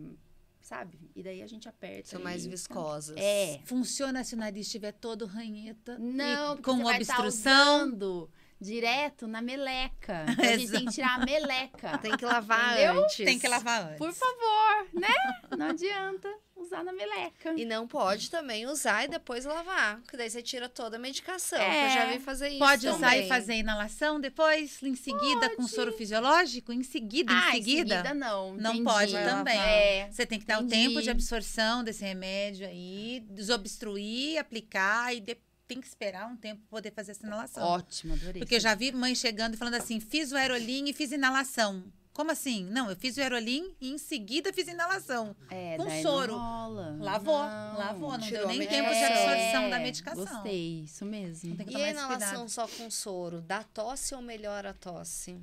sabe? 0.69 1.01
E 1.17 1.23
daí 1.23 1.43
a 1.43 1.47
gente 1.47 1.67
aperta. 1.67 2.11
São 2.11 2.21
mais 2.23 2.45
viscosas. 2.45 3.17
É. 3.17 3.59
Funciona 3.65 4.23
se 4.23 4.35
o 4.35 4.39
nariz 4.39 4.67
estiver 4.67 4.93
todo 4.93 5.25
ranheta 5.25 5.99
Não, 5.99 6.53
e 6.53 6.57
porque 6.57 6.71
com 6.71 6.85
tá 6.85 6.95
obstrução. 6.97 7.85
usando 7.87 8.31
direto 8.61 9.27
na 9.27 9.41
meleca. 9.41 10.27
Então, 10.39 10.45
a 10.45 10.57
gente 10.59 10.71
tem 10.71 10.85
que 10.85 10.93
tirar 10.93 11.21
a 11.21 11.25
meleca. 11.25 11.99
Tem 11.99 12.17
que 12.17 12.25
lavar 12.25 12.75
Entendeu? 12.75 13.03
antes. 13.03 13.17
Tem 13.17 13.39
que 13.39 13.49
lavar 13.49 13.83
antes. 13.83 13.99
Por 13.99 14.13
favor, 14.13 14.89
né? 14.93 15.15
Não 15.57 15.67
adianta 15.71 16.29
usar 16.69 16.85
na 16.85 16.93
meleca. 16.93 17.53
E 17.57 17.65
não 17.65 17.89
pode 17.89 18.31
também 18.31 18.67
usar 18.67 19.05
e 19.05 19.09
depois 19.09 19.45
lavar. 19.45 20.01
Porque 20.03 20.17
daí 20.17 20.31
você 20.31 20.43
tira 20.43 20.69
toda 20.69 20.97
a 20.97 20.99
medicação. 20.99 21.59
É. 21.59 21.65
que 21.81 21.87
eu 21.87 21.95
já 22.03 22.07
vi 22.13 22.19
fazer 22.21 22.49
isso. 22.51 22.59
Pode 22.59 22.87
usar 22.89 23.11
também. 23.11 23.25
e 23.25 23.29
fazer 23.29 23.55
inalação 23.55 24.21
depois, 24.21 24.83
em 24.83 24.95
seguida, 24.95 25.51
com 25.57 25.67
soro 25.67 25.93
fisiológico? 25.93 26.73
Em 26.73 26.83
seguida, 26.83 27.33
ah, 27.33 27.51
em 27.51 27.63
seguida? 27.63 28.15
não. 28.15 28.55
Não 28.55 28.71
entendi. 28.73 28.85
pode 28.85 29.13
Vai 29.13 29.25
também. 29.25 29.59
É. 29.59 30.09
Você 30.11 30.27
tem 30.27 30.39
que 30.39 30.47
dar 30.47 30.63
o 30.63 30.67
tempo 30.67 31.01
de 31.03 31.11
absorção 31.11 31.83
desse 31.83 32.05
remédio 32.05 32.67
aí, 32.67 33.25
desobstruir, 33.31 34.39
aplicar 34.39 35.15
e 35.15 35.21
de- 35.21 35.37
tem 35.67 35.81
que 35.81 35.87
esperar 35.87 36.27
um 36.27 36.37
tempo 36.37 36.63
para 36.63 36.71
poder 36.71 36.91
fazer 36.93 37.11
essa 37.11 37.27
inalação. 37.27 37.63
Ótimo, 37.63 38.15
adorei. 38.15 38.41
Porque 38.41 38.55
eu 38.55 38.61
já 38.61 38.75
vi 38.75 38.91
mãe 38.91 39.15
chegando 39.15 39.55
e 39.55 39.57
falando 39.57 39.75
assim: 39.75 40.01
fiz 40.01 40.33
o 40.33 40.37
aerolim 40.37 40.89
e 40.89 40.93
fiz 40.95 41.13
inalação. 41.13 41.85
Como 42.19 42.33
assim? 42.33 42.65
Não, 42.65 42.91
eu 42.91 42.97
fiz 42.97 43.17
o 43.17 43.21
aerolim 43.21 43.77
e 43.81 43.91
em 43.93 43.97
seguida 43.97 44.53
fiz 44.53 44.67
inalação. 44.67 45.37
é, 45.49 45.77
com 45.77 45.89
soro. 46.03 46.37
Não. 46.37 46.99
Lavou, 46.99 47.39
Não. 47.39 47.79
lavou, 47.79 48.19
não 48.19 48.29
deu 48.29 48.49
nem 48.49 48.59
tempo 48.67 48.91
de 48.91 49.05
absorção 49.05 49.71
da 49.71 49.79
É, 49.79 49.83
medicação. 49.85 50.25
Gostei, 50.25 50.81
isso 50.83 51.05
mesmo. 51.07 51.55
Tem 51.55 51.65
que 51.65 51.77
E 51.77 51.81
a 51.85 51.91
inalação 51.91 52.29
cuidado. 52.47 52.49
só 52.49 52.67
com 52.67 52.91
soro? 52.91 53.41
Dá 53.41 53.63
tosse 53.63 54.17
ou 54.17 54.21
melhora 54.21 54.71
a 54.71 54.75
tosse? 54.75 55.39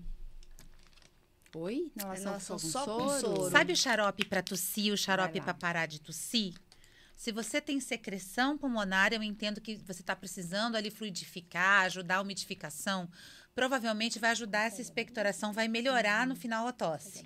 Oi? 1.55 1.89
Inalação, 1.95 2.23
Inalação 2.23 2.59
só 2.59 2.83
com 2.83 2.85
só 2.85 2.99
com 2.99 3.09
soro? 3.21 3.35
soro. 3.37 3.51
Sabe 3.51 3.71
o 3.71 3.77
xarope 3.77 4.25
para 4.25 4.43
tossir, 4.43 4.91
o 4.93 4.97
xarope 4.97 5.39
para 5.39 5.53
parar 5.53 5.85
de 5.85 6.01
tossir? 6.01 6.53
Se 7.15 7.31
você 7.31 7.61
tem 7.61 7.79
secreção 7.79 8.57
pulmonar, 8.57 9.13
eu 9.13 9.23
entendo 9.23 9.61
que 9.61 9.77
você 9.87 10.01
está 10.01 10.13
precisando 10.13 10.75
ali 10.75 10.91
fluidificar, 10.91 11.85
ajudar 11.85 12.17
a 12.17 12.21
umidificação. 12.21 13.09
Provavelmente 13.55 14.19
vai 14.19 14.31
ajudar 14.31 14.63
essa 14.67 14.81
expectoração, 14.81 15.53
vai 15.53 15.69
melhorar 15.69 16.27
no 16.27 16.35
final 16.35 16.67
a 16.67 16.73
tosse. 16.73 17.23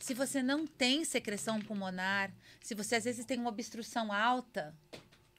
Se 0.00 0.14
você 0.14 0.42
não 0.42 0.66
tem 0.66 1.04
secreção 1.04 1.60
pulmonar, 1.60 2.32
se 2.62 2.74
você 2.74 2.94
às 2.96 3.04
vezes 3.04 3.26
tem 3.26 3.38
uma 3.38 3.50
obstrução 3.50 4.10
alta, 4.10 4.74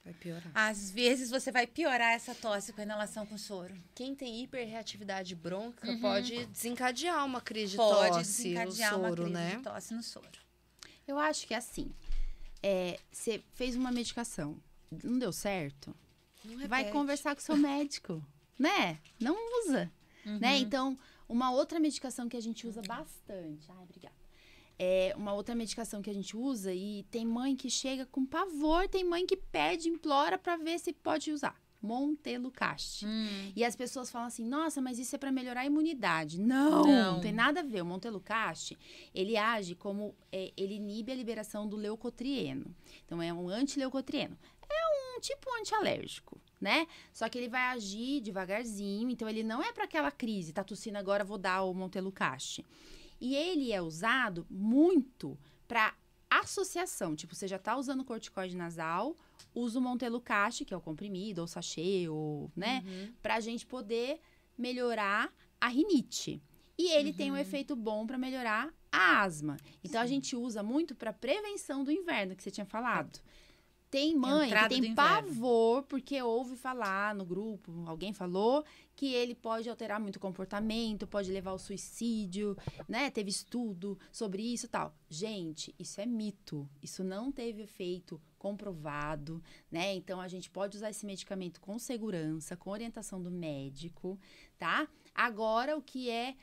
Vai 0.04 0.14
piorar. 0.14 0.52
às 0.54 0.88
vezes 0.92 1.30
você 1.30 1.50
vai 1.50 1.66
piorar 1.66 2.12
essa 2.12 2.32
tosse 2.32 2.72
com 2.72 2.80
a 2.80 2.84
inalação 2.84 3.26
com 3.26 3.36
soro. 3.36 3.74
Quem 3.92 4.14
tem 4.14 4.40
hiperreatividade 4.44 5.34
brônquica 5.34 5.96
pode 6.00 6.46
desencadear 6.46 7.26
uma 7.26 7.40
crise 7.40 7.72
de 7.72 7.76
Pode 7.78 8.18
tosse, 8.18 8.54
desencadear 8.54 8.94
o 8.94 8.98
uma 9.00 9.08
soro, 9.08 9.22
crise 9.24 9.34
né? 9.36 9.56
de 9.56 9.62
tosse 9.64 9.94
no 9.94 10.02
soro. 10.02 10.38
Eu 11.08 11.18
acho 11.18 11.44
que 11.44 11.54
é 11.54 11.56
assim. 11.56 11.90
É, 12.62 13.00
você 13.10 13.42
fez 13.54 13.74
uma 13.74 13.90
medicação, 13.90 14.56
não 15.02 15.18
deu 15.18 15.32
certo? 15.32 15.92
Não 16.44 16.68
Vai 16.68 16.88
conversar 16.92 17.34
com 17.34 17.40
o 17.40 17.44
seu 17.44 17.56
médico, 17.56 18.24
né? 18.56 18.98
Não 19.18 19.36
usa, 19.64 19.90
né? 20.38 20.58
Então, 20.58 20.98
uma 21.28 21.50
outra 21.50 21.80
medicação 21.80 22.28
que 22.28 22.36
a 22.36 22.40
gente 22.40 22.66
usa 22.66 22.82
bastante. 22.86 23.70
Ai, 23.70 23.82
obrigada. 23.82 24.14
É 24.78 25.12
uma 25.16 25.34
outra 25.34 25.54
medicação 25.54 26.00
que 26.00 26.08
a 26.08 26.14
gente 26.14 26.36
usa 26.36 26.72
e 26.72 27.04
tem 27.10 27.26
mãe 27.26 27.54
que 27.54 27.68
chega 27.68 28.06
com 28.06 28.24
pavor, 28.24 28.88
tem 28.88 29.04
mãe 29.04 29.26
que 29.26 29.36
pede, 29.36 29.88
implora 29.88 30.38
pra 30.38 30.56
ver 30.56 30.78
se 30.78 30.92
pode 30.92 31.30
usar. 31.30 31.60
Montelucast. 31.82 33.06
Hum. 33.06 33.52
E 33.56 33.64
as 33.64 33.74
pessoas 33.74 34.10
falam 34.10 34.28
assim, 34.28 34.44
nossa, 34.44 34.80
mas 34.80 34.98
isso 34.98 35.14
é 35.14 35.18
para 35.18 35.32
melhorar 35.32 35.62
a 35.62 35.66
imunidade. 35.66 36.38
Não, 36.40 36.82
Não. 36.82 37.14
não, 37.14 37.20
tem 37.20 37.32
nada 37.32 37.60
a 37.60 37.62
ver. 37.62 37.82
O 37.82 37.86
Montelucast, 37.86 38.76
ele 39.14 39.36
age 39.36 39.74
como, 39.74 40.14
é, 40.30 40.52
ele 40.56 40.74
inibe 40.74 41.12
a 41.12 41.14
liberação 41.14 41.68
do 41.68 41.76
leucotrieno. 41.76 42.74
Então, 43.04 43.22
é 43.22 43.32
um 43.32 43.48
antileucotrieno. 43.48 44.36
É 44.68 45.16
um 45.16 45.20
tipo 45.20 45.48
antialérgico, 45.58 46.40
né? 46.60 46.86
Só 47.12 47.28
que 47.28 47.38
ele 47.38 47.48
vai 47.48 47.62
agir 47.62 48.20
devagarzinho, 48.20 49.08
então 49.10 49.28
ele 49.28 49.42
não 49.42 49.62
é 49.62 49.72
para 49.72 49.84
aquela 49.84 50.10
crise, 50.10 50.52
tá 50.52 50.62
tossindo 50.62 50.98
agora, 50.98 51.24
vou 51.24 51.38
dar 51.38 51.62
o 51.62 51.72
Montelucast. 51.72 52.64
E 53.20 53.34
ele 53.34 53.72
é 53.72 53.80
usado 53.80 54.46
muito 54.50 55.38
para 55.66 55.94
associação, 56.28 57.16
tipo, 57.16 57.34
você 57.34 57.48
já 57.48 57.58
tá 57.58 57.76
usando 57.76 58.04
corticoide 58.04 58.56
nasal, 58.56 59.16
usa 59.54 59.78
o 59.78 59.82
Montelucast, 59.82 60.64
que 60.64 60.72
é 60.72 60.76
o 60.76 60.80
comprimido, 60.80 61.40
ou 61.40 61.46
sachê, 61.46 62.08
ou, 62.08 62.50
né? 62.54 62.84
Uhum. 62.86 63.12
Pra 63.22 63.40
gente 63.40 63.66
poder 63.66 64.20
melhorar 64.56 65.32
a 65.60 65.68
rinite. 65.68 66.42
E 66.78 66.92
ele 66.92 67.12
tem 67.12 67.30
um 67.30 67.34
Uhum. 67.34 67.40
efeito 67.40 67.76
bom 67.76 68.06
para 68.06 68.16
melhorar 68.16 68.72
a 68.92 69.20
asma. 69.22 69.56
Então 69.84 70.00
a 70.00 70.06
gente 70.06 70.34
usa 70.34 70.62
muito 70.62 70.94
para 70.94 71.12
prevenção 71.12 71.84
do 71.84 71.90
inverno, 71.90 72.34
que 72.34 72.42
você 72.42 72.50
tinha 72.50 72.64
falado. 72.66 73.20
Tem 73.90 74.14
mãe 74.14 74.46
Entrada 74.46 74.72
que 74.72 74.80
tem 74.80 74.94
pavor 74.94 75.82
porque 75.82 76.22
ouve 76.22 76.56
falar 76.56 77.12
no 77.12 77.24
grupo, 77.24 77.72
alguém 77.86 78.12
falou 78.12 78.64
que 78.94 79.12
ele 79.14 79.34
pode 79.34 79.68
alterar 79.68 79.98
muito 79.98 80.16
o 80.16 80.20
comportamento, 80.20 81.06
pode 81.06 81.32
levar 81.32 81.50
ao 81.50 81.58
suicídio, 81.58 82.56
né? 82.86 83.10
Teve 83.10 83.30
estudo 83.30 83.98
sobre 84.12 84.42
isso 84.42 84.66
e 84.66 84.68
tal. 84.68 84.94
Gente, 85.08 85.74
isso 85.78 86.00
é 86.00 86.06
mito. 86.06 86.68
Isso 86.82 87.02
não 87.02 87.32
teve 87.32 87.62
efeito 87.62 88.20
comprovado, 88.38 89.42
né? 89.70 89.94
Então 89.94 90.20
a 90.20 90.28
gente 90.28 90.48
pode 90.50 90.76
usar 90.76 90.90
esse 90.90 91.04
medicamento 91.04 91.60
com 91.60 91.78
segurança, 91.78 92.56
com 92.56 92.70
orientação 92.70 93.20
do 93.22 93.30
médico, 93.30 94.20
tá? 94.58 94.86
Agora 95.14 95.76
o 95.76 95.82
que 95.82 96.08
é 96.10 96.36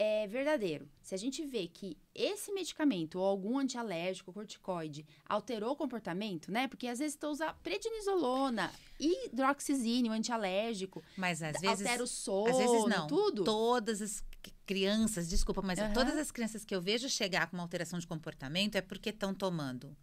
é 0.00 0.28
verdadeiro. 0.28 0.88
Se 1.02 1.12
a 1.12 1.18
gente 1.18 1.44
vê 1.44 1.66
que 1.66 1.98
esse 2.14 2.52
medicamento 2.52 3.18
ou 3.18 3.24
algum 3.24 3.58
antialérgico, 3.58 4.32
corticoide, 4.32 5.04
alterou 5.28 5.72
o 5.72 5.76
comportamento, 5.76 6.52
né? 6.52 6.68
Porque 6.68 6.86
às 6.86 7.00
vezes 7.00 7.16
tu 7.16 7.26
usa 7.26 7.52
prednisolona, 7.54 8.72
hidroxizina, 9.00 10.08
um 10.08 10.12
antialérgico, 10.12 11.02
Mas 11.16 11.42
às 11.42 11.60
vezes. 11.60 11.80
altera 11.80 12.02
o 12.02 12.06
sono, 12.06 12.48
às 12.48 12.56
vezes 12.56 12.86
não. 12.86 13.08
tudo. 13.08 13.42
Todas 13.42 14.00
as 14.00 14.22
crianças, 14.64 15.28
desculpa, 15.28 15.60
mas 15.62 15.80
Aham. 15.80 15.92
todas 15.92 16.16
as 16.16 16.30
crianças 16.30 16.64
que 16.64 16.74
eu 16.74 16.80
vejo 16.80 17.08
chegar 17.08 17.48
com 17.50 17.56
uma 17.56 17.64
alteração 17.64 17.98
de 17.98 18.06
comportamento 18.06 18.76
é 18.76 18.80
porque 18.80 19.10
estão 19.10 19.34
tomando 19.34 19.96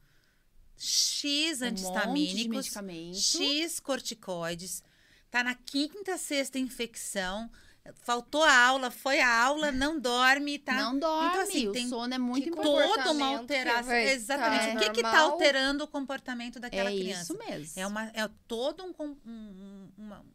X 0.77 1.61
Um 1.61 1.65
antistamínicos, 1.67 2.49
medicamento. 2.49 3.17
X 3.17 3.79
corticoides, 3.79 4.83
tá 5.31 5.41
na 5.41 5.55
quinta, 5.55 6.17
sexta 6.17 6.59
infecção, 6.59 7.49
faltou 7.93 8.43
a 8.43 8.53
aula, 8.57 8.89
foi 8.91 9.19
a 9.19 9.43
aula, 9.43 9.71
não 9.71 9.99
dorme, 9.99 10.57
tá? 10.59 10.73
Não 10.73 10.97
dorme, 10.97 11.29
Então, 11.29 11.41
assim, 11.41 11.67
o 11.67 11.71
tem 11.71 11.87
sono 11.87 12.13
é 12.13 12.17
muito 12.17 12.43
que 12.43 12.49
importante. 12.49 12.93
Toda 12.95 13.11
uma 13.11 13.27
alteração. 13.37 13.93
Exatamente. 13.93 14.65
tá 14.65 14.73
o 14.75 14.79
que 14.79 14.89
que 14.91 15.01
tá 15.01 15.19
alterando 15.19 15.83
o 15.83 15.87
comportamento 15.87 16.59
daquela 16.59 16.91
É 16.91 16.95
criança? 16.95 17.21
isso 17.33 17.37
mesmo. 17.37 17.79
É, 17.79 17.85
uma, 17.85 18.05
é 18.13 18.29
todo 18.47 18.83
um, 18.83 18.91
com- 18.93 19.15
um- 19.25 19.27
um- 19.27 19.91
uma, 19.97 20.25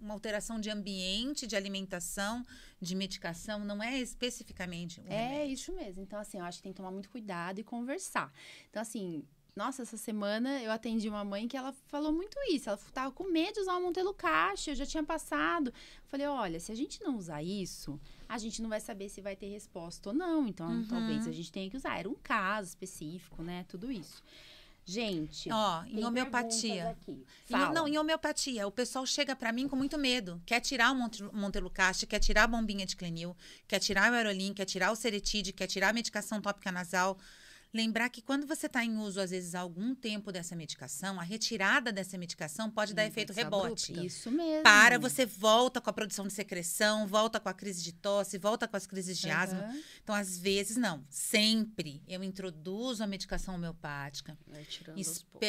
uma 0.00 0.14
alteração 0.14 0.60
de 0.60 0.68
ambiente, 0.68 1.46
de 1.46 1.56
alimentação, 1.56 2.44
de 2.80 2.94
medicação, 2.94 3.60
não 3.64 3.82
é 3.82 3.98
especificamente 3.98 5.00
um 5.00 5.04
É 5.06 5.28
remédio. 5.28 5.54
isso 5.54 5.72
mesmo. 5.72 6.02
Então, 6.02 6.18
assim, 6.18 6.38
eu 6.38 6.44
acho 6.44 6.58
que 6.58 6.64
tem 6.64 6.72
que 6.72 6.76
tomar 6.76 6.90
muito 6.90 7.08
cuidado 7.08 7.58
e 7.60 7.64
conversar. 7.64 8.32
Então, 8.68 8.82
assim, 8.82 9.24
nossa, 9.54 9.82
essa 9.82 9.96
semana 9.98 10.62
eu 10.62 10.70
atendi 10.72 11.08
uma 11.08 11.24
mãe 11.24 11.46
que 11.46 11.56
ela 11.56 11.74
falou 11.88 12.10
muito 12.12 12.36
isso. 12.50 12.68
Ela 12.70 12.78
tava 12.92 13.12
com 13.12 13.24
medo 13.24 13.54
de 13.54 13.60
usar 13.60 13.76
o 13.76 13.82
Montelucast, 13.82 14.70
eu 14.70 14.76
já 14.76 14.86
tinha 14.86 15.04
passado. 15.04 15.68
Eu 15.68 15.74
falei, 16.06 16.26
olha, 16.26 16.58
se 16.58 16.72
a 16.72 16.74
gente 16.74 17.02
não 17.02 17.16
usar 17.18 17.42
isso, 17.42 18.00
a 18.28 18.38
gente 18.38 18.62
não 18.62 18.68
vai 18.70 18.80
saber 18.80 19.08
se 19.10 19.20
vai 19.20 19.36
ter 19.36 19.48
resposta 19.48 20.08
ou 20.08 20.14
não. 20.14 20.46
Então, 20.48 20.68
Uhum. 20.70 20.86
talvez 20.88 21.26
a 21.28 21.32
gente 21.32 21.52
tenha 21.52 21.68
que 21.68 21.76
usar. 21.76 21.98
Era 21.98 22.08
um 22.08 22.14
caso 22.14 22.68
específico, 22.70 23.42
né? 23.42 23.64
Tudo 23.68 23.92
isso. 23.92 24.22
Gente, 24.84 25.48
Ó, 25.52 25.84
em 25.84 26.04
homeopatia. 26.04 26.96
Em- 27.06 27.72
não, 27.72 27.86
em 27.86 27.96
homeopatia, 27.98 28.66
o 28.66 28.70
pessoal 28.72 29.06
chega 29.06 29.36
pra 29.36 29.52
mim 29.52 29.68
com 29.68 29.76
muito 29.76 29.96
medo. 29.96 30.42
Quer 30.44 30.58
tirar 30.60 30.90
o 30.90 30.94
Monte- 30.96 31.22
Montelucast, 31.22 32.04
quer 32.04 32.18
tirar 32.18 32.44
a 32.44 32.46
bombinha 32.48 32.84
de 32.84 32.96
Clenil, 32.96 33.36
quer 33.68 33.78
tirar 33.78 34.10
o 34.10 34.14
Aerolin, 34.16 34.52
quer 34.52 34.64
tirar 34.64 34.90
o 34.90 34.96
Ceretide, 34.96 35.52
quer 35.52 35.68
tirar 35.68 35.90
a 35.90 35.92
medicação 35.92 36.40
tópica 36.40 36.72
nasal. 36.72 37.16
Lembrar 37.74 38.10
que 38.10 38.20
quando 38.20 38.46
você 38.46 38.66
está 38.66 38.84
em 38.84 38.98
uso, 38.98 39.18
às 39.20 39.30
vezes, 39.30 39.54
há 39.54 39.60
algum 39.60 39.94
tempo 39.94 40.30
dessa 40.30 40.54
medicação, 40.54 41.18
a 41.18 41.22
retirada 41.22 41.90
dessa 41.90 42.18
medicação 42.18 42.70
pode 42.70 42.92
dar 42.92 43.04
Hum, 43.04 43.06
efeito 43.06 43.28
pode 43.28 43.34
ser 43.38 43.44
rebote. 43.44 43.92
abrupta. 43.92 44.06
Isso 44.06 44.30
mesmo. 44.30 44.62
Para, 44.62 44.98
você 44.98 45.24
volta 45.24 45.80
com 45.80 45.88
a 45.88 45.92
produção 45.92 46.26
de 46.26 46.32
secreção, 46.34 47.06
volta 47.06 47.40
com 47.40 47.48
a 47.48 47.54
crise 47.54 47.82
de 47.82 47.92
tosse, 47.92 48.36
volta 48.36 48.68
com 48.68 48.76
as 48.76 48.86
crises 48.86 49.16
de 49.18 49.30
asma. 49.30 49.60
Aham. 49.60 49.80
Então, 50.02 50.14
às 50.14 50.38
vezes, 50.38 50.76
não. 50.76 51.02
Sempre 51.08 52.02
eu 52.06 52.22
introduzo 52.22 53.02
a 53.02 53.06
medicação 53.06 53.54
homeopática. 53.54 54.36
Vai 54.46 54.64
tirando 54.64 54.98
aos 54.98 55.22
poucos. 55.22 55.40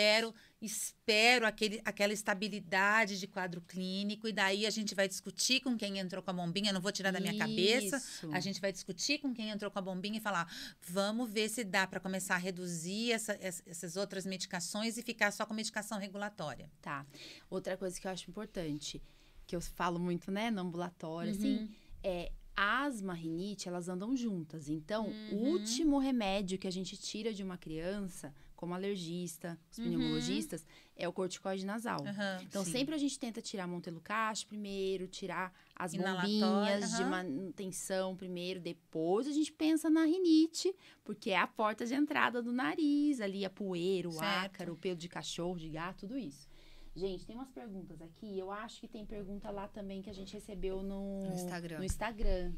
Espero, 0.65 1.45
aquele, 1.45 1.81
aquela 1.83 2.13
estabilidade 2.13 3.19
de 3.19 3.27
quadro 3.27 3.59
clínico. 3.61 4.27
E 4.27 4.31
daí 4.31 4.65
a 4.65 4.69
gente 4.69 4.95
vai 4.95 5.07
discutir 5.07 5.59
com 5.59 5.77
quem 5.77 5.99
entrou 5.99 6.23
com 6.23 6.31
a 6.31 6.33
bombinha. 6.33 6.71
Não 6.71 6.79
vou 6.81 6.91
tirar 6.91 7.11
da 7.11 7.19
minha 7.19 7.37
cabeça. 7.37 7.97
Isso. 7.97 8.31
A 8.31 8.39
gente 8.39 8.61
vai 8.61 8.71
discutir 8.71 9.19
com 9.19 9.33
quem 9.33 9.49
entrou 9.49 9.69
com 9.69 9.79
a 9.79 9.81
bombinha 9.81 10.17
e 10.17 10.21
falar: 10.21 10.49
vamos 10.81 11.29
ver 11.29 11.49
se 11.49 11.63
dá 11.63 11.85
para 11.85 11.99
começar 11.99 12.35
a 12.35 12.37
reduzir 12.37 13.11
essa- 13.11 13.37
ess- 13.41 13.61
essas 13.67 13.95
outras 13.97 14.25
medicações 14.25 14.97
e 14.97 15.03
ficar 15.03 15.31
só 15.31 15.45
com 15.45 15.53
medicação 15.53 15.99
regulatória. 15.99 16.71
Tá. 16.81 17.05
Outra 17.49 17.75
coisa 17.77 17.99
que 17.99 18.07
eu 18.07 18.11
acho 18.11 18.29
importante, 18.29 19.01
que 19.45 19.55
eu 19.55 19.61
falo 19.61 19.99
muito, 19.99 20.31
né, 20.31 20.49
no 20.49 20.61
ambulatório, 20.61 21.31
Uhum. 21.33 21.37
assim, 21.37 21.69
é 22.01 22.31
asma, 22.55 23.13
rinite, 23.13 23.67
elas 23.67 23.89
andam 23.89 24.15
juntas. 24.15 24.69
Então, 24.69 25.07
o 25.31 25.35
Uhum. 25.35 25.49
último 25.53 25.97
remédio 25.97 26.57
que 26.57 26.67
a 26.67 26.71
gente 26.71 26.95
tira 26.95 27.33
de 27.33 27.43
uma 27.43 27.57
criança, 27.57 28.33
como 28.63 28.73
alergista, 28.73 29.59
os 29.69 29.77
Uhum. 29.77 29.83
pneumologistas, 29.83 30.65
é 30.95 31.05
o 31.05 31.11
corticoide 31.11 31.65
nasal. 31.65 31.99
Aham, 32.07 32.39
Então, 32.43 32.63
sim. 32.63 32.71
sempre 32.71 32.95
a 32.95 32.97
gente 32.97 33.19
tenta 33.19 33.41
tirar 33.41 33.67
Montelucast 33.67 34.47
primeiro, 34.47 35.05
tirar 35.05 35.53
as 35.75 35.93
bombinhas 35.93 36.91
de 36.95 37.01
aham. 37.03 37.09
manutenção 37.09 38.15
primeiro, 38.15 38.61
depois 38.61 39.27
a 39.27 39.31
gente 39.33 39.51
pensa 39.51 39.89
na 39.89 40.05
rinite, 40.05 40.73
porque 41.03 41.31
é 41.31 41.37
a 41.37 41.45
porta 41.45 41.85
de 41.85 41.93
entrada 41.93 42.41
do 42.41 42.53
nariz, 42.53 43.19
ali 43.19 43.43
a 43.43 43.49
poeira, 43.49 44.07
o 44.07 44.13
Certo. 44.13 44.55
ácaro, 44.55 44.73
o 44.73 44.77
pelo 44.77 44.95
de 44.95 45.09
cachorro, 45.09 45.59
de 45.59 45.67
gato, 45.69 46.01
tudo 46.07 46.17
isso. 46.17 46.47
Gente, 46.95 47.25
tem 47.25 47.35
umas 47.35 47.49
perguntas 47.51 48.01
aqui, 48.01 48.37
eu 48.39 48.49
acho 48.49 48.79
que 48.79 48.87
tem 48.87 49.05
pergunta 49.05 49.49
lá 49.51 49.67
também 49.67 50.01
que 50.01 50.09
a 50.09 50.13
gente 50.13 50.33
recebeu 50.33 50.81
no, 50.81 51.25
No 51.25 51.33
Instagram. 51.33 51.79
no 51.79 51.83
Instagram, 51.83 52.53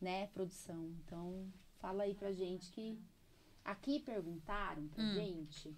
né, 0.00 0.26
produção. 0.28 0.90
Então, 1.04 1.46
fala 1.78 2.02
aí 2.04 2.14
pra 2.14 2.32
gente 2.32 2.72
que 2.72 2.98
aqui 3.66 4.00
perguntaram 4.00 4.86
pra 4.88 5.02
Hum. 5.04 5.14
gente 5.14 5.76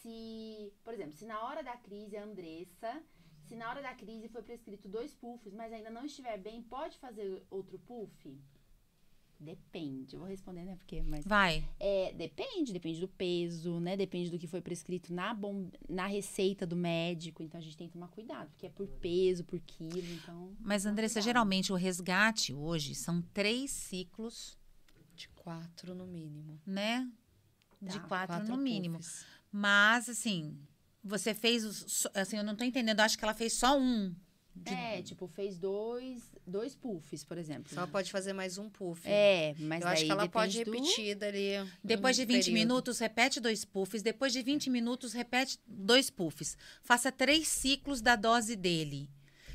se, 0.00 0.72
por 0.84 0.92
exemplo, 0.94 1.12
se 1.12 1.24
na 1.24 1.42
hora 1.44 1.62
da 1.62 1.76
crise 1.76 2.16
a 2.16 2.24
Andressa, 2.24 3.02
se 3.44 3.54
na 3.56 3.68
hora 3.70 3.80
da 3.82 3.94
crise 3.94 4.28
foi 4.28 4.42
prescrito 4.42 4.88
dois 4.88 5.14
puffs, 5.14 5.52
mas 5.52 5.72
ainda 5.72 5.90
não 5.90 6.04
estiver 6.04 6.38
bem, 6.38 6.62
pode 6.62 6.98
fazer 6.98 7.42
outro 7.50 7.78
puff? 7.78 8.38
Depende, 9.38 10.14
eu 10.14 10.20
vou 10.20 10.28
responder, 10.28 10.64
né? 10.64 10.76
Porque, 10.76 11.02
mas 11.02 11.24
Vai. 11.26 11.64
é, 11.80 12.12
depende, 12.12 12.72
depende 12.72 13.00
do 13.00 13.08
peso, 13.08 13.80
né? 13.80 13.96
Depende 13.96 14.30
do 14.30 14.38
que 14.38 14.46
foi 14.46 14.60
prescrito 14.60 15.12
na, 15.12 15.34
bom, 15.34 15.68
na 15.88 16.06
receita 16.06 16.64
do 16.64 16.76
médico. 16.76 17.42
Então 17.42 17.58
a 17.58 17.62
gente 17.62 17.76
tem 17.76 17.88
que 17.88 17.92
tomar 17.94 18.06
cuidado, 18.08 18.50
porque 18.50 18.66
é 18.66 18.70
por 18.70 18.86
peso, 18.86 19.42
por 19.44 19.58
quilo, 19.60 20.12
então. 20.12 20.56
Mas, 20.60 20.86
Andressa, 20.86 21.14
cuidado. 21.14 21.24
geralmente 21.24 21.72
o 21.72 21.76
resgate 21.76 22.54
hoje 22.54 22.94
são 22.94 23.20
três 23.34 23.72
ciclos, 23.72 24.56
De 25.16 25.28
quatro 25.30 25.92
no 25.92 26.06
mínimo. 26.06 26.60
né? 26.64 27.10
De 27.82 27.98
Tá, 27.98 28.06
quatro, 28.06 28.44
no 28.48 28.56
mínimo. 28.56 28.98
puffs. 28.98 29.26
Mas, 29.50 30.08
assim, 30.08 30.56
você 31.02 31.34
fez. 31.34 31.64
os- 31.64 32.06
Assim, 32.14 32.36
eu 32.38 32.44
não 32.44 32.54
tô 32.56 32.62
entendendo. 32.64 33.00
Eu 33.00 33.04
acho 33.04 33.18
que 33.18 33.24
ela 33.24 33.34
fez 33.34 33.52
só 33.54 33.78
um. 33.78 34.14
De- 34.54 34.70
É, 34.72 35.00
tipo, 35.02 35.26
fez 35.28 35.56
dois, 35.58 36.22
dois 36.46 36.74
puffs, 36.76 37.24
por 37.24 37.38
exemplo. 37.38 37.72
Só 37.74 37.86
pode 37.86 38.12
fazer 38.12 38.34
mais 38.34 38.58
um 38.58 38.68
puff. 38.68 39.00
É, 39.08 39.54
mas 39.58 39.80
Eu 39.82 39.88
acho 39.88 40.04
que 40.04 40.10
ela 40.10 40.28
pode 40.28 40.58
depende 40.58 40.78
do- 40.78 40.84
repetir 40.86 41.14
dali. 41.16 41.70
Depois 41.82 42.16
de 42.16 42.22
um 42.22 42.26
20 42.26 42.44
período. 42.44 42.54
minutos, 42.58 42.98
repete 42.98 43.40
dois 43.40 43.64
puffs. 43.64 44.02
Depois 44.02 44.30
de 44.32 44.42
20 44.42 44.68
minutos, 44.68 45.14
repete 45.14 45.58
dois 45.66 46.10
puffs. 46.10 46.56
Faça 46.82 47.10
três 47.10 47.48
ciclos 47.48 48.00
da 48.02 48.14
dose 48.14 48.54
dele. 48.54 49.08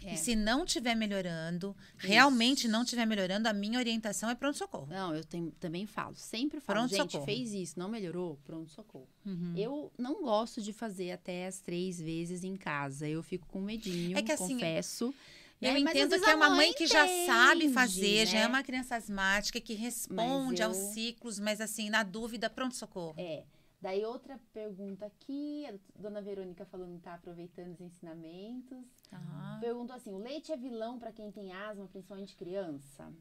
É. 0.07 0.13
E 0.13 0.17
se 0.17 0.35
não 0.35 0.63
estiver 0.63 0.95
melhorando, 0.95 1.75
realmente 1.97 2.67
não 2.67 2.83
estiver 2.83 3.05
melhorando, 3.05 3.47
a 3.49 3.53
minha 3.53 3.77
orientação 3.77 4.29
é 4.29 4.35
pronto-socorro. 4.35 4.87
Não, 4.89 5.13
eu 5.13 5.23
tem- 5.23 5.51
também 5.59 5.85
falo, 5.85 6.15
sempre 6.15 6.61
falo, 6.61 6.79
Pronto, 6.79 6.91
gente, 6.95 7.11
socorro. 7.11 7.25
fez 7.25 7.51
isso, 7.53 7.77
não 7.77 7.89
melhorou, 7.89 8.39
pronto, 8.45 8.71
socorro. 8.71 9.07
Uhum. 9.25 9.53
Eu 9.57 9.91
não 9.97 10.21
gosto 10.23 10.61
de 10.61 10.71
fazer 10.71 11.11
até 11.11 11.45
as 11.47 11.59
três 11.59 11.99
vezes 11.99 12.43
em 12.45 12.55
casa, 12.55 13.07
eu 13.07 13.21
fico 13.21 13.45
com 13.47 13.59
medinho, 13.61 14.17
É 14.17 14.21
que 14.21 14.31
assim, 14.31 14.53
confesso. 14.53 15.13
Eu 15.59 15.73
né? 15.73 15.77
Às 15.77 15.81
entendo 15.81 16.19
que 16.21 16.29
é 16.29 16.35
uma 16.35 16.51
mãe 16.51 16.71
que 16.71 16.85
já 16.85 17.05
sabe 17.25 17.67
fazer, 17.69 18.27
já 18.27 18.37
é 18.37 18.41
né? 18.43 18.47
uma 18.47 18.61
criança 18.63 18.95
asmática 18.95 19.59
que 19.59 19.73
responde 19.73 20.61
eu- 20.61 20.67
aos 20.67 20.77
ciclos, 20.93 21.39
mas 21.39 21.59
assim, 21.59 21.89
na 21.89 22.03
dúvida, 22.03 22.47
pronto-socorro. 22.49 23.15
É, 23.17 23.43
Daí 23.80 24.03
outra 24.03 24.39
pergunta 24.51 25.05
aqui, 25.05 25.65
a 25.67 26.01
dona 26.01 26.19
Verônica 26.21 26.65
falando 26.65 26.95
que 26.97 27.03
tá 27.03 27.13
aproveitando 27.13 27.73
os 27.73 27.80
ensinamentos. 27.82 28.84
Ah. 29.11 29.57
Perguntou 29.61 29.95
assim: 29.95 30.11
o 30.11 30.17
leite 30.17 30.51
é 30.51 30.57
vilão 30.57 30.97
para 30.97 31.11
quem 31.11 31.32
tem 31.32 31.53
asma, 31.53 31.88
principalmente 31.88 32.36
criança? 32.36 33.13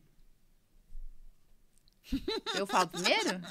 Eu 2.55 2.67
falo 2.67 2.89
primeiro? 2.89 3.41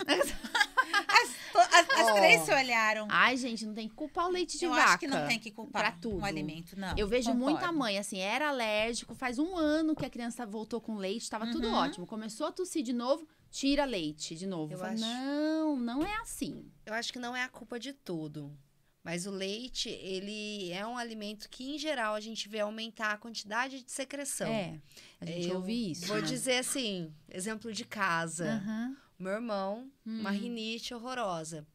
To- 1.56 1.60
As, 1.60 1.90
as 1.90 2.08
Ó. 2.10 2.14
três 2.16 2.42
se 2.42 2.54
olharam. 2.54 3.08
Ai, 3.10 3.38
gente, 3.38 3.66
não 3.66 3.74
tem 3.74 3.88
que 3.88 3.96
culpar 3.96 4.28
o 4.28 4.30
leite 4.32 4.58
de 4.58 4.66
Eu 4.66 4.72
vaca. 4.72 4.84
acho 4.84 5.00
que 5.00 5.08
não 5.08 5.26
tem 5.26 5.40
que 5.40 5.50
culpar 5.52 5.84
pra 5.84 5.92
tudo. 5.94 6.18
um 6.18 6.26
alimento, 6.26 6.78
não. 6.78 6.94
Eu 6.98 7.08
vejo 7.08 7.32
Concordo. 7.32 7.52
muita 7.52 7.72
mãe, 7.72 7.98
assim, 7.98 8.18
era 8.20 8.50
alérgico, 8.50 9.16
faz 9.16 9.40
um 9.40 9.56
ano 9.56 9.96
que 9.96 10.06
a 10.06 10.10
criança 10.10 10.46
voltou 10.46 10.82
com 10.82 10.96
leite, 10.98 11.30
tava 11.30 11.50
tudo 11.52 11.68
Uhum. 11.68 11.74
ótimo. 11.76 12.06
Começou 12.06 12.48
a 12.48 12.52
tossir 12.52 12.84
de 12.84 12.92
novo, 12.92 13.26
tira 13.60 13.86
leite 13.86 14.36
de 14.36 14.46
novo. 14.46 14.74
Eu 14.74 14.78
Fala, 14.78 14.92
acho- 14.94 15.02
não, 15.04 15.78
não 15.78 16.06
é 16.06 16.16
assim. 16.18 16.70
Eu 16.86 16.94
acho 16.94 17.14
que 17.14 17.20
não 17.20 17.36
é 17.36 17.44
a 17.44 17.50
culpa 17.50 17.80
de 17.80 17.94
tudo. 17.94 18.58
Mas 19.04 19.26
o 19.28 19.32
leite, 19.32 19.88
ele 19.88 20.72
é 20.72 20.86
um 20.86 20.98
alimento 20.98 21.48
que, 21.48 21.76
em 21.76 21.78
geral, 21.78 22.16
a 22.16 22.20
gente 22.20 22.50
vê 22.50 22.60
aumentar 22.60 23.12
a 23.12 23.18
quantidade 23.18 23.84
de 23.84 23.92
secreção. 23.92 24.48
É, 24.52 24.82
a 25.22 25.26
gente 25.26 25.48
Eu 25.48 25.58
ouve 25.58 25.92
isso. 25.92 26.08
Vou 26.08 26.18
né? 26.18 26.24
dizer 26.24 26.58
assim, 26.58 27.14
exemplo 27.30 27.72
de 27.72 27.86
casa. 27.86 28.46
Aham. 28.56 28.98
Meu 29.18 29.34
irmão, 29.34 29.90
uma 30.06 30.32
Hum. 30.32 30.34
rinite 30.34 30.94
horrorosa. 30.94 31.66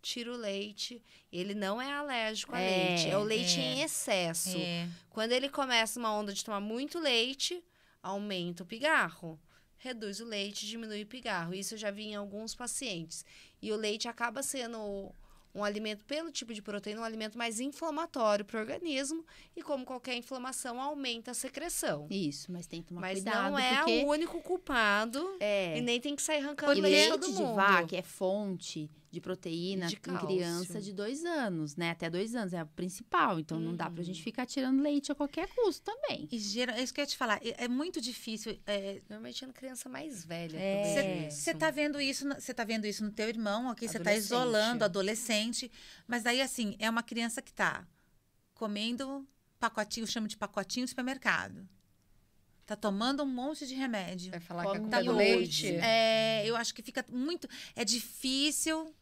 Tira 0.00 0.30
o 0.32 0.36
leite, 0.36 1.02
ele 1.32 1.54
não 1.54 1.82
é 1.82 1.90
alérgico 1.92 2.54
a 2.54 2.60
É, 2.60 2.70
leite, 2.70 3.08
é 3.10 3.18
o 3.18 3.24
leite 3.24 3.58
é. 3.58 3.62
em 3.64 3.80
excesso. 3.82 4.56
É. 4.58 4.88
Quando 5.10 5.32
ele 5.32 5.48
começa 5.48 5.98
uma 5.98 6.12
onda 6.14 6.32
de 6.32 6.44
tomar 6.44 6.60
muito 6.60 6.98
leite, 7.00 7.64
aumenta 8.02 8.62
o 8.62 8.66
pigarro. 8.66 9.40
Reduz 9.78 10.20
o 10.20 10.24
leite, 10.24 10.66
diminui 10.66 11.02
o 11.02 11.06
pigarro. 11.06 11.54
Isso 11.54 11.74
eu 11.74 11.78
já 11.78 11.90
vi 11.90 12.08
em 12.08 12.14
alguns 12.16 12.54
pacientes. 12.54 13.24
E 13.62 13.72
o 13.72 13.76
leite 13.76 14.08
acaba 14.08 14.42
sendo 14.42 15.12
um 15.54 15.64
alimento, 15.64 16.04
pelo 16.04 16.30
tipo 16.30 16.52
de 16.52 16.62
proteína, 16.62 17.00
um 17.00 17.04
alimento 17.04 17.36
mais 17.36 17.58
inflamatório 17.58 18.44
para 18.44 18.58
o 18.58 18.60
organismo. 18.60 19.24
E 19.56 19.62
como 19.62 19.84
qualquer 19.84 20.14
inflamação, 20.16 20.80
aumenta 20.80 21.30
a 21.30 21.34
secreção. 21.34 22.06
Isso, 22.10 22.52
mas 22.52 22.66
tem 22.66 22.82
que 22.82 22.88
tomar 22.88 23.00
Mas 23.00 23.22
cuidado, 23.22 23.50
não 23.50 23.58
é 23.58 23.76
porque... 23.76 24.04
o 24.04 24.08
único 24.08 24.40
culpado. 24.42 25.36
É, 25.40 25.78
E 25.78 25.80
nem 25.80 26.00
tem 26.00 26.14
que 26.14 26.22
sair 26.22 26.38
arrancando 26.38 26.76
e 26.76 26.80
leite 26.80 27.18
de 27.18 27.42
vaca 27.54 27.96
é 27.96 28.02
fonte 28.02 28.90
de 29.10 29.20
proteína 29.20 29.86
De 29.86 29.96
em 29.96 29.98
criança 29.98 30.80
de 30.80 30.92
dois 30.92 31.24
anos, 31.24 31.76
né? 31.76 31.90
Até 31.90 32.10
dois 32.10 32.34
anos, 32.34 32.52
é 32.52 32.58
a 32.58 32.66
principal. 32.66 33.38
Então 33.40 33.58
não 33.58 33.74
dá 33.74 33.88
pra 33.88 34.00
Uhum. 34.00 34.04
gente 34.04 34.22
ficar 34.22 34.44
tirando 34.44 34.82
leite 34.82 35.10
a 35.10 35.14
qualquer 35.14 35.48
custo 35.54 35.82
também. 35.82 36.28
E 36.30 36.38
gera, 36.38 36.78
é 36.78 36.82
isso 36.82 36.92
que 36.92 37.00
eu 37.00 37.02
ia 37.04 37.06
te 37.06 37.16
falar. 37.16 37.40
É, 37.42 37.64
é 37.64 37.68
muito 37.68 38.00
difícil. 38.00 38.58
é, 38.66 39.00
Normalmente 39.08 39.44
é 39.44 39.48
criança 39.52 39.88
mais 39.88 40.24
velha. 40.24 40.58
É. 40.58 41.28
Você 41.30 41.54
tá 41.54 41.70
vendo 41.70 42.00
isso, 42.00 42.26
no- 42.28 42.34
você 42.34 42.52
tá 42.52 42.64
vendo 42.64 42.86
isso 42.86 43.02
no 43.04 43.10
teu 43.10 43.28
irmão, 43.28 43.70
aqui 43.70 43.88
você 43.88 43.98
tá 43.98 44.14
isolando 44.14 44.84
adolescente, 44.84 45.70
mas 46.06 46.26
aí 46.26 46.40
assim, 46.42 46.76
é 46.78 46.88
uma 46.90 47.02
criança 47.02 47.40
que 47.40 47.52
tá 47.52 47.86
comendo 48.54 49.26
pacotinho, 49.58 50.04
eu 50.04 50.08
chamo 50.08 50.28
de 50.28 50.36
pacotinho 50.36 50.84
de 50.86 50.90
supermercado. 50.90 51.66
Tá 52.68 52.76
tomando 52.76 53.22
um 53.22 53.26
monte 53.26 53.66
de 53.66 53.74
remédio. 53.74 54.30
Vai 54.30 54.40
falar 54.40 54.62
que 54.64 54.68
a 54.68 54.72
Come 54.72 54.80
culpa 54.82 54.96
Tá 54.98 55.00
é 55.00 55.04
do 55.06 55.12
no 55.12 55.16
leite. 55.18 55.68
É, 55.76 56.42
eu 56.46 56.54
acho 56.54 56.74
que 56.74 56.82
fica 56.82 57.02
muito. 57.10 57.48
É 57.74 57.82
difícil 57.82 58.94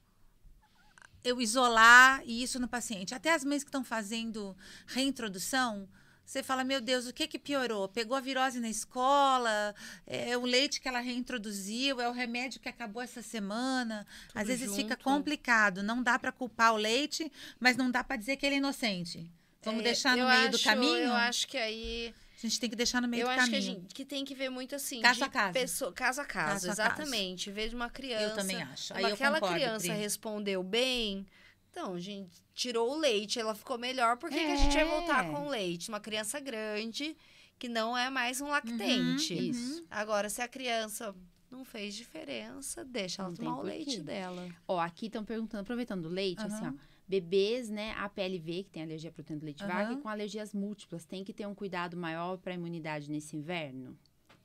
eu 1.25 1.41
isolar 1.41 2.23
isso 2.25 2.61
no 2.61 2.69
paciente. 2.69 3.13
Até 3.13 3.35
as 3.35 3.43
mães 3.43 3.65
que 3.65 3.69
estão 3.69 3.83
fazendo 3.83 4.57
reintrodução, 4.87 5.89
você 6.25 6.45
fala, 6.45 6.63
meu 6.63 6.81
Deus, 6.81 7.09
o 7.09 7.13
que 7.13 7.27
que 7.27 7.41
piorou? 7.41 7.89
Pegou 7.89 8.17
a 8.17 8.21
virose 8.21 8.61
na 8.61 8.69
escola? 8.69 9.75
É 10.07 10.37
o 10.39 10.43
leite 10.43 10.81
que 10.81 10.87
ela 10.87 11.01
reintroduziu? 11.01 12.01
É 12.01 12.09
o 12.09 12.13
remédio 12.13 12.61
que 12.61 12.69
acabou 12.69 13.03
essa 13.03 13.21
semana? 13.21 14.07
Às 14.29 14.43
Tudo 14.43 14.47
vezes 14.47 14.77
fica 14.77 14.91
junto. 14.95 15.03
complicado. 15.03 15.83
Não 15.83 16.05
dá 16.05 16.17
para 16.21 16.31
culpar 16.31 16.73
o 16.73 16.77
leite, 16.77 17.33
mas 17.59 17.77
não 17.77 17.91
dá 17.91 18.05
para 18.05 18.15
dizer 18.15 18.37
que 18.37 18.47
ele 18.47 18.55
é 18.55 18.59
inocente. 18.59 19.29
Vamos 19.65 19.81
É, 19.81 19.85
deixar 19.85 20.17
no 20.17 20.29
meio 20.29 20.51
do 20.51 20.55
acho- 20.55 20.65
caminho? 20.65 20.97
Eu 20.99 21.15
acho 21.15 21.49
que 21.49 21.57
aí. 21.59 22.15
A 22.37 22.47
gente 22.47 22.61
tem 22.61 22.69
que 22.69 22.77
deixar 22.77 23.01
no 23.01 23.09
meio 23.09 23.23
eu 23.23 23.27
do 23.27 23.31
acho 23.31 23.49
que, 23.51 23.57
a 23.57 23.59
caminho. 23.61 23.81
gente, 23.81 23.95
que 23.95 24.05
tem 24.05 24.25
que 24.25 24.35
ver 24.35 24.51
muito 24.51 24.75
assim. 24.75 25.01
Caso 25.01 25.25
a 25.25 25.29
caso. 25.29 25.53
pessoa- 25.55 25.93
caso 25.93 26.21
a 26.21 26.25
caso, 26.25 26.67
Caso 26.67 26.67
a 26.67 26.69
caso. 26.85 27.01
exatamente. 27.01 27.51
Ver 27.51 27.69
de 27.71 27.75
uma 27.75 27.89
criança. 27.89 28.25
Eu 28.25 28.35
também 28.35 28.63
acho. 28.63 28.95
Aí 28.95 29.05
eu 29.05 29.15
aquela 29.15 29.41
concordo, 29.41 29.55
criança 29.57 29.87
Pri. 29.89 29.97
respondeu 29.97 30.63
bem. 30.63 31.27
Então, 31.71 31.99
gente, 31.99 32.43
tirou 32.55 32.93
o 32.95 32.99
leite, 32.99 33.39
ela 33.39 33.55
ficou 33.55 33.79
melhor. 33.79 34.17
Por 34.19 34.29
que, 34.31 34.37
que 34.39 34.53
a 34.53 34.57
gente 34.57 34.75
vai 34.75 34.85
voltar 34.85 35.25
É. 35.25 35.31
com 35.31 35.47
o 35.47 35.49
leite? 35.49 35.89
Uma 35.89 36.01
criança 36.01 36.39
grande 36.41 37.17
que 37.59 37.69
não 37.69 37.97
é 37.97 38.11
mais 38.11 38.41
um 38.43 38.49
lactente. 38.49 39.33
Uhum. 39.35 39.41
Isso. 39.41 39.87
Agora, 39.91 40.29
se 40.29 40.41
a 40.43 40.49
criança 40.49 41.15
não 41.51 41.65
fez 41.65 41.95
diferença, 41.95 42.85
deixa 42.85 43.23
ela 43.23 43.31
Não 43.31 43.37
tem 43.37 43.47
tomar 43.47 43.59
o 43.61 43.63
leite 43.63 44.01
dela. 44.03 44.47
Ó, 44.69 44.79
aqui 44.79 45.07
estão 45.07 45.25
perguntando, 45.25 45.63
aproveitando 45.63 46.05
o 46.05 46.09
leite, 46.11 46.43
assim, 46.43 46.67
ó. 46.67 46.73
Bebês, 47.09 47.69
né, 47.71 47.93
APLV, 47.99 48.65
que 48.65 48.71
tem 48.71 48.83
alergia 48.83 49.11
à 49.11 49.13
proteína 49.13 49.41
do 49.41 49.45
leite 49.45 49.59
de 49.59 49.67
vaca, 49.67 49.93
e 49.93 49.97
com 49.97 50.09
alergias 50.09 50.53
múltiplas, 50.53 51.05
tem 51.05 51.23
que 51.23 51.33
ter 51.33 51.47
um 51.47 51.55
cuidado 51.55 51.97
maior 51.97 52.37
para 52.39 52.53
a 52.53 52.55
imunidade 52.55 53.11
nesse 53.11 53.37
inverno? 53.37 53.97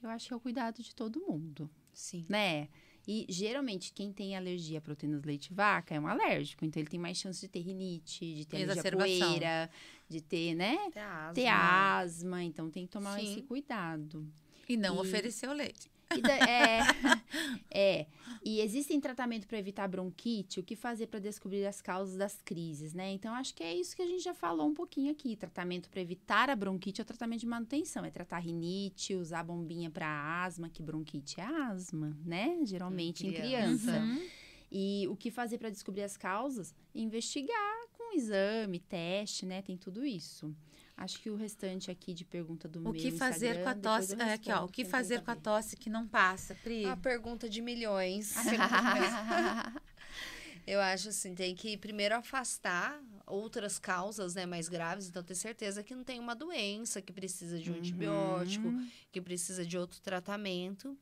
Eu 0.01 0.09
acho 0.09 0.27
que 0.27 0.33
é 0.33 0.37
o 0.37 0.39
cuidado 0.39 0.81
de 0.81 0.93
todo 0.95 1.19
mundo, 1.19 1.69
Sim. 1.93 2.25
né? 2.29 2.67
E 3.07 3.25
geralmente 3.27 3.91
quem 3.93 4.13
tem 4.13 4.35
alergia 4.35 4.77
à 4.77 4.81
proteína 4.81 5.19
do 5.19 5.25
leite 5.25 5.49
de 5.49 5.55
vaca 5.55 5.95
é 5.95 5.99
um 5.99 6.05
alérgico, 6.05 6.63
então 6.63 6.79
ele 6.79 6.89
tem 6.89 6.99
mais 6.99 7.17
chance 7.17 7.41
de 7.41 7.47
ter 7.47 7.59
rinite, 7.61 8.35
de 8.35 8.45
ter 8.45 8.63
alergia 8.63 8.91
poeira, 8.91 9.69
de 10.07 10.21
ter, 10.21 10.53
né? 10.53 10.77
Ter 10.91 10.99
asma. 10.99 11.33
Ter 11.33 11.47
asma, 11.47 12.43
então 12.43 12.69
tem 12.69 12.85
que 12.85 12.91
tomar 12.91 13.19
Sim. 13.19 13.31
esse 13.31 13.41
cuidado. 13.41 14.27
E 14.69 14.77
não 14.77 14.97
E- 14.97 14.99
oferecer 14.99 15.49
o 15.49 15.53
leite. 15.53 15.89
Da- 16.19 16.35
é, 16.49 16.79
é. 17.69 18.05
E 18.43 18.59
existem 18.59 18.99
tratamento 18.99 19.47
para 19.47 19.59
evitar 19.59 19.87
bronquite, 19.87 20.59
o 20.59 20.63
que 20.63 20.75
fazer 20.75 21.07
para 21.07 21.19
descobrir 21.19 21.65
as 21.65 21.79
causas 21.79 22.17
das 22.17 22.41
crises, 22.41 22.91
né? 22.93 23.11
Então, 23.11 23.33
acho 23.35 23.53
que 23.53 23.63
é 23.63 23.75
isso 23.75 23.95
que 23.95 24.01
a 24.01 24.07
gente 24.07 24.23
já 24.23 24.33
falou 24.33 24.67
um 24.67 24.73
pouquinho 24.73 25.11
aqui. 25.11 25.35
Tratamento 25.35 25.89
para 25.89 26.01
evitar 26.01 26.49
a 26.49 26.55
bronquite 26.55 26.99
é 26.99 27.03
o 27.03 27.05
tratamento 27.05 27.41
de 27.41 27.45
manutenção. 27.47 28.03
É 28.03 28.09
tratar 28.09 28.39
rinite, 28.39 29.13
usar 29.15 29.43
bombinha 29.43 29.91
para 29.91 30.43
asma, 30.43 30.69
que 30.69 30.81
bronquite 30.81 31.39
é 31.39 31.45
asma, 31.45 32.17
né? 32.25 32.59
Geralmente 32.63 33.27
em 33.27 33.31
criança. 33.31 33.91
criança. 33.91 33.99
Uhum. 33.99 34.27
E 34.71 35.07
o 35.09 35.15
que 35.15 35.29
fazer 35.29 35.57
para 35.57 35.69
descobrir 35.69 36.01
as 36.03 36.17
causas? 36.17 36.73
Investigar 36.95 37.87
com 37.91 38.15
exame, 38.15 38.79
teste, 38.79 39.45
né? 39.45 39.61
Tem 39.61 39.77
tudo 39.77 40.03
isso. 40.05 40.55
Acho 41.03 41.19
que 41.19 41.31
o 41.31 41.35
restante 41.35 41.89
aqui 41.89 42.13
de 42.13 42.23
pergunta 42.23 42.67
do 42.67 42.79
O 42.79 42.83
meu 42.83 42.93
que 42.93 43.11
fazer 43.11 43.55
Instagram, 43.57 43.63
com 43.63 43.69
a 43.69 43.97
tosse? 43.97 44.13
É, 44.21 44.33
aqui, 44.33 44.51
ó. 44.51 44.65
O 44.65 44.67
que 44.67 44.85
fazer 44.85 45.21
com 45.23 45.31
a 45.31 45.35
tosse 45.35 45.75
que 45.75 45.89
não 45.89 46.07
passa, 46.07 46.53
Pri? 46.53 46.85
A 46.85 46.95
pergunta 46.95 47.49
de 47.49 47.59
milhões. 47.59 48.35
Eu 50.67 50.79
acho 50.79 51.09
assim, 51.09 51.33
tem 51.33 51.55
que 51.55 51.75
primeiro 51.75 52.15
afastar 52.15 53.01
outras 53.25 53.79
causas, 53.79 54.35
né, 54.35 54.45
mais 54.45 54.69
graves, 54.69 55.07
então 55.07 55.23
ter 55.23 55.33
certeza 55.33 55.81
que 55.83 55.95
não 55.95 56.03
tem 56.03 56.19
uma 56.19 56.35
doença 56.35 57.01
que 57.01 57.11
precisa 57.11 57.57
de 57.57 57.71
um 57.71 57.75
antibiótico, 57.75 58.67
Uhum. 58.67 58.87
que 59.11 59.19
precisa 59.19 59.65
de 59.65 59.75
outro 59.75 59.99
tratamento. 60.01 60.95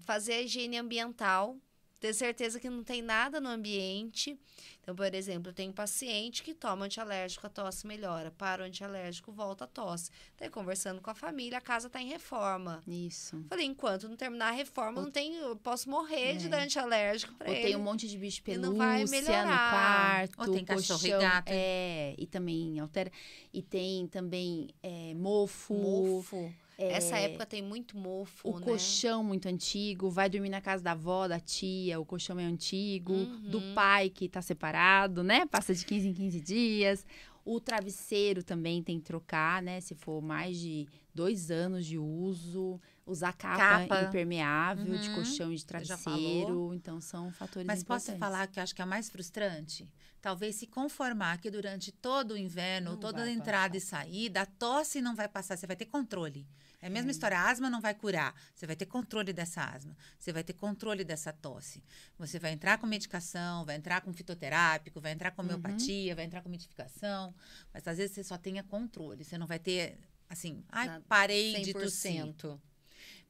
Fazer 0.00 0.34
a 0.34 0.42
higiene 0.42 0.76
ambiental, 0.76 1.56
ter 2.00 2.14
certeza 2.14 2.58
que 2.58 2.68
não 2.70 2.82
tem 2.82 3.02
nada 3.02 3.40
no 3.40 3.48
ambiente. 3.48 4.38
Então, 4.82 4.94
por 4.96 5.14
exemplo, 5.14 5.50
eu 5.50 5.54
tenho 5.54 5.72
paciente 5.72 6.42
que 6.42 6.54
toma 6.54 6.86
antialérgico, 6.86 7.46
a 7.46 7.50
tosse 7.50 7.86
melhora, 7.86 8.30
para 8.30 8.62
o 8.62 8.66
antialérgico, 8.66 9.30
volta 9.30 9.64
a 9.64 9.66
tosse. 9.66 10.10
Daí, 10.38 10.48
conversando 10.48 11.00
com 11.02 11.10
a 11.10 11.14
família, 11.14 11.58
a 11.58 11.60
casa 11.60 11.86
está 11.88 12.00
em 12.00 12.08
reforma. 12.08 12.82
Isso. 12.88 13.44
Falei, 13.48 13.66
enquanto 13.66 14.08
não 14.08 14.16
terminar 14.16 14.48
a 14.48 14.52
reforma, 14.52 14.98
Ou- 14.98 15.04
não 15.04 15.10
tem, 15.10 15.36
eu 15.36 15.54
posso 15.56 15.90
morrer 15.90 16.36
de 16.38 16.46
É. 16.46 16.48
dar 16.48 16.62
antialérgico 16.62 17.34
para 17.34 17.48
Ou 17.50 17.54
ele. 17.54 17.62
tem 17.66 17.76
um 17.76 17.82
monte 17.82 18.08
de 18.08 18.16
bicho 18.16 18.40
E 18.46 18.56
não 18.56 18.70
pelúcia 18.74 18.78
vai 18.86 19.04
no 19.04 19.10
melhorar. 19.10 19.70
quarto. 19.70 20.40
Ou 20.40 20.54
tem 20.54 20.64
cachorro 20.64 21.06
e 21.06 21.10
gato. 21.10 21.48
É, 21.48 22.14
e 22.16 22.26
também 22.26 22.80
altera. 22.80 23.12
E 23.52 23.60
tem 23.62 24.06
também 24.08 24.68
é, 24.82 25.12
mofo. 25.14 25.74
Mofo. 25.74 26.52
Essa 26.88 27.18
época 27.18 27.44
tem 27.46 27.62
muito 27.62 27.96
mofo, 27.96 28.48
O 28.48 28.58
né? 28.58 28.64
colchão 28.64 29.22
muito 29.22 29.46
antigo, 29.46 30.10
vai 30.10 30.28
dormir 30.28 30.48
na 30.48 30.60
casa 30.60 30.82
da 30.82 30.92
avó, 30.92 31.28
da 31.28 31.38
tia, 31.40 32.00
o 32.00 32.04
colchão 32.06 32.38
é 32.38 32.44
antigo, 32.44 33.28
do 33.46 33.58
Uhum. 33.58 33.74
pai 33.74 34.08
que 34.10 34.28
tá 34.28 34.40
separado, 34.40 35.22
né? 35.22 35.46
Passa 35.46 35.74
de 35.74 35.84
15 35.84 36.08
em 36.08 36.14
15 36.14 36.40
dias. 36.40 37.04
O 37.44 37.58
travesseiro 37.58 38.42
também 38.42 38.82
tem 38.82 38.98
que 38.98 39.04
trocar, 39.06 39.62
né? 39.62 39.80
Se 39.80 39.94
for 39.94 40.20
mais 40.22 40.58
de 40.58 40.86
dois 41.14 41.50
anos 41.50 41.84
de 41.86 41.98
uso. 41.98 42.80
Usar 43.06 43.32
capa, 43.32 43.58
Capa. 43.58 44.02
impermeável 44.04 44.96
de 44.96 45.08
Uhum. 45.08 45.14
colchão 45.14 45.52
e 45.52 45.56
de 45.56 45.66
travesseiro. 45.66 46.72
Então, 46.74 47.00
são 47.00 47.32
fatores 47.32 47.66
Mas 47.66 47.82
posso 47.82 48.12
importantes. 48.12 48.20
falar 48.20 48.46
que 48.46 48.60
eu 48.60 48.62
acho 48.62 48.74
que 48.74 48.80
é 48.80 48.84
a 48.84 48.86
mais 48.86 49.10
frustrante? 49.10 49.90
Talvez 50.20 50.54
se 50.56 50.66
conformar 50.66 51.38
que 51.40 51.50
durante 51.50 51.90
todo 51.90 52.32
o 52.32 52.36
inverno, 52.38 52.92
Não 52.92 52.96
toda 52.98 53.28
entrada 53.28 53.76
e 53.76 53.80
saída, 53.80 54.42
a 54.42 54.46
tosse 54.46 55.00
não 55.00 55.16
vai 55.16 55.26
passar, 55.28 55.56
você 55.56 55.66
vai 55.66 55.74
ter 55.74 55.86
controle. 55.86 56.46
É 56.82 56.86
a 56.86 56.90
mesma 56.90 57.10
história, 57.10 57.38
a 57.38 57.50
asma 57.50 57.68
não 57.68 57.80
vai 57.80 57.94
curar. 57.94 58.34
Você 58.54 58.66
vai 58.66 58.74
ter 58.74 58.86
controle 58.86 59.32
dessa 59.32 59.62
asma. 59.62 59.94
Você 60.18 60.32
vai 60.32 60.42
ter 60.42 60.54
controle 60.54 61.04
dessa 61.04 61.30
tosse. 61.32 61.82
Você 62.18 62.38
vai 62.38 62.52
entrar 62.52 62.78
com 62.78 62.86
medicação, 62.86 63.64
vai 63.66 63.76
entrar 63.76 64.00
com 64.00 64.12
fitoterápico, 64.14 65.00
vai 65.00 65.12
entrar 65.12 65.30
com 65.32 65.42
homeopatia, 65.42 66.14
vai 66.14 66.24
entrar 66.24 66.40
com 66.42 66.48
mitificação. 66.48 67.34
Mas 67.72 67.86
às 67.86 67.98
vezes 67.98 68.14
você 68.14 68.24
só 68.24 68.38
tenha 68.38 68.62
controle. 68.62 69.22
Você 69.24 69.36
não 69.36 69.46
vai 69.46 69.58
ter, 69.58 69.98
assim, 70.28 70.64
ai, 70.70 70.86
Na- 70.86 71.00
parei 71.02 71.60
de 71.62 71.72
tossir. 71.74 72.12
100%. 72.12 72.58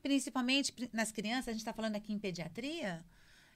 Principalmente 0.02 0.72
pri- 0.72 0.90
nas 0.92 1.10
crianças, 1.12 1.48
a 1.48 1.52
gente 1.52 1.60
está 1.60 1.72
falando 1.72 1.96
aqui 1.96 2.12
em 2.12 2.18
pediatria, 2.18 3.04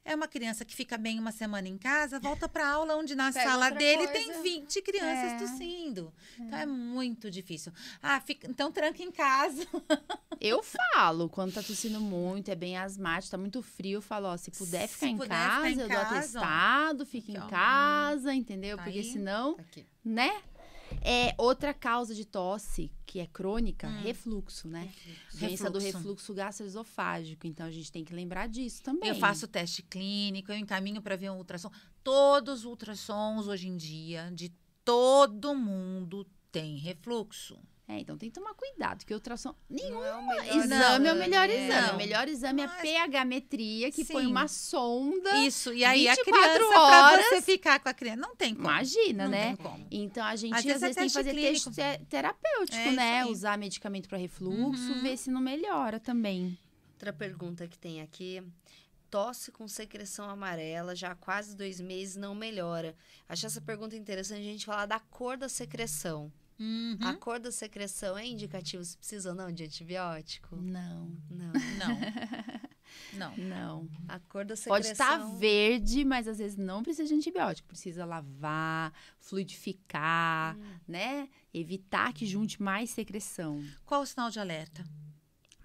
É 0.05 0.15
uma 0.15 0.29
criança 0.29 0.65
que 0.67 0.75
fica 0.75 0.99
bem 0.99 1.19
uma 1.19 1.33
semana 1.33 1.67
em 1.67 1.79
casa, 1.79 2.21
volta 2.21 2.47
para 2.47 2.69
aula 2.69 2.95
onde 2.97 3.15
na 3.15 3.33
Pega 3.33 3.49
sala 3.49 3.71
dele 3.71 4.07
coisa. 4.07 4.13
tem 4.13 4.43
20 4.43 4.83
crianças 4.83 5.33
É. 5.33 5.39
tossindo. 5.39 6.13
Então 6.39 6.59
é 6.59 6.67
muito 6.67 7.31
difícil. 7.31 7.73
Ah, 8.03 8.21
fica- 8.21 8.47
então 8.49 8.71
tranca 8.71 9.03
em 9.03 9.11
casa. 9.11 9.67
Eu 10.41 10.63
falo, 10.63 11.29
quando 11.31 11.55
tá 11.55 11.63
tossindo 11.63 12.01
muito, 12.01 12.51
é 12.51 12.55
bem 12.55 12.77
asmático, 12.77 13.31
tá 13.31 13.39
muito 13.39 13.63
frio, 13.63 13.99
eu 13.99 14.03
falo, 14.03 14.27
ó, 14.27 14.37
se 14.37 14.51
puder 14.51 14.87
Se 14.89 14.95
ficar 14.95 15.07
em 15.07 15.17
puder 15.17 15.29
casa, 15.31 15.57
ficar 15.57 15.71
em 15.71 15.73
eu 15.81 15.89
dou 15.89 15.97
casa, 15.97 16.09
ó. 16.09 16.19
atestado, 16.19 17.07
fica 17.07 17.33
Aqui, 17.33 17.47
em 17.47 17.49
casa, 17.49 18.35
entendeu? 18.35 18.77
Tá 18.77 18.83
Porque 18.83 18.99
aí. 18.99 19.05
senão, 19.13 19.55
Tá 19.55 19.63
aqui. 19.63 19.87
né? 20.05 20.43
É 21.03 21.35
outra 21.39 21.73
causa 21.75 22.15
de 22.15 22.25
tosse, 22.25 22.91
que 23.07 23.21
é 23.21 23.27
crônica, 23.27 23.87
Hum. 23.89 24.03
refluxo, 24.03 24.69
né? 24.69 24.91
Doença 25.35 25.71
do 25.71 25.79
Refluxo. 25.79 25.99
refluxo 25.99 26.35
gastroesofágico. 26.35 27.47
Então 27.47 27.67
a 27.67 27.71
gente 27.71 27.91
tem 27.93 28.05
que 28.05 28.15
lembrar 28.15 28.49
disso 28.49 28.83
também. 28.83 29.09
Eu 29.09 29.15
faço 29.17 29.47
teste 29.49 29.83
clínico, 29.83 30.51
eu 30.53 30.57
encaminho 30.57 31.01
para 31.03 31.17
ver 31.17 31.31
um 31.31 31.37
ultrassom. 31.39 31.71
Todos 32.03 32.61
os 32.61 32.65
ultrassons 32.65 33.47
hoje 33.49 33.69
em 33.69 33.77
dia, 33.77 34.31
de 34.35 34.53
todo 34.85 35.55
mundo, 35.55 36.27
tem 36.53 36.77
refluxo. 36.77 37.59
É, 37.87 37.99
então 37.99 38.17
tem 38.17 38.31
que 38.31 38.35
tomar 38.35 38.55
cuidado, 38.55 39.05
que 39.05 39.13
ultrassom. 39.13 39.55
Nenhum 39.69 40.01
Não 40.01 40.33
é 40.33 40.41
melhor 40.41 40.57
exame 40.65 41.07
é 41.09 41.13
o 41.13 41.17
melhor 41.17 41.51
é. 41.51 41.67
exame. 41.67 41.87
Não. 41.87 41.95
O 41.95 41.97
melhor 41.99 42.29
exame 42.29 42.63
é 42.63 42.65
a 42.65 42.69
Mas- 42.69 42.81
pH-metria, 42.81 43.93
que 43.93 44.05
põe 44.07 44.25
Sim. 44.25 44.31
uma 44.31 44.49
sonda. 44.49 45.37
Isso, 45.45 45.71
e 45.73 45.85
aí 45.85 46.09
a 46.09 46.15
24 46.15 46.51
criança, 46.51 46.69
pra 46.71 46.81
horas. 46.81 47.27
você 47.27 47.43
ficar 47.43 47.79
com 47.81 47.89
a 47.91 47.93
criança, 47.93 48.17
não 48.23 48.35
tem 48.35 48.55
como. 48.55 48.69
Imagina, 48.69 49.25
não 49.25 49.31
né? 49.31 49.47
tem 49.49 49.57
como. 49.57 49.87
Então 49.91 50.25
a 50.25 50.35
gente 50.35 50.53
Às 50.55 50.61
às 50.61 50.65
vezes 50.65 50.81
vezes, 50.81 50.97
é 50.97 51.01
tem 51.01 51.09
que 51.09 51.15
fazer 51.15 51.31
clínico. 51.33 51.71
teste 51.75 51.99
te- 51.99 52.05
terapêutico, 52.07 52.79
É, 52.79 52.91
né? 52.93 53.27
Usar 53.27 53.59
medicamento 53.59 54.09
para 54.09 54.17
refluxo, 54.17 54.83
Uhum. 54.93 55.03
ver 55.03 55.19
se 55.19 55.31
não 55.31 55.43
melhora 55.43 56.01
também. 56.01 56.59
Outra 56.95 57.13
pergunta 57.13 57.69
que 57.69 57.79
tem 57.79 58.01
aqui. 58.01 58.43
Tosse 59.11 59.53
com 59.53 59.69
secreção 59.69 60.29
amarela 60.29 60.97
já 60.97 61.11
há 61.13 61.15
quase 61.15 61.55
dois 61.55 61.81
meses 61.81 62.17
não 62.17 62.35
melhora. 62.35 62.97
Achei 63.29 63.47
essa 63.47 63.61
pergunta 63.61 63.95
interessante 63.95 64.41
a 64.41 64.45
gente 64.45 64.65
falar 64.65 64.87
da 64.87 64.99
cor 64.99 65.37
da 65.37 65.49
secreção. 65.51 66.33
Uhum. 66.59 66.97
A 67.03 67.15
cor 67.15 67.41
da 67.41 67.51
secreção 67.51 68.17
é 68.17 68.27
indicativo 68.27 68.85
se 68.85 68.97
precisa 68.97 69.31
ou 69.31 69.35
não 69.35 69.51
de 69.51 69.65
antibiótico? 69.65 70.57
Não, 70.57 71.11
Não. 71.31 71.53
Não. 71.53 71.99
Não. 73.15 73.37
não. 73.37 73.89
A 74.07 74.21
cor 74.21 74.45
da 74.45 74.55
secreção. 74.55 74.69
Pode 74.77 74.87
estar 74.89 75.19
verde, 75.39 76.05
mas 76.05 76.29
às 76.29 76.39
vezes 76.39 76.57
não 76.57 76.83
precisa 76.83 77.09
de 77.09 77.15
antibiótico. 77.15 77.67
Precisa 77.67 78.05
lavar, 78.05 78.93
fluidificar, 79.19 80.57
Hum. 80.57 80.63
né? 80.87 81.29
Evitar 81.53 82.13
que 82.13 82.27
junte 82.27 82.63
mais 82.63 82.91
secreção. 82.91 83.65
Qual 83.85 84.03
o 84.03 84.07
sinal 84.07 84.31
de 84.31 84.39
alerta? 84.39 84.85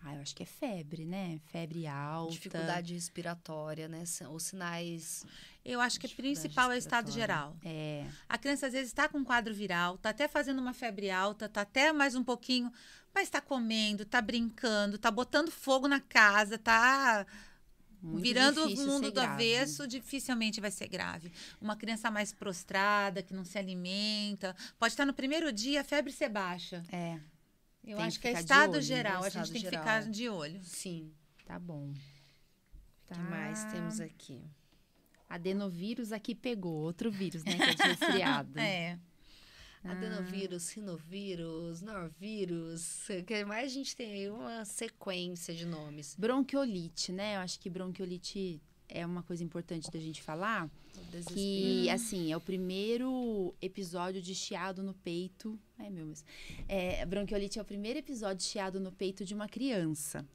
Ah, 0.01 0.15
eu 0.15 0.21
acho 0.21 0.33
que 0.35 0.43
é 0.43 0.45
febre, 0.45 1.05
né? 1.05 1.39
Febre 1.51 1.85
alta. 1.85 2.31
Dificuldade 2.31 2.93
respiratória, 2.93 3.87
né? 3.87 4.03
Os 4.31 4.43
sinais. 4.43 5.25
Eu 5.63 5.81
acho 5.81 5.99
que 5.99 6.05
o 6.05 6.09
Dificuldade 6.09 6.39
principal 6.41 6.71
é 6.71 6.75
o 6.75 6.77
estado 6.77 7.11
geral. 7.11 7.55
É. 7.63 8.05
A 8.27 8.37
criança 8.37 8.67
às 8.67 8.73
vezes 8.73 8.87
está 8.87 9.09
com 9.09 9.17
um 9.17 9.23
quadro 9.23 9.53
viral, 9.53 9.95
está 9.95 10.09
até 10.09 10.27
fazendo 10.27 10.59
uma 10.59 10.73
febre 10.73 11.11
alta, 11.11 11.45
está 11.45 11.61
até 11.61 11.91
mais 11.91 12.15
um 12.15 12.23
pouquinho, 12.23 12.71
mas 13.13 13.23
está 13.25 13.41
comendo, 13.41 14.03
está 14.03 14.21
brincando, 14.21 14.95
está 14.95 15.11
botando 15.11 15.51
fogo 15.51 15.87
na 15.87 15.99
casa, 15.99 16.55
está 16.55 17.25
Muito 18.01 18.23
virando 18.23 18.65
o 18.65 18.75
mundo 18.77 19.11
do 19.11 19.21
grave. 19.21 19.53
avesso, 19.53 19.85
dificilmente 19.85 20.61
vai 20.61 20.71
ser 20.71 20.87
grave. 20.87 21.29
Uma 21.59 21.75
criança 21.75 22.09
mais 22.09 22.31
prostrada, 22.31 23.21
que 23.21 23.33
não 23.33 23.43
se 23.43 23.57
alimenta, 23.57 24.55
pode 24.79 24.93
estar 24.93 25.05
no 25.05 25.13
primeiro 25.13 25.51
dia 25.51 25.81
a 25.81 25.83
febre 25.83 26.13
ser 26.13 26.29
baixa. 26.29 26.83
É, 26.89 27.19
Eu 27.84 27.97
Tem 27.97 28.05
acho 28.05 28.19
que 28.19 28.30
que 28.30 28.36
é 28.36 28.39
estado 28.39 28.73
olho, 28.73 28.82
geral, 28.82 29.21
né? 29.21 29.27
a 29.27 29.30
gente 29.30 29.43
Estado 29.43 29.51
tem 29.53 29.61
que 29.61 29.69
geral. 29.69 29.84
ficar 29.84 30.11
de 30.11 30.30
olho. 30.30 30.59
Sim. 30.63 31.11
tá 31.45 31.57
bom. 31.57 31.91
O 31.91 33.13
que 33.13 33.19
mais 33.19 33.63
temos 33.65 33.99
aqui? 33.99 34.41
Adenovírus 35.27 36.11
aqui 36.11 36.34
pegou, 36.36 36.73
outro 36.73 37.11
vírus, 37.11 37.43
né? 37.43 37.55
Que 37.57 37.63
é 37.69 37.73
de 37.73 37.84
resfriado. 37.84 38.59
É. 38.59 38.99
Adenovírus, 39.84 40.63
sinovírus, 40.63 41.82
norvírus. 41.82 43.07
O 43.09 43.23
que 43.23 43.45
mais 43.45 43.71
a 43.71 43.73
gente 43.73 43.95
tem 43.95 44.11
aí? 44.11 44.30
Uma 44.30 44.65
sequência 44.65 45.53
de 45.53 45.65
nomes. 45.65 46.15
Bronquiolite, 46.19 47.11
né? 47.11 47.38
Eu 47.38 47.39
acho 47.39 47.59
que 47.59 47.69
bronquiolite 47.69 48.61
é 48.89 49.05
uma 49.05 49.23
coisa 49.23 49.43
importante 49.43 49.89
da 49.89 49.99
gente 49.99 50.21
falar. 50.21 50.69
Que, 51.33 51.89
assim, 51.89 52.31
é 52.31 52.37
o 52.37 52.41
primeiro 52.41 53.53
episódio 53.61 54.21
de 54.21 54.35
chiado 54.35 54.83
no 54.83 54.93
peito. 54.93 55.59
Ai, 55.77 55.89
meu 55.89 56.05
Deus. 56.05 56.23
É, 56.67 57.05
bronquiolite 57.05 57.59
é 57.59 57.61
o 57.61 57.65
primeiro 57.65 57.99
episódio 57.99 58.37
de 58.37 58.43
chiado 58.43 58.79
no 58.79 58.91
peito 58.91 59.25
de 59.25 59.33
uma 59.33 59.47
criança. 59.47 60.25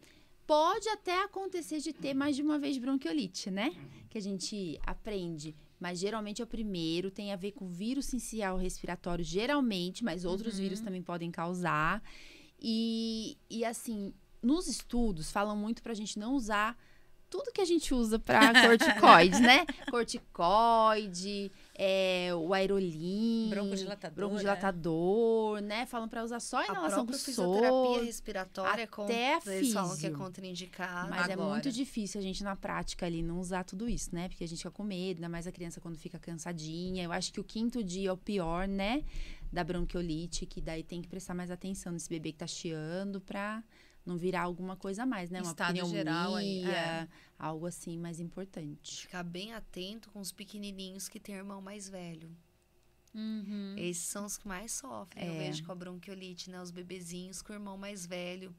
Pode 0.46 0.88
até 0.88 1.22
acontecer 1.22 1.80
de 1.80 1.92
ter 1.92 2.12
mais 2.12 2.36
de 2.36 2.42
uma 2.42 2.58
vez 2.58 2.76
bronquiolite, 2.76 3.50
né? 3.50 3.74
Que 4.10 4.18
a 4.18 4.20
gente 4.20 4.78
aprende. 4.84 5.54
Mas 5.80 5.98
geralmente 5.98 6.42
é 6.42 6.44
o 6.44 6.46
primeiro, 6.46 7.10
tem 7.10 7.32
a 7.32 7.36
ver 7.36 7.52
com 7.52 7.66
vírus 7.66 8.06
sincial 8.06 8.56
respiratório, 8.56 9.24
geralmente, 9.24 10.04
mas 10.04 10.24
outros 10.24 10.58
vírus 10.58 10.80
também 10.80 11.02
podem 11.02 11.30
causar. 11.30 12.02
E, 12.60 13.36
e 13.48 13.64
assim, 13.64 14.12
nos 14.42 14.66
estudos 14.68 15.30
falam 15.30 15.56
muito 15.56 15.82
pra 15.82 15.94
gente 15.94 16.18
não 16.18 16.34
usar 16.34 16.76
tudo 17.34 17.50
que 17.50 17.60
a 17.60 17.64
gente 17.64 17.92
usa 17.92 18.16
pra 18.16 18.52
corticoides, 18.68 19.40
né? 19.40 19.66
Corticoide, 19.90 21.50
é, 21.74 22.30
o 22.32 22.54
aerolim, 22.54 23.48
Broncodilatador, 23.50 24.14
broncodilatador, 24.14 25.60
né? 25.60 25.84
Falam 25.86 26.08
pra 26.08 26.22
usar 26.22 26.38
só 26.38 26.58
A 26.58 26.66
inalação 26.66 27.04
com 27.04 27.12
fisioterapia 27.12 28.04
respiratória 28.04 28.82
é 28.82 28.86
con- 28.86 29.02
até 29.02 29.40
eles 29.46 29.72
falam 29.72 29.96
que 29.96 30.06
é 30.06 30.10
contraindicado. 30.10 31.10
Mas 31.10 31.28
é 31.28 31.32
Agora. 31.32 31.50
muito 31.50 31.72
difícil 31.72 32.20
a 32.20 32.22
gente, 32.22 32.44
na 32.44 32.54
prática, 32.54 33.04
ali, 33.04 33.20
não 33.20 33.40
usar 33.40 33.64
tudo 33.64 33.88
isso, 33.88 34.14
né? 34.14 34.28
Porque 34.28 34.44
a 34.44 34.46
gente 34.48 34.58
fica 34.58 34.70
com 34.70 34.84
medo, 34.84 35.16
ainda 35.16 35.28
mais 35.28 35.48
a 35.48 35.50
criança 35.52 35.80
quando 35.80 35.98
fica 35.98 36.20
cansadinha. 36.20 37.02
Eu 37.02 37.10
acho 37.10 37.32
que 37.32 37.40
o 37.40 37.44
quinto 37.44 37.82
dia 37.82 38.10
é 38.10 38.12
o 38.12 38.16
pior, 38.16 38.68
né? 38.68 39.02
Da 39.52 39.64
bronquiolite, 39.64 40.46
que 40.46 40.60
daí 40.60 40.84
tem 40.84 41.02
que 41.02 41.08
prestar 41.08 41.34
mais 41.34 41.50
atenção 41.50 41.92
nesse 41.92 42.08
bebê 42.08 42.30
que 42.30 42.38
tá 42.38 42.46
chiando 42.46 43.20
pra 43.20 43.60
não 44.04 44.16
virar 44.16 44.42
alguma 44.42 44.76
coisa 44.76 45.04
a 45.04 45.06
mais, 45.06 45.30
né? 45.30 45.40
Uma 45.40 45.50
Estado 45.50 45.72
pneumonia, 45.72 45.98
geral 45.98 46.34
aí, 46.34 46.64
é. 46.64 47.08
algo 47.38 47.66
assim 47.66 47.98
mais 47.98 48.20
importante. 48.20 49.02
Ficar 49.02 49.22
bem 49.22 49.54
atento 49.54 50.10
com 50.10 50.20
os 50.20 50.32
pequenininhos 50.32 51.08
que 51.08 51.18
têm 51.18 51.34
irmão 51.34 51.60
mais 51.62 51.88
velho. 51.88 52.30
Uhum. 53.14 53.76
Esses 53.78 54.02
são 54.04 54.24
os 54.26 54.36
que 54.36 54.46
mais 54.48 54.72
sofrem, 54.72 55.24
eu 55.24 55.34
É. 55.34 55.38
vejo 55.38 55.64
com 55.64 55.70
a 55.70 55.74
bronquiolite, 55.74 56.50
né? 56.50 56.60
Os 56.60 56.72
bebezinhos 56.72 57.40
com 57.42 57.52
o 57.52 57.56
irmão 57.56 57.78
mais 57.78 58.04
velho. 58.04 58.54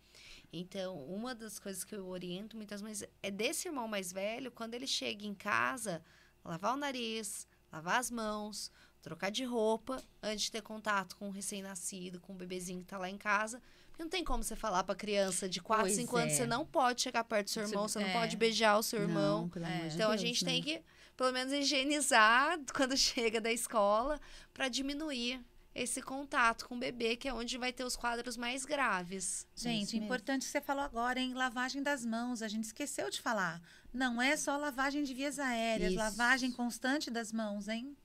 Então, 0.51 0.97
uma 1.05 1.35
das 1.35 1.59
coisas 1.59 1.83
que 1.83 1.93
eu 1.93 2.07
oriento 2.07 2.55
muitas 2.55 2.81
vezes 2.81 3.07
é 3.21 3.29
desse 3.29 3.67
irmão 3.67 3.87
mais 3.87 4.13
velho, 4.13 4.49
quando 4.51 4.73
ele 4.73 4.87
chega 4.87 5.25
em 5.25 5.33
casa, 5.33 6.01
lavar 6.43 6.73
o 6.73 6.77
nariz, 6.77 7.45
lavar 7.69 7.99
as 7.99 8.09
mãos, 8.09 8.71
trocar 9.01 9.29
de 9.29 9.43
roupa, 9.43 10.01
antes 10.23 10.45
de 10.45 10.51
ter 10.51 10.61
contato 10.61 11.17
com 11.17 11.27
o 11.27 11.31
recém-nascido, 11.31 12.21
com 12.21 12.31
o 12.33 12.37
bebezinho 12.37 12.79
que 12.79 12.85
tá 12.87 12.97
lá 12.97 13.09
em 13.09 13.17
casa. 13.17 13.61
Não 13.97 14.09
tem 14.09 14.23
como 14.23 14.43
você 14.43 14.55
falar 14.55 14.83
pra 14.83 14.93
criança 14.95 15.47
de 15.47 15.61
4, 15.61 15.83
Pois 15.85 15.95
5 15.95 16.17
anos, 16.17 16.33
é. 16.33 16.35
você 16.37 16.45
não 16.45 16.65
pode 16.65 17.01
chegar 17.01 17.23
perto 17.23 17.45
do 17.47 17.49
seu 17.51 17.63
irmão, 17.63 17.87
você 17.87 17.99
não 17.99 18.07
é. 18.07 18.13
pode 18.13 18.35
beijar 18.35 18.77
o 18.77 18.83
seu 18.83 19.01
irmão. 19.01 19.49
Não, 19.55 19.65
É. 19.65 19.87
Então 19.93 20.07
a 20.07 20.15
Deus, 20.15 20.21
gente 20.21 20.43
né? 20.43 20.51
tem 20.51 20.61
que, 20.61 20.81
pelo 21.15 21.31
menos, 21.31 21.53
higienizar 21.53 22.59
quando 22.75 22.97
chega 22.97 23.39
da 23.39 23.51
escola 23.51 24.19
para 24.53 24.67
diminuir 24.67 25.39
esse 25.73 26.01
contato 26.01 26.67
com 26.69 26.75
o 26.75 26.79
bebê, 26.79 27.17
que 27.17 27.27
é 27.27 27.33
onde 27.33 27.57
vai 27.57 27.73
ter 27.73 27.83
os 27.83 27.97
quadros 27.97 28.37
mais 28.37 28.63
graves. 28.63 29.45
É 29.57 29.61
Gente, 29.61 29.93
mesmo. 29.93 30.05
importante 30.05 30.45
que 30.45 30.51
você 30.51 30.61
falou 30.61 30.81
agora, 30.83 31.19
hein? 31.19 31.33
Lavagem 31.33 31.83
das 31.83 32.05
mãos. 32.05 32.41
A 32.41 32.47
gente 32.47 32.63
esqueceu 32.63 33.09
de 33.09 33.21
falar. 33.21 33.61
Não 33.93 34.21
é 34.21 34.37
só 34.37 34.55
lavagem 34.55 35.03
de 35.03 35.13
vias 35.13 35.37
aéreas, 35.37 35.91
Isso. 35.91 35.99
lavagem 35.99 36.49
constante 36.51 37.11
das 37.11 37.33
mãos, 37.33 37.67
hein? 37.67 37.95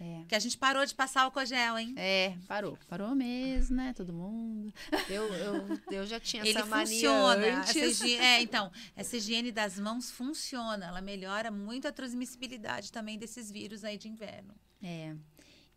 É. 0.00 0.24
Que 0.28 0.34
a 0.34 0.38
gente 0.38 0.56
parou 0.56 0.86
de 0.86 0.94
passar 0.94 1.22
álcool 1.22 1.44
gel, 1.44 1.76
hein? 1.76 1.92
É, 1.96 2.36
parou. 2.46 2.78
Parou 2.88 3.14
mesmo, 3.14 3.76
né? 3.76 3.92
Todo 3.96 4.12
mundo. 4.12 4.72
Eu, 5.08 5.24
eu, 5.34 5.80
eu 5.90 6.06
já 6.06 6.20
tinha 6.20 6.42
Ele 6.42 6.56
essa 6.56 6.66
mania 6.66 6.84
funciona. 6.86 7.46
Essa 7.46 7.78
antes. 7.78 8.00
higiene, 8.00 8.24
é, 8.24 8.42
então, 8.42 8.70
essa 8.94 9.16
higiene 9.16 9.50
das 9.50 9.78
mãos 9.78 10.10
funciona. 10.10 10.86
Ela 10.86 11.00
melhora 11.00 11.50
muito 11.50 11.88
a 11.88 11.92
transmissibilidade 11.92 12.92
também 12.92 13.18
desses 13.18 13.50
vírus 13.50 13.82
aí 13.82 13.98
de 13.98 14.08
inverno. 14.08 14.54
É. 14.80 15.16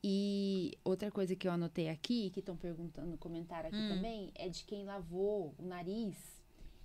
E 0.04 0.78
outra 0.84 1.12
coisa 1.12 1.36
que 1.36 1.48
eu 1.48 1.52
anotei 1.52 1.90
aqui, 1.90 2.30
que 2.32 2.40
estão 2.40 2.56
perguntando, 2.56 3.18
comentário 3.18 3.70
aqui 3.70 3.88
também, 3.88 4.32
é 4.36 4.50
de 4.50 4.64
quem 4.66 4.84
lavou 4.84 5.56
o 5.58 5.66
nariz 5.66 6.16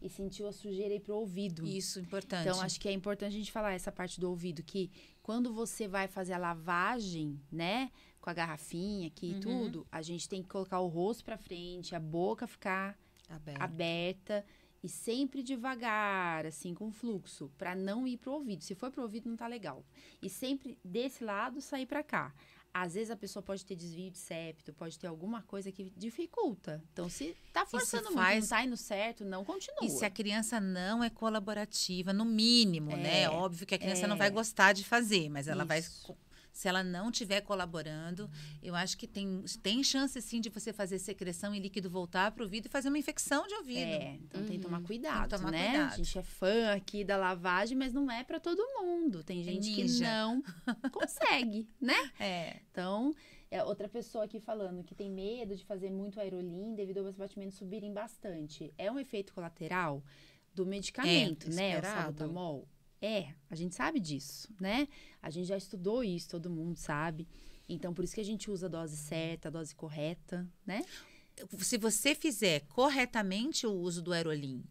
e 0.01 0.09
sentiu 0.09 0.47
a 0.47 0.53
sujeira 0.53 0.93
aí 0.93 1.01
pro 1.01 1.17
ouvido. 1.17 1.67
Isso, 1.67 1.99
importante. 2.01 2.47
Então, 2.47 2.61
acho 2.61 2.79
que 2.79 2.89
é 2.89 2.93
importante 2.93 3.35
a 3.35 3.39
gente 3.39 3.51
falar 3.51 3.73
essa 3.73 3.91
parte 3.91 4.21
do 4.21 4.29
ouvido, 4.29 4.63
que 4.63 4.91
quando 5.27 5.53
você 5.53 5.89
vai 5.89 6.07
fazer 6.07 6.35
a 6.35 6.39
lavagem, 6.39 7.41
né, 7.51 7.91
com 8.21 8.31
a 8.31 8.33
garrafinha 8.33 9.09
aqui 9.09 9.31
Uhum. 9.33 9.37
e 9.37 9.41
tudo, 9.41 9.87
a 9.91 10.01
gente 10.01 10.29
tem 10.29 10.41
que 10.41 10.49
colocar 10.49 10.79
o 10.79 10.87
rosto 10.87 11.25
pra 11.25 11.37
frente, 11.37 11.97
a 11.97 11.99
boca 11.99 12.47
ficar 12.47 12.97
Aberto. 13.29 13.61
aberta 13.61 14.47
e 14.85 14.89
sempre 14.89 15.43
devagar, 15.43 16.47
assim, 16.47 16.73
com 16.75 16.93
fluxo, 16.93 17.51
pra 17.59 17.75
não 17.75 18.07
ir 18.07 18.19
pro 18.19 18.35
ouvido. 18.35 18.63
Se 18.63 18.77
for 18.77 18.89
pro 18.93 19.03
ouvido, 19.03 19.29
não 19.29 19.37
tá 19.37 19.49
legal. 19.49 19.85
E 20.23 20.31
sempre 20.31 20.79
desse 20.85 21.25
lado 21.25 21.61
sair 21.61 21.87
pra 21.87 22.05
cá. 22.05 22.33
Às 22.83 22.95
vezes 22.95 23.11
a 23.11 23.17
pessoa 23.17 23.43
pode 23.43 23.65
ter 23.65 23.75
desvio 23.75 24.11
de 24.11 24.19
septo, 24.19 24.73
pode 24.73 24.99
ter 24.99 25.07
alguma 25.07 25.43
coisa 25.43 25.73
que 25.73 25.93
dificulta. 25.97 26.83
Então, 26.93 27.09
se 27.09 27.35
tá 27.53 27.65
forçando 27.65 28.05
muito, 28.07 28.17
faz- 28.19 28.41
não 28.43 28.49
tá 28.59 28.65
indo 28.65 28.77
certo, 28.77 29.25
não 29.25 29.45
continua. 29.45 29.85
E 29.85 29.89
se 29.91 30.05
a 30.05 30.11
criança 30.11 30.61
não 30.61 31.03
é 31.03 31.09
colaborativa, 31.09 32.13
no 32.13 32.25
mínimo, 32.25 32.91
né? 32.97 33.23
É, 33.23 33.31
Óbvio 33.31 33.67
que 33.67 33.75
a 33.75 33.79
criança 33.79 34.07
não 34.07 34.17
é. 34.17 34.19
vai 34.19 34.31
gostar 34.31 34.73
de 34.73 34.85
fazer, 34.85 35.29
mas 35.29 35.49
ela 35.49 35.65
vai. 35.65 35.79
Isso. 35.79 36.03
co- 36.07 36.17
Se 36.57 36.69
ela 36.69 36.83
não 36.83 37.11
estiver 37.11 37.43
colaborando, 37.43 38.31
eu 38.63 38.75
acho 38.75 38.97
que 38.97 39.07
tem, 39.07 39.45
tem 39.63 39.85
chance 39.85 40.19
sim 40.23 40.41
de 40.41 40.49
você 40.49 40.73
fazer 40.73 40.99
secreção 40.99 41.55
e 41.55 41.61
líquido 41.61 41.91
voltar 41.91 42.31
para 42.31 42.41
o 42.41 42.45
ouvido 42.47 42.65
e 42.65 42.69
fazer 42.71 42.89
uma 42.89 42.97
infecção 42.97 43.47
de 43.47 43.53
ouvido. 43.57 43.79
É, 43.79 44.15
então 44.23 44.43
tem 44.43 44.57
que 44.57 44.65
tomar 44.65 44.79
Tem 44.79 44.87
cuidado, 44.87 45.29
que 45.29 45.37
tomar 45.37 45.51
né? 45.51 45.69
cuidado. 45.69 45.93
A 45.93 45.97
gente 45.99 46.19
é 46.19 46.23
fã 46.23 46.73
aqui 46.73 47.05
da 47.05 47.19
lavagem, 47.19 47.77
mas 47.77 47.93
não 47.93 48.11
é 48.11 48.25
pra 48.25 48.41
todo 48.41 48.67
mundo. 48.81 49.23
Tem 49.23 49.45
gente 49.45 49.71
que 49.71 50.01
não 50.01 50.43
consegue, 50.91 51.69
né? 51.79 52.11
É. 52.19 52.57
Então, 52.71 53.15
é 53.51 53.63
outra 53.63 53.87
pessoa 53.87 54.25
aqui 54.25 54.41
falando 54.41 54.83
que 54.83 54.95
tem 54.95 55.11
medo 55.11 55.55
de 55.55 55.63
fazer 55.63 55.91
muito 55.91 56.19
aerolim 56.19 56.75
devido 56.75 57.05
aos 57.05 57.17
batimentos 57.17 57.59
subirem 57.59 57.93
bastante. 57.93 58.73
É 58.79 58.91
um 58.91 58.99
efeito 58.99 59.35
colateral 59.35 60.03
do 60.55 60.65
medicamento, 60.65 61.51
né? 61.51 61.79
O 61.79 61.83
salbutamol. 61.83 62.67
É, 63.01 63.29
a 63.51 63.55
gente 63.55 63.75
sabe 63.75 64.01
disso, 64.01 64.49
né? 64.61 64.89
A 65.21 65.31
gente 65.31 65.47
já 65.47 65.57
estudou 65.57 66.03
isso, 66.03 66.29
todo 66.29 66.49
mundo 66.51 66.77
sabe. 66.77 67.29
Então, 67.69 67.93
por 67.93 68.05
isso 68.05 68.15
que 68.15 68.21
a 68.21 68.25
gente 68.25 68.51
usa 68.51 68.67
a 68.67 68.69
dose 68.69 68.97
certa, 68.97 69.49
a 69.49 69.51
dose 69.51 69.75
correta, 69.75 70.49
né? 70.65 70.85
Se 71.59 71.77
você 71.77 72.15
fizer 72.15 72.61
corretamente 72.69 73.67
o 73.67 73.73
uso 73.73 74.01
do 74.01 74.13
aerolim 74.13 74.65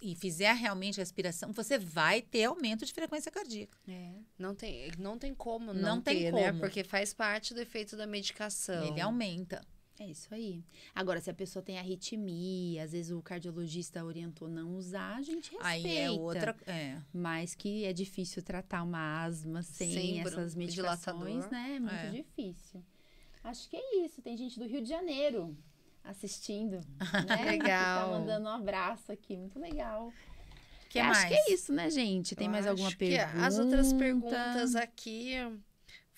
e 0.00 0.14
fizer 0.14 0.52
realmente 0.52 1.00
a 1.00 1.02
aspiração, 1.02 1.52
você 1.52 1.78
vai 1.78 2.20
ter 2.20 2.44
aumento 2.44 2.84
de 2.84 2.92
frequência 2.92 3.32
cardíaca. 3.32 3.76
É, 3.88 4.12
não 4.38 4.54
tem, 4.54 4.92
não 4.98 5.18
tem 5.18 5.34
como 5.34 5.72
não, 5.72 5.96
Não 5.96 6.00
tem 6.00 6.24
ter, 6.24 6.32
né? 6.32 6.48
como. 6.48 6.60
Porque 6.60 6.84
faz 6.84 7.12
parte 7.14 7.54
do 7.54 7.60
efeito 7.60 7.96
da 7.96 8.06
medicação. 8.06 8.84
Ele 8.84 9.00
aumenta. 9.00 9.66
É 10.00 10.06
isso 10.06 10.34
aí. 10.34 10.64
Agora, 10.94 11.20
se 11.20 11.30
a 11.30 11.34
pessoa 11.34 11.62
tem 11.62 11.78
arritmia, 11.78 12.82
às 12.82 12.90
vezes 12.92 13.12
o 13.12 13.22
cardiologista 13.22 14.04
orientou 14.04 14.48
não 14.48 14.74
usar, 14.76 15.16
a 15.16 15.22
gente 15.22 15.52
respeita. 15.52 15.66
Aí 15.68 15.98
é 15.98 16.10
outra. 16.10 16.56
É. 16.66 16.98
Mas 17.12 17.54
que 17.54 17.84
é 17.84 17.92
difícil 17.92 18.42
tratar 18.42 18.82
uma 18.82 19.22
asma 19.22 19.62
sem, 19.62 19.92
Sem 19.92 20.20
essas 20.20 20.54
medicações, 20.56 21.48
né? 21.48 21.74
É 21.76 21.80
muito 21.80 21.94
É. 21.94 22.10
difícil. 22.10 22.82
Acho 23.44 23.68
que 23.70 23.76
é 23.76 24.04
isso. 24.04 24.20
Tem 24.20 24.36
gente 24.36 24.58
do 24.58 24.66
Rio 24.66 24.82
de 24.82 24.88
Janeiro 24.88 25.56
assistindo. 26.02 26.80
Né? 27.28 27.44
Legal. 27.52 28.08
Que 28.08 28.12
tá 28.12 28.18
mandando 28.18 28.46
um 28.46 28.52
abraço 28.52 29.12
aqui. 29.12 29.36
Muito 29.36 29.58
legal. 29.60 30.12
que 30.90 30.98
Eu 30.98 31.04
mais? 31.04 31.18
Acho 31.18 31.28
que 31.28 31.34
é 31.34 31.54
isso, 31.54 31.72
né, 31.72 31.88
gente? 31.88 32.34
Tem 32.34 32.46
Eu 32.46 32.50
mais 32.52 32.66
alguma 32.66 32.88
acho 32.88 32.96
pergunta? 32.98 33.46
As 33.46 33.58
outras 33.58 33.92
perguntas 33.92 34.74
aqui 34.74 35.34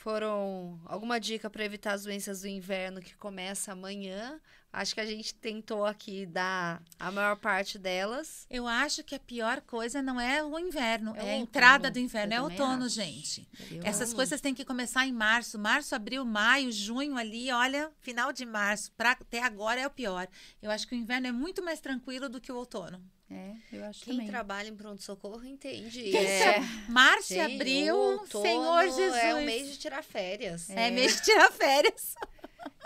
foram 0.07 0.79
alguma 0.85 1.19
dica 1.19 1.51
para 1.51 1.65
evitar 1.65 1.95
as 1.95 2.05
doenças 2.05 2.43
do 2.43 2.47
inverno 2.47 3.01
que 3.01 3.17
começa 3.17 3.73
amanhã. 3.73 4.41
Acho 4.73 4.95
que 4.95 5.01
a 5.01 5.05
gente 5.05 5.35
tentou 5.35 5.85
aqui 5.85 6.25
dar 6.25 6.81
a 6.97 7.11
maior 7.11 7.35
parte 7.37 7.77
delas. 7.77 8.47
Eu 8.49 8.69
acho 8.69 9.03
que 9.03 9.17
a 9.17 9.19
pior 9.19 9.61
coisa 9.63 10.01
não 10.01 10.21
é 10.21 10.45
o 10.45 10.57
inverno, 10.61 11.13
É 11.17 11.27
é, 11.27 11.31
a 11.33 11.37
entrada 11.39 11.91
do 11.91 11.99
inverno, 11.99 12.33
Eu 12.35 12.37
é 12.37 12.43
outono, 12.43 12.85
acho. 12.85 12.95
gente. 12.95 13.49
Eu 13.69 13.81
Essas 13.83 14.11
amo. 14.11 14.17
coisas 14.17 14.41
têm 14.41 14.55
que 14.55 14.65
começar 14.65 15.05
em 15.05 15.13
março, 15.13 15.59
março, 15.59 15.93
abril, 15.93 16.25
maio, 16.25 16.71
junho 16.71 17.17
ali, 17.17 17.51
olha, 17.51 17.91
final 18.01 18.33
de 18.33 18.47
março, 18.47 18.93
pra, 18.93 19.11
até 19.11 19.43
agora 19.43 19.81
é 19.81 19.87
o 19.89 19.91
pior. 19.91 20.29
Eu 20.63 20.71
acho 20.71 20.87
que 20.87 20.95
o 20.95 20.99
inverno 20.99 21.27
é 21.27 21.33
muito 21.33 21.65
mais 21.65 21.81
tranquilo 21.81 22.29
do 22.29 22.41
que 22.41 22.53
o 22.53 22.57
outono. 22.57 23.03
É, 23.29 23.55
eu 23.73 23.85
acho 23.87 24.05
Quem 24.05 24.15
também. 24.15 24.29
trabalha 24.29 24.69
em 24.69 24.77
pronto-socorro 24.77 25.45
entende. 25.45 26.03
Quem 26.11 26.25
é, 26.27 26.61
Março 26.89 27.35
e 27.35 27.41
abril, 27.41 28.25
Senhor 28.31 28.85
Jesus. 28.85 29.15
É 29.15 29.35
o 29.35 29.43
mês 29.43 29.73
de 29.73 29.79
tirar 29.79 30.05
férias. 30.05 30.71
É 30.71 30.91
mês 30.91 31.17
de 31.17 31.23
tirar 31.23 31.51
férias. 31.51 32.15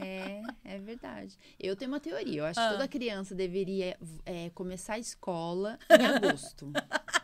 É, 0.00 0.42
é 0.64 0.78
verdade. 0.78 1.36
Eu 1.58 1.76
tenho 1.76 1.90
uma 1.90 2.00
teoria. 2.00 2.40
Eu 2.40 2.44
acho 2.46 2.58
Ah. 2.60 2.66
que 2.68 2.72
toda 2.72 2.88
criança 2.88 3.34
deveria 3.34 3.96
é, 4.26 4.50
começar 4.50 4.94
a 4.94 4.98
escola 4.98 5.78
em 5.90 6.04
agosto. 6.06 6.72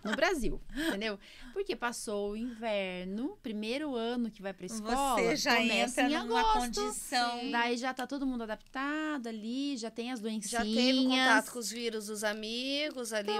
no 0.05 0.15
Brasil, 0.15 0.61
entendeu? 0.77 1.19
Porque 1.53 1.75
passou 1.75 2.33
o 2.33 2.37
inverno, 2.37 3.37
primeiro 3.43 3.97
ano 3.97 4.31
que 4.31 4.41
vai 4.41 4.53
pra 4.53 4.65
escola, 4.67 5.21
Você 5.21 5.37
já 5.37 5.57
começa 5.57 6.03
entra 6.03 6.21
em 6.21 6.27
numa 6.27 6.41
agosto. 6.41 6.81
condição. 6.81 7.51
Daí 7.51 7.77
já 7.77 7.93
tá 7.93 8.07
todo 8.07 8.25
mundo 8.25 8.43
adaptado 8.45 9.27
ali, 9.29 9.77
já 9.77 9.91
tem 9.91 10.13
as 10.13 10.21
doencinhas. 10.21 10.51
Já 10.51 10.63
teve 10.63 11.05
contato 11.07 11.51
com 11.51 11.59
os 11.59 11.71
vírus 11.71 12.07
dos 12.07 12.23
amigos, 12.23 13.13
ali 13.13 13.33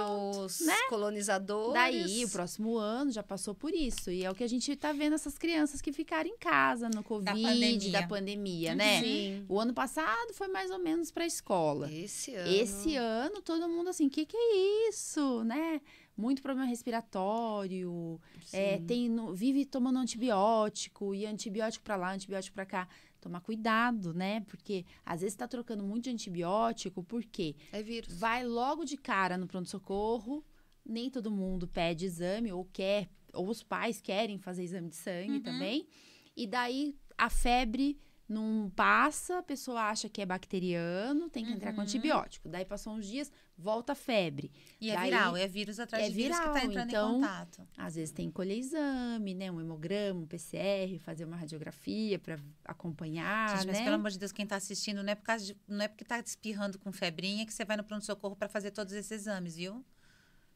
os 0.43 0.59
colonizadores. 0.89 1.73
Daí, 1.73 2.25
o 2.25 2.29
próximo 2.29 2.75
ano 2.77 3.11
já 3.11 3.23
passou 3.23 3.53
por 3.55 3.73
isso. 3.73 4.11
E 4.11 4.25
é 4.25 4.29
o 4.31 4.35
que 4.35 4.43
a 4.43 4.49
gente 4.49 4.75
tá 4.75 4.91
vendo 4.91 5.13
essas 5.13 5.37
crianças 5.37 5.81
que 5.81 5.93
ficaram 5.93 6.29
em 6.29 6.37
casa 6.37 6.89
no 6.89 7.01
Covid, 7.03 7.41
pandemia. 7.41 7.91
da 7.91 8.07
pandemia, 8.07 8.75
né? 8.75 8.99
Sim. 9.01 9.06
O 9.47 9.59
ano 9.59 9.73
passado 9.73 10.33
foi 10.33 10.47
mais 10.47 10.71
ou 10.71 10.79
menos 10.79 11.11
pra 11.11 11.25
escola. 11.25 11.91
Esse 11.91 12.33
ano. 12.35 12.51
Esse 12.51 12.95
ano, 12.95 13.41
todo 13.41 13.67
mundo 13.69 13.89
assim, 13.89 14.07
o 14.07 14.09
que, 14.09 14.25
que 14.25 14.35
é 14.37 14.89
isso, 14.89 15.43
né? 15.43 15.81
Muito 16.15 16.41
problema 16.41 16.67
respiratório, 16.67 18.19
é, 18.51 18.79
tem 18.79 19.09
no- 19.09 19.33
vive 19.35 19.65
tomando 19.65 19.99
antibiótico, 19.99 21.13
e 21.13 21.25
antibiótico 21.25 21.83
pra 21.85 21.95
lá, 21.95 22.13
antibiótico 22.13 22.55
pra 22.55 22.65
cá. 22.65 22.87
Tomar 23.19 23.41
cuidado, 23.41 24.13
né? 24.13 24.41
Porque 24.41 24.85
às 25.05 25.21
vezes 25.21 25.35
tá 25.35 25.47
trocando 25.47 25.83
muito 25.83 26.05
de 26.05 26.11
antibiótico, 26.11 27.03
por 27.03 27.23
quê? 27.23 27.55
É 27.71 27.81
vírus. 27.81 28.13
Vai 28.19 28.45
logo 28.45 28.85
de 28.85 28.95
cara 28.95 29.37
no 29.37 29.47
pronto-socorro, 29.47 30.43
nem 30.85 31.09
todo 31.09 31.29
mundo 31.31 31.67
pede 31.67 32.05
exame, 32.05 32.51
ou 32.51 32.63
quer, 32.71 33.09
ou 33.33 33.47
os 33.49 33.63
pais 33.63 33.99
querem 33.99 34.37
fazer 34.37 34.63
exame 34.63 34.89
de 34.89 34.95
sangue 34.95 35.39
também. 35.41 35.87
E 36.35 36.45
daí 36.45 36.95
a 37.17 37.29
febre 37.29 37.99
não 38.29 38.69
passa, 38.75 39.37
a 39.39 39.41
pessoa 39.43 39.83
acha 39.83 40.09
que 40.09 40.21
é 40.21 40.25
bacteriano, 40.25 41.29
tem 41.29 41.45
que 41.45 41.51
entrar 41.53 41.73
com 41.73 41.79
antibiótico. 41.81 42.49
Daí 42.49 42.65
passou 42.65 42.93
uns 42.93 43.05
dias, 43.07 43.31
volta 43.57 43.93
a 43.93 43.95
febre. 43.95 44.51
E 44.81 44.89
é 44.91 44.95
Daí- 44.95 45.09
viral, 45.09 45.37
é 45.37 45.47
vírus 45.47 45.79
atrás 45.79 46.03
é 46.05 46.09
de 46.09 46.13
vírus 46.15 46.35
que 46.35 46.41
viral, 46.43 46.53
tá 46.53 46.65
entrando 46.65 46.89
então- 46.89 47.09
em 47.11 47.21
contato. 47.21 47.67
Às 47.77 47.95
vezes 47.95 48.11
tem 48.11 48.27
que 48.27 48.33
colher 48.33 48.57
exame, 48.57 49.33
né? 49.33 49.49
Um 49.49 49.61
hemograma, 49.61 50.19
um 50.19 50.25
PCR, 50.27 50.99
fazer 50.99 51.23
uma 51.23 51.37
radiografia 51.37 52.19
para 52.19 52.37
acompanhar, 52.65 53.49
Gente, 53.57 53.67
mas 53.67 53.77
né? 53.77 53.83
pelo 53.85 53.95
amor 53.95 54.11
de 54.11 54.19
Deus, 54.19 54.31
quem 54.33 54.45
tá 54.45 54.57
assistindo 54.57 55.01
não 55.01 55.11
é, 55.11 55.15
por 55.15 55.23
causa 55.23 55.45
de- 55.45 55.57
não 55.67 55.81
é 55.81 55.87
porque 55.87 56.03
tá 56.03 56.19
espirrando 56.19 56.77
com 56.77 56.91
febrinha 56.91 57.45
que 57.45 57.53
você 57.53 57.63
vai 57.63 57.77
no 57.77 57.83
pronto-socorro 57.83 58.35
para 58.35 58.49
fazer 58.49 58.71
todos 58.71 58.93
esses 58.93 59.11
exames, 59.11 59.55
viu? 59.55 59.85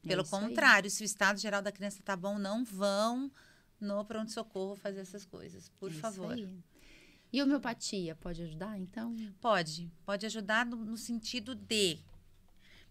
Pelo 0.02 0.20
É 0.20 0.24
isso 0.24 0.36
aí. 0.36 0.42
contrário, 0.42 0.90
se 0.90 1.02
o 1.02 1.06
estado 1.06 1.38
geral 1.38 1.62
da 1.62 1.72
criança 1.72 2.02
tá 2.04 2.14
bom, 2.16 2.38
não 2.38 2.64
vão 2.64 3.30
no 3.80 4.04
pronto-socorro 4.04 4.76
fazer 4.76 5.00
essas 5.00 5.24
coisas, 5.24 5.68
por 5.78 5.88
É 5.88 5.92
isso 5.92 6.00
favor. 6.00 6.32
aí. 6.32 6.54
E 7.32 7.42
homeopatia 7.42 8.14
pode 8.14 8.42
ajudar, 8.42 8.78
então? 8.78 9.16
Pode, 9.40 9.90
pode 10.04 10.26
ajudar 10.26 10.66
no, 10.66 10.76
no 10.76 10.98
sentido 10.98 11.54
de 11.54 11.98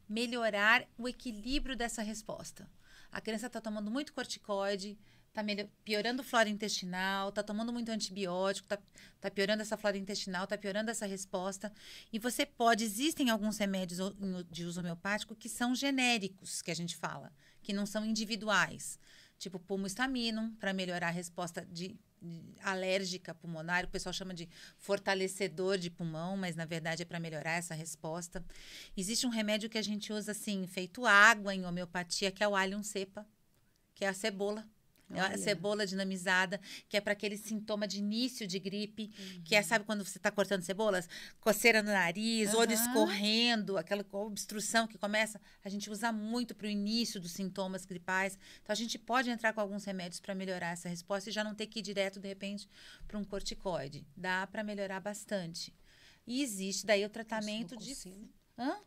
melhorar 0.09 0.87
o 0.97 1.07
equilíbrio 1.07 1.75
dessa 1.75 2.01
resposta. 2.01 2.67
A 3.11 3.21
criança 3.21 3.47
está 3.47 3.61
tomando 3.61 3.91
muito 3.91 4.13
corticoide, 4.13 4.97
está 5.27 5.43
piorando 5.83 6.21
a 6.21 6.25
flora 6.25 6.49
intestinal, 6.49 7.29
está 7.29 7.43
tomando 7.43 7.71
muito 7.71 7.89
antibiótico, 7.89 8.67
está 9.15 9.31
piorando 9.31 9.61
essa 9.61 9.77
flora 9.77 9.97
intestinal, 9.97 10.45
está 10.45 10.57
piorando 10.57 10.89
essa 10.89 11.05
resposta. 11.05 11.71
E 12.11 12.17
você 12.17 12.45
pode, 12.45 12.83
existem 12.83 13.29
alguns 13.29 13.57
remédios 13.57 13.99
de 14.49 14.65
uso 14.65 14.79
homeopático 14.79 15.35
que 15.35 15.47
são 15.47 15.75
genéricos, 15.75 16.61
que 16.61 16.71
a 16.71 16.75
gente 16.75 16.97
fala, 16.97 17.31
que 17.61 17.73
não 17.73 17.85
são 17.85 18.05
individuais. 18.05 18.99
Tipo 19.37 19.59
pulmoestaminum, 19.59 20.53
para 20.55 20.73
melhorar 20.73 21.07
a 21.07 21.11
resposta 21.11 21.65
de 21.65 21.95
alérgica 22.61 23.33
pulmonar, 23.33 23.85
o 23.85 23.87
pessoal 23.87 24.13
chama 24.13 24.33
de 24.33 24.47
fortalecedor 24.77 25.77
de 25.77 25.89
pulmão, 25.89 26.37
mas 26.37 26.55
na 26.55 26.65
verdade 26.65 27.01
é 27.01 27.05
para 27.05 27.19
melhorar 27.19 27.53
essa 27.53 27.73
resposta. 27.73 28.43
Existe 28.95 29.25
um 29.25 29.29
remédio 29.29 29.69
que 29.69 29.77
a 29.77 29.81
gente 29.81 30.13
usa 30.13 30.31
assim, 30.31 30.67
feito 30.67 31.05
água 31.05 31.53
em 31.53 31.65
homeopatia, 31.65 32.31
que 32.31 32.43
é 32.43 32.47
o 32.47 32.55
allium 32.55 32.83
cepa, 32.83 33.25
que 33.95 34.05
é 34.05 34.07
a 34.07 34.13
cebola. 34.13 34.67
É 35.13 35.19
a 35.19 35.25
Olha. 35.25 35.37
cebola 35.37 35.85
dinamizada, 35.85 36.59
que 36.87 36.97
é 36.97 37.01
para 37.01 37.13
aquele 37.13 37.37
sintoma 37.37 37.87
de 37.87 37.99
início 37.99 38.47
de 38.47 38.59
gripe, 38.59 39.07
que 39.43 39.55
é, 39.55 39.61
sabe 39.61 39.85
quando 39.85 40.05
você 40.05 40.17
está 40.17 40.31
cortando 40.31 40.61
cebolas? 40.63 41.07
Coceira 41.39 41.81
no 41.81 41.91
nariz, 41.91 42.53
olho 42.53 42.73
Aham. 42.73 42.85
escorrendo, 42.85 43.77
aquela 43.77 44.05
obstrução 44.11 44.87
que 44.87 44.97
começa. 44.97 45.39
A 45.63 45.69
gente 45.69 45.89
usa 45.89 46.11
muito 46.11 46.55
para 46.55 46.67
o 46.67 46.69
início 46.69 47.19
dos 47.19 47.31
sintomas 47.31 47.85
gripais. 47.85 48.37
Então, 48.61 48.73
a 48.73 48.75
gente 48.75 48.97
pode 48.97 49.29
entrar 49.29 49.53
com 49.53 49.61
alguns 49.61 49.83
remédios 49.85 50.19
para 50.19 50.35
melhorar 50.35 50.71
essa 50.71 50.89
resposta 50.89 51.29
e 51.29 51.33
já 51.33 51.43
não 51.43 51.55
ter 51.55 51.67
que 51.67 51.79
ir 51.79 51.83
direto, 51.83 52.19
de 52.19 52.27
repente, 52.27 52.67
para 53.07 53.17
um 53.17 53.23
corticoide. 53.23 54.05
Dá 54.15 54.47
para 54.47 54.63
melhorar 54.63 54.99
bastante. 54.99 55.73
E 56.25 56.41
existe 56.41 56.85
daí 56.85 57.03
o 57.05 57.09
tratamento 57.09 57.75
de. 57.75 57.95
Hã? 58.57 58.77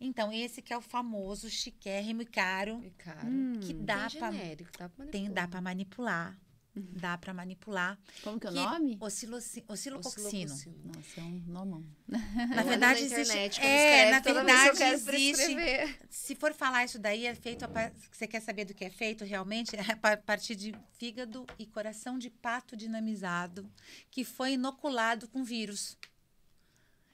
Então, 0.00 0.32
esse 0.32 0.60
que 0.62 0.72
é 0.72 0.76
o 0.76 0.80
famoso 0.80 1.48
chiquérrimo 1.50 2.22
e 2.22 2.26
caro, 2.26 2.82
É 2.84 2.90
caro. 3.02 3.26
Hum. 3.28 3.60
que 3.60 3.72
dá 3.72 4.08
para 4.10 4.30
genérico, 4.32 4.70
dá 4.78 4.88
pra 4.88 5.06
tem, 5.06 5.30
dá 5.30 5.42
manipular. 5.42 5.50
para 5.50 5.60
manipular. 5.60 6.38
Dá 6.72 7.18
para 7.18 7.34
manipular. 7.34 7.98
Como 8.22 8.38
que 8.38 8.46
é 8.46 8.50
o 8.50 8.52
Que- 8.52 8.60
nome? 8.60 8.96
Osciloci- 9.00 9.64
Oscilococcino. 9.68 10.54
Nossa, 10.84 11.20
é 11.20 11.22
um 11.24 11.42
nomão. 11.48 11.84
Na 12.06 12.62
verdade, 12.62 13.08
na 13.08 13.18
existe. 13.18 13.36
É, 13.36 13.46
escreve, 13.48 14.10
na 14.12 14.20
verdade, 14.20 14.82
existe. 14.84 15.04
prescrever. 15.04 15.98
Se 16.08 16.34
for 16.36 16.54
falar 16.54 16.84
isso 16.84 16.96
daí, 16.98 17.26
é 17.26 17.34
feito. 17.34 17.64
A. 17.64 17.68
Você 18.12 18.26
quer 18.28 18.40
saber 18.40 18.64
do 18.66 18.72
que 18.72 18.84
é 18.84 18.90
feito 18.90 19.24
realmente? 19.24 19.74
É 19.76 19.92
a 19.92 19.96
pa- 19.96 20.16
partir 20.16 20.54
de 20.54 20.72
fígado 20.92 21.44
e 21.58 21.66
coração 21.66 22.16
de 22.16 22.30
pato 22.30 22.76
dinamizado, 22.76 23.68
que 24.08 24.24
foi 24.24 24.52
inoculado 24.52 25.26
com 25.28 25.42
vírus. 25.42 25.98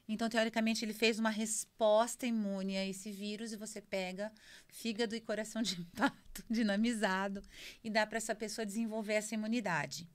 Então, 0.09 0.29
teoricamente, 0.29 0.85
ele 0.85 0.93
fez 0.93 1.19
uma 1.19 1.31
resposta 1.31 2.27
imune 2.27 2.77
a 2.77 2.87
esse 2.87 3.11
vírus 3.11 3.53
e 3.53 3.57
você 3.57 3.81
pega 3.81 4.33
fígado 4.77 5.16
e 5.16 5.20
coração 5.20 5.62
de 5.62 5.77
pato 5.97 6.45
dinamizado 6.51 7.43
e 7.83 7.89
dá 7.89 8.07
para 8.07 8.18
essa 8.18 8.35
pessoa 8.35 8.66
desenvolver 8.66 9.14
essa 9.14 9.35
imunidade. 9.35 10.07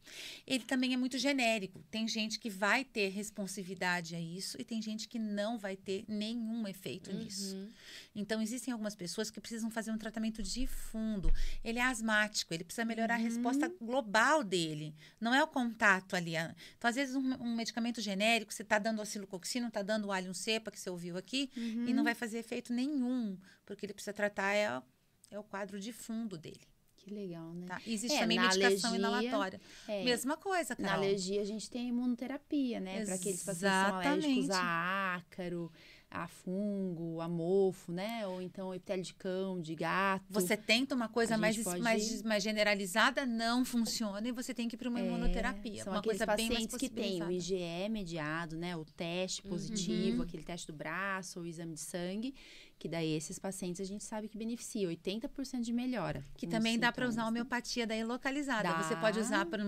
Ele 0.45 0.63
também 0.63 0.93
é 0.93 0.97
muito 0.97 1.17
genérico. 1.17 1.83
Tem 1.89 2.07
gente 2.07 2.39
que 2.39 2.49
vai 2.49 2.85
ter 2.85 3.09
responsividade 3.09 4.15
a 4.15 4.19
isso 4.19 4.57
e 4.59 4.63
tem 4.63 4.79
gente 4.81 5.07
que 5.07 5.17
não 5.17 5.57
vai 5.57 5.75
ter 5.75 6.05
nenhum 6.07 6.67
efeito 6.67 7.11
nisso. 7.11 7.55
Uhum. 7.55 7.71
Então, 8.15 8.41
existem 8.41 8.71
algumas 8.71 8.93
pessoas 8.95 9.31
que 9.31 9.41
precisam 9.41 9.71
fazer 9.71 9.91
um 9.91 9.97
tratamento 9.97 10.43
de 10.43 10.67
fundo. 10.67 11.31
Ele 11.63 11.79
é 11.79 11.83
asmático, 11.83 12.53
ele 12.53 12.63
precisa 12.63 12.85
melhorar 12.85 13.15
a 13.15 13.17
resposta 13.17 13.67
global 13.81 14.43
dele. 14.43 14.93
Não 15.19 15.33
é 15.33 15.43
o 15.43 15.47
contato 15.47 16.15
ali. 16.15 16.33
Então, 16.77 16.89
às 16.89 16.95
vezes, 16.95 17.15
um, 17.15 17.33
um 17.41 17.55
medicamento 17.55 17.99
genérico, 17.99 18.53
você 18.53 18.61
está 18.61 18.77
dando 18.77 19.01
oscilococcino, 19.01 19.69
está 19.69 19.81
dando 19.81 20.05
o 20.05 20.11
alho 20.11 20.33
cepa, 20.33 20.69
que 20.69 20.79
você 20.79 20.89
ouviu 20.89 21.17
aqui, 21.17 21.49
e 21.55 21.93
não 21.93 22.03
vai 22.03 22.13
fazer 22.13 22.37
efeito 22.39 22.73
nenhum, 22.73 23.37
porque 23.65 23.85
ele 23.85 23.93
precisa 23.93 24.13
tratar 24.13 24.50
é, 24.53 24.81
é 25.29 25.39
o 25.39 25.43
quadro 25.43 25.79
de 25.79 25.91
fundo 25.91 26.37
dele. 26.37 26.61
Que 26.97 27.09
legal, 27.11 27.51
né? 27.55 27.65
Tá? 27.65 27.81
Existe 27.87 28.15
É, 28.15 28.19
também 28.19 28.37
na 28.37 28.43
medicação 28.49 28.91
alergia, 28.93 29.09
inalatória. 29.29 29.61
É, 29.87 30.03
Mesma 30.03 30.37
coisa, 30.37 30.75
Na 30.77 30.89
Carol. 30.89 31.03
alergia, 31.03 31.41
a 31.41 31.45
gente 31.45 31.67
tem 31.67 31.87
imunoterapia, 31.87 32.79
né? 32.79 33.03
Para 33.05 33.15
aqueles 33.15 33.43
pacientes 33.43 33.75
que 33.75 33.87
são 33.89 33.95
alérgicos 33.97 34.49
a 34.51 35.15
ácaro, 35.15 35.71
a 36.11 36.27
fungo, 36.27 37.19
a 37.19 37.27
mofo, 37.27 37.91
né? 37.91 38.27
Ou 38.27 38.39
então 38.39 38.71
epitélio 38.75 39.03
de 39.03 39.15
cão, 39.15 39.59
de 39.59 39.73
gato. 39.73 40.25
Você 40.29 40.55
tenta 40.55 40.93
uma 40.93 41.09
coisa 41.09 41.39
mais, 41.39 41.57
pode- 41.63 41.81
mais, 41.81 42.21
mais 42.21 42.43
generalizada, 42.43 43.25
não 43.25 43.65
funciona 43.65 44.27
e 44.27 44.31
você 44.31 44.53
tem 44.53 44.67
que 44.67 44.75
ir 44.75 44.77
para 44.77 44.89
uma 44.89 44.99
É, 44.99 45.05
imunoterapia. 45.07 45.83
São 45.83 45.93
uma 45.93 46.03
coisa 46.03 46.23
bem 46.27 46.49
mais 46.49 46.67
pacientes 46.67 46.77
que 46.77 46.87
têm 46.89 47.23
o. 47.23 47.31
IgE 47.31 47.89
mediado, 47.89 48.57
né? 48.57 48.75
O 48.77 48.85
teste 48.85 49.41
positivo, 49.41 50.21
aquele 50.21 50.43
teste 50.43 50.67
do 50.67 50.73
braço, 50.73 51.39
o 51.39 51.47
exame 51.47 51.73
de 51.73 51.79
sangue, 51.79 52.35
que 52.81 52.89
daí 52.89 53.13
esses 53.13 53.37
pacientes 53.37 53.79
a 53.79 53.85
gente 53.85 54.03
sabe 54.03 54.27
que 54.27 54.35
beneficia 54.35 54.89
80% 54.89 55.61
de 55.61 55.71
melhora. 55.71 56.25
Que 56.35 56.47
também 56.47 56.79
dá 56.79 56.91
para 56.91 57.07
usar 57.07 57.21
a 57.21 57.27
homeopatia 57.27 57.85
daí 57.85 58.03
localizada. 58.03 58.69
Dá. 58.69 58.81
Você 58.81 58.95
pode 58.95 59.19
usar 59.19 59.45
para 59.45 59.63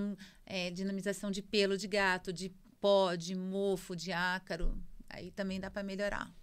é, 0.47 0.71
dinamização 0.71 1.29
de 1.29 1.43
pelo 1.43 1.77
de 1.77 1.87
gato, 1.87 2.33
de 2.33 2.49
pó, 2.81 3.13
de 3.13 3.35
mofo, 3.35 3.95
de 3.95 4.11
ácaro. 4.11 4.75
Aí 5.07 5.29
também 5.29 5.59
dá 5.59 5.69
para 5.69 5.83
melhorar. 5.83 6.33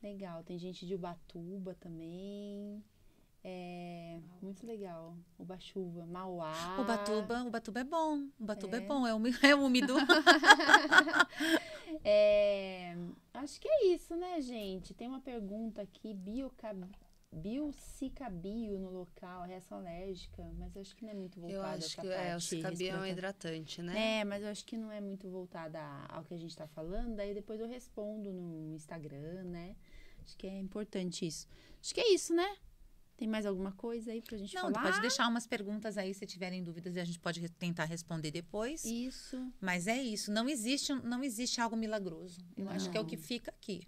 Legal, 0.00 0.44
tem 0.44 0.56
gente 0.60 0.86
de 0.86 0.94
Ubatuba 0.94 1.74
também. 1.74 2.84
É 3.44 4.20
muito 4.40 4.64
legal. 4.64 5.16
Ubachuva, 5.38 6.06
Mauá. 6.06 6.76
O 6.80 6.84
Batuba, 6.84 7.42
o 7.42 7.50
Batuba 7.50 7.80
é 7.80 7.84
bom. 7.84 8.28
O 8.38 8.44
Batuba 8.44 8.76
é, 8.76 8.80
É. 8.80 8.86
bom, 8.86 9.06
é, 9.06 9.12
umi- 9.14 9.32
é 9.42 9.54
úmido. 9.54 9.94
É, 12.04 12.96
acho 13.34 13.60
que 13.60 13.68
é 13.68 13.86
isso, 13.88 14.16
né, 14.16 14.40
gente? 14.40 14.94
Tem 14.94 15.06
uma 15.06 15.20
pergunta 15.20 15.82
aqui, 15.82 16.14
biocab... 16.14 16.84
biocicabio 17.30 18.78
no 18.78 18.90
local, 18.90 19.42
reação 19.44 19.78
alérgica, 19.78 20.42
mas 20.58 20.74
eu 20.74 20.82
acho 20.82 20.96
que 20.96 21.04
não 21.04 21.10
é 21.10 21.14
muito 21.14 21.38
voltada 21.38 21.58
Eu 21.58 21.62
a 21.62 21.74
acho 21.74 22.00
que 22.00 22.06
é, 22.08 22.10
o 22.10 22.16
parte 22.30 22.44
cicabião 22.44 22.98
é 22.98 23.00
um 23.02 23.06
hidratante, 23.06 23.82
né? 23.82 24.20
É, 24.20 24.24
mas 24.24 24.42
eu 24.42 24.48
acho 24.48 24.64
que 24.64 24.76
não 24.76 24.90
é 24.90 25.00
muito 25.00 25.28
voltada 25.28 25.80
ao 26.08 26.24
que 26.24 26.34
a 26.34 26.38
gente 26.38 26.56
tá 26.56 26.66
falando, 26.66 27.14
daí 27.16 27.34
depois 27.34 27.60
eu 27.60 27.68
respondo 27.68 28.32
no 28.32 28.74
Instagram, 28.74 29.44
né? 29.44 29.76
Acho 30.24 30.36
que 30.36 30.46
é 30.46 30.58
importante 30.58 31.26
isso. 31.26 31.46
Acho 31.80 31.94
que 31.94 32.00
é 32.00 32.12
isso, 32.14 32.34
né? 32.34 32.56
Tem 33.22 33.28
mais 33.28 33.46
alguma 33.46 33.70
coisa 33.70 34.10
aí 34.10 34.20
pra 34.20 34.36
gente 34.36 34.52
Não, 34.56 34.62
falar? 34.72 34.82
pode 34.82 35.00
deixar 35.00 35.28
umas 35.28 35.46
perguntas 35.46 35.96
aí 35.96 36.12
se 36.12 36.26
tiverem 36.26 36.60
dúvidas 36.60 36.96
e 36.96 37.00
a 37.00 37.04
gente 37.04 37.20
pode 37.20 37.38
re- 37.38 37.48
tentar 37.48 37.84
responder 37.84 38.32
depois. 38.32 38.84
Isso. 38.84 39.40
Mas 39.60 39.86
é 39.86 40.02
isso, 40.02 40.32
não 40.32 40.48
existe, 40.48 40.92
um- 40.92 41.00
não 41.02 41.22
existe 41.22 41.60
algo 41.60 41.76
milagroso. 41.76 42.40
Eu 42.56 42.68
acho 42.68 42.90
que 42.90 42.96
é 42.96 43.00
o 43.00 43.04
que 43.04 43.14
Não. 43.16 43.22
fica 43.22 43.52
aqui. 43.52 43.86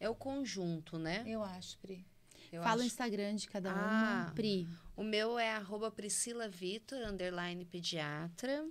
É 0.00 0.08
o 0.10 0.16
conjunto, 0.16 0.98
né? 0.98 1.22
Eu 1.28 1.44
acho, 1.44 1.78
Pri. 1.78 2.04
Eu 2.50 2.60
Fala 2.60 2.78
o 2.78 2.80
acho. 2.80 2.86
Instagram 2.88 3.36
de 3.36 3.46
cada 3.48 3.72
uma. 3.72 4.28
Ah. 4.28 4.32
Pri. 4.34 4.68
O 4.96 5.04
meu 5.04 5.38
é 5.38 5.52
arroba 5.52 5.88
Priscila 5.92 6.48
Vitor, 6.48 6.98
underline 7.06 7.64
pediatra. 7.64 8.66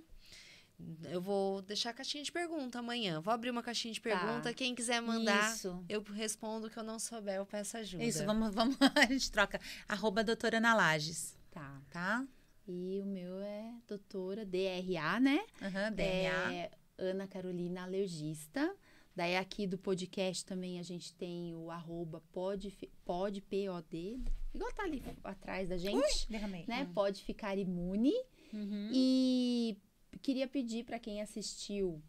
Eu 1.10 1.20
vou 1.22 1.62
deixar 1.62 1.90
a 1.90 1.94
caixinha 1.94 2.22
de 2.22 2.30
pergunta 2.30 2.78
amanhã. 2.78 3.20
Vou 3.20 3.32
abrir 3.32 3.50
uma 3.50 3.62
caixinha 3.62 3.94
de 3.94 4.00
pergunta. 4.00 4.52
Quem 4.52 4.74
quiser 4.74 5.00
mandar, 5.00 5.54
Isso. 5.54 5.82
eu 5.88 6.02
respondo. 6.02 6.66
O 6.66 6.70
que 6.70 6.78
eu 6.78 6.82
não 6.82 6.98
souber, 6.98 7.36
eu 7.36 7.46
peço 7.46 7.76
ajuda. 7.78 8.04
Isso, 8.04 8.24
vamos, 8.26 8.54
vamos, 8.54 8.76
a 8.94 9.06
gente 9.06 9.30
troca. 9.30 9.58
Arroba 9.88 10.22
doutora 10.22 10.58
Ana 10.58 10.74
Lages, 10.74 11.36
Tá. 11.50 11.80
tá? 11.90 12.26
E 12.68 13.00
o 13.02 13.06
meu 13.06 13.38
é 13.40 13.72
doutora 13.86 14.44
DRA, 14.44 15.18
né? 15.20 15.40
Aham, 15.62 15.92
DNA. 15.92 16.52
É 16.54 16.70
Ana 16.98 17.26
Carolina 17.26 17.84
Alergista. 17.84 18.74
Daí 19.14 19.34
aqui 19.36 19.66
do 19.66 19.78
podcast 19.78 20.44
também 20.44 20.78
a 20.78 20.82
gente 20.82 21.14
tem 21.14 21.54
o 21.54 21.70
arroba 21.70 22.22
pode, 22.32 22.70
pode 23.02 23.40
P-O-D, 23.40 24.20
igual 24.52 24.70
tá 24.74 24.82
ali 24.82 25.02
atrás 25.24 25.70
da 25.70 25.78
gente, 25.78 26.28
Derramei. 26.28 26.66
né? 26.68 26.82
Hum. 26.86 26.92
Pode 26.92 27.22
ficar 27.24 27.56
imune. 27.56 28.12
Uhum. 28.52 28.90
E 28.92 29.78
queria 30.18 30.46
pedir 30.46 30.84
para 30.84 30.98
quem 30.98 31.20
assistiu, 31.20 32.02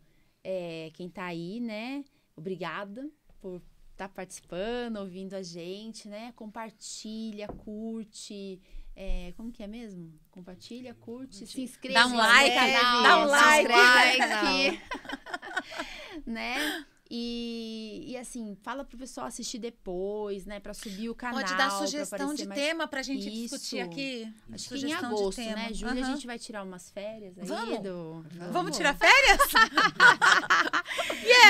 é, 0.43 0.91
quem 0.93 1.09
tá 1.09 1.25
aí, 1.25 1.59
né? 1.59 2.03
Obrigada 2.35 3.09
por 3.39 3.61
estar 3.91 4.09
participando, 4.09 4.97
ouvindo 4.97 5.33
a 5.33 5.41
gente, 5.41 6.07
né? 6.07 6.31
Compartilha, 6.35 7.47
curte. 7.47 8.61
é, 8.95 9.33
como 9.35 9.51
que 9.51 9.63
é 9.63 9.67
mesmo? 9.67 10.13
Compartilha, 10.29 10.93
curte, 10.93 11.45
se 11.47 11.61
inscreva 11.61 11.99
Dá 11.99 12.07
um 12.07 12.15
like, 12.15 12.55
canal, 12.55 13.03
dá 13.03 13.17
um 13.19 13.27
like. 13.27 13.71
inscreve 13.71 14.81
né? 16.25 16.85
E, 17.09 18.03
e 18.07 18.17
assim, 18.17 18.55
fala 18.61 18.83
pro 18.83 18.97
pessoal 18.97 19.27
assistir 19.27 19.59
depois, 19.59 20.45
né? 20.45 20.59
Pra 20.59 20.73
subir 20.73 21.09
o 21.09 21.15
canal. 21.15 21.39
Pode 21.39 21.55
dar 21.55 21.71
sugestão 21.71 22.33
de 22.33 22.45
mais 22.45 22.59
tema 22.59 22.85
pra 22.87 23.01
gente 23.01 23.27
Isso. 23.29 23.55
discutir 23.57 23.79
aqui. 23.79 24.27
Acho 24.51 24.67
que 24.69 24.75
em 24.75 24.77
de 24.87 24.91
agosto, 24.93 25.39
né? 25.41 25.73
Julho 25.73 25.91
a 25.91 26.05
Aham. 26.05 26.13
gente 26.15 26.27
vai 26.27 26.37
tirar 26.37 26.63
umas 26.63 26.89
férias 26.89 27.37
aí 27.39 27.45
Vamos? 27.47 27.79
do, 27.79 28.25
Vamos 28.51 28.75
tirar 28.75 28.93
férias? 28.99 29.37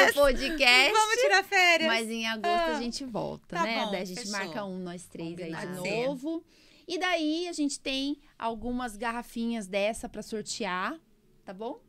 do 0.08 0.14
podcast. 0.14 0.92
Vamos 0.94 1.16
tirar 1.22 1.44
férias. 1.44 1.88
Mas 1.88 2.10
em 2.10 2.28
agosto 2.28 2.48
Ah, 2.48 2.78
a 2.78 2.82
gente 2.82 3.04
volta, 3.06 3.56
tá 3.56 3.64
né? 3.64 3.84
bom, 3.86 3.92
daí 3.92 4.02
a 4.02 4.06
gente 4.06 4.20
fechou. 4.22 4.32
marca 4.34 4.64
um, 4.66 4.78
nós 4.80 5.06
três 5.06 5.40
aí 5.40 5.52
de 5.52 5.56
Combinado. 5.56 5.78
Pode 5.78 5.90
ser. 5.90 6.08
novo. 6.08 6.44
E 6.88 6.98
daí 6.98 7.48
a 7.48 7.54
gente 7.54 7.80
tem 7.80 8.18
algumas 8.38 8.96
garrafinhas 8.96 9.68
dessa 9.68 10.08
pra 10.08 10.22
sortear, 10.22 10.98
tá 11.44 11.54
bom? 11.54 11.82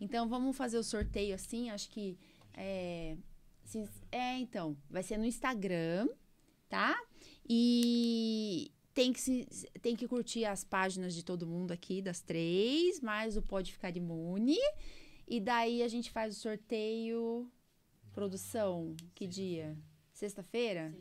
Então 0.00 0.28
vamos 0.28 0.56
fazer 0.56 0.78
o 0.78 0.82
sorteio 0.82 1.34
assim, 1.34 1.68
acho 1.70 1.90
que 1.90 2.16
é, 2.54 3.16
se- 3.64 3.88
é 4.12 4.38
então, 4.38 4.76
vai 4.88 5.02
ser 5.02 5.16
no 5.18 5.24
Instagram, 5.24 6.08
tá? 6.68 6.98
E 7.48 8.70
tem 8.94 9.12
que, 9.12 9.20
se, 9.20 9.46
tem 9.82 9.96
que 9.96 10.06
curtir 10.08 10.44
as 10.44 10.62
páginas 10.64 11.14
de 11.14 11.24
todo 11.24 11.46
mundo 11.46 11.72
aqui, 11.72 12.00
das 12.02 12.20
três, 12.20 13.00
mais 13.00 13.36
o 13.36 13.42
Pode 13.42 13.72
Ficar 13.72 13.96
Imune. 13.96 14.56
E 15.26 15.40
daí 15.40 15.82
a 15.82 15.88
gente 15.88 16.10
faz 16.10 16.36
o 16.36 16.40
sorteio. 16.40 17.50
Produção, 18.12 18.94
que 19.14 19.26
dia? 19.26 19.76
Sexta-feira? 20.12 20.92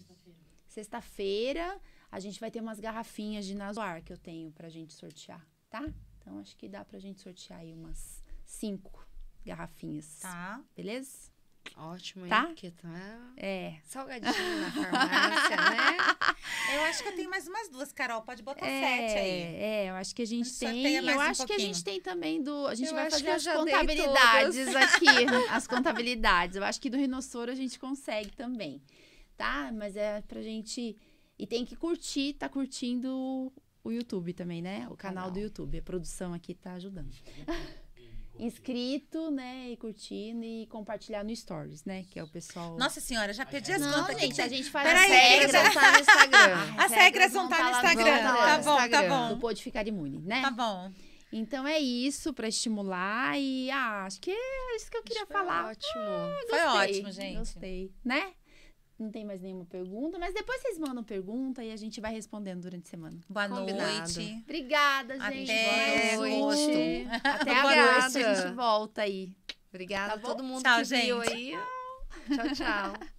Sexta-feira. 0.68 1.82
a 2.12 2.20
gente 2.20 2.40
vai 2.40 2.50
ter 2.52 2.62
umas 2.62 2.80
garrafinhas 2.80 3.46
de 3.46 3.56
Nasoar 3.56 4.04
que 4.04 4.14
eu 4.14 4.18
tenho 4.18 4.52
pra 4.52 4.70
gente 4.70 4.94
sortear, 4.94 5.46
tá? 5.70 5.84
Então 6.20 6.38
acho 6.40 6.56
que 6.56 6.68
dá 6.70 6.86
pra 6.86 7.00
gente 7.00 7.20
sortear 7.20 7.60
aí 7.60 7.74
umas 7.74 8.24
cinco 8.46 9.08
garrafinhas. 9.46 10.20
Tá. 10.20 10.64
Beleza? 10.76 11.32
Ótimo, 11.78 12.26
hein? 12.26 12.30
Tá? 12.30 12.44
Porque 12.46 12.72
tá 12.72 13.34
É. 13.38 13.76
salgadinho 13.86 14.60
na 14.62 14.72
farmácia, 14.72 15.56
né? 15.58 15.98
Eu 16.76 16.82
acho 16.84 17.02
que 17.04 17.10
eu 17.10 17.16
tenho 17.16 17.30
mais 17.30 17.48
umas 17.48 17.70
duas, 17.70 17.92
Carol. 17.92 18.22
Pode 18.22 18.44
botar 18.44 18.66
sete 18.66 19.18
aí. 19.18 19.30
É, 19.42 19.86
é, 19.86 19.90
eu 19.90 19.96
acho 19.96 20.14
que 20.14 20.22
a 20.22 20.26
gente 20.26 20.48
Sorteia 20.50 21.02
tem. 21.02 21.10
Eu 21.10 21.18
um 21.18 21.20
acho 21.20 21.38
que 21.38 21.44
a 21.44 21.48
pouquinho. 21.48 21.74
gente 21.74 21.84
tem 21.84 22.00
também 22.02 22.44
do. 22.44 22.68
A 22.68 22.76
gente 22.76 22.90
Eu 22.90 22.96
vai 22.96 23.10
fazer 23.10 23.28
eu 23.28 23.34
as 23.34 23.46
contabilidades 23.48 24.76
aqui. 24.76 25.06
As 25.50 25.68
contabilidades. 25.68 26.56
Eu 26.58 26.64
acho 26.64 26.80
que 26.80 26.90
do 26.90 26.98
Rinossoro 26.98 27.52
a 27.52 27.56
gente 27.56 27.80
consegue 27.80 28.32
também. 28.36 28.82
Tá? 29.38 29.72
Mas 29.74 29.96
é 29.96 30.22
pra 30.22 30.42
gente. 30.42 30.96
E 31.38 31.48
tem 31.48 31.66
que 31.66 31.76
curtir, 31.76 32.34
tá 32.34 32.48
curtindo 32.50 33.52
o 33.84 33.92
YouTube 33.92 34.34
também, 34.34 34.62
né? 34.62 34.88
O 34.92 34.96
canal, 34.98 34.98
Canal. 35.26 35.32
do 35.32 35.40
YouTube. 35.40 35.80
A 35.80 35.82
produção 35.82 36.34
aqui 36.34 36.54
tá 36.54 36.74
ajudando. 36.74 37.16
Inscrito, 38.40 39.30
né? 39.30 39.70
E 39.72 39.78
curtindo 39.78 40.44
e 40.46 40.66
compartilhar 40.68 41.24
no 41.24 41.36
Stories, 41.36 41.84
né? 41.84 42.06
Que 42.10 42.20
é 42.20 42.24
o 42.24 42.28
pessoal. 42.28 42.78
Nossa 42.78 43.02
senhora, 43.02 43.34
já 43.34 43.46
perdi 43.46 43.72
as 43.74 43.82
não, 43.82 43.92
contas 43.92 44.16
aqui. 44.16 44.22
gente, 44.28 44.42
a 44.42 44.48
gente 44.48 44.70
faz 44.72 44.88
Peraí, 44.88 45.12
as 45.12 45.18
regras. 45.30 45.52
já- 45.52 45.74
tá 45.74 45.92
no 45.92 46.00
Instagram. 46.00 46.76
As 46.80 46.92
regras 46.92 47.32
vão 47.34 47.50
tá 47.50 47.58
no 47.58 47.64
lá 47.64 47.72
Instagram. 47.72 48.18
Tá 48.24 48.58
no 48.58 48.64
bom, 48.64 48.76
tá 48.78 48.86
Instagram. 48.86 49.10
bom. 49.10 49.30
Do 49.36 49.38
Pode 49.42 49.62
Ficar 49.64 49.88
Imune, 49.88 50.20
né? 50.22 50.42
Tá 50.42 50.52
bom. 50.52 50.92
Então 51.32 51.68
é 51.68 51.78
isso 51.78 52.34
pra 52.34 52.48
estimular 52.48 53.38
e 53.38 53.70
ah, 53.70 54.06
acho 54.06 54.20
que 54.20 54.32
é 54.32 54.76
isso 54.76 54.90
que 54.90 54.98
eu 54.98 55.04
queria 55.04 55.26
Foi 55.28 55.36
falar. 55.36 55.66
Ótimo. 55.70 55.94
Foi 56.50 56.60
Gostei, 56.60 56.90
ótimo, 57.00 57.12
gente. 57.12 57.38
Gostei, 57.38 57.92
né? 58.04 58.34
Não 59.00 59.10
tem 59.10 59.24
mais 59.24 59.42
nenhuma 59.42 59.64
pergunta, 59.66 60.20
mas 60.20 60.34
depois 60.34 60.62
vocês 60.62 60.78
mandam 60.78 61.02
pergunta 61.04 61.64
e 61.64 61.72
a 61.72 61.78
gente 61.78 62.02
vai 62.02 62.12
respondendo 62.12 62.62
durante 62.64 62.88
a 62.88 62.90
semana. 62.90 63.18
Boa 63.30 63.48
Combinado. 63.48 63.92
noite. 63.98 64.42
Obrigada, 64.44 65.18
gente. 65.32 65.52
Até 65.52 66.16
Boa 66.18 66.28
noite. 66.28 67.08
Até 67.24 67.52
agosto 67.54 68.18
a 68.18 68.34
gente 68.36 68.54
volta 68.56 69.02
aí. 69.04 69.34
Obrigada 69.70 70.10
Tá 70.14 70.16
a 70.16 70.20
todo 70.20 70.44
mundo 70.44 70.64
Tchau, 70.64 70.78
que 70.80 70.84
viu 70.84 71.24
gente. 71.24 71.34
aí. 71.34 71.52
Tchau, 72.36 72.54
tchau. 72.56 73.10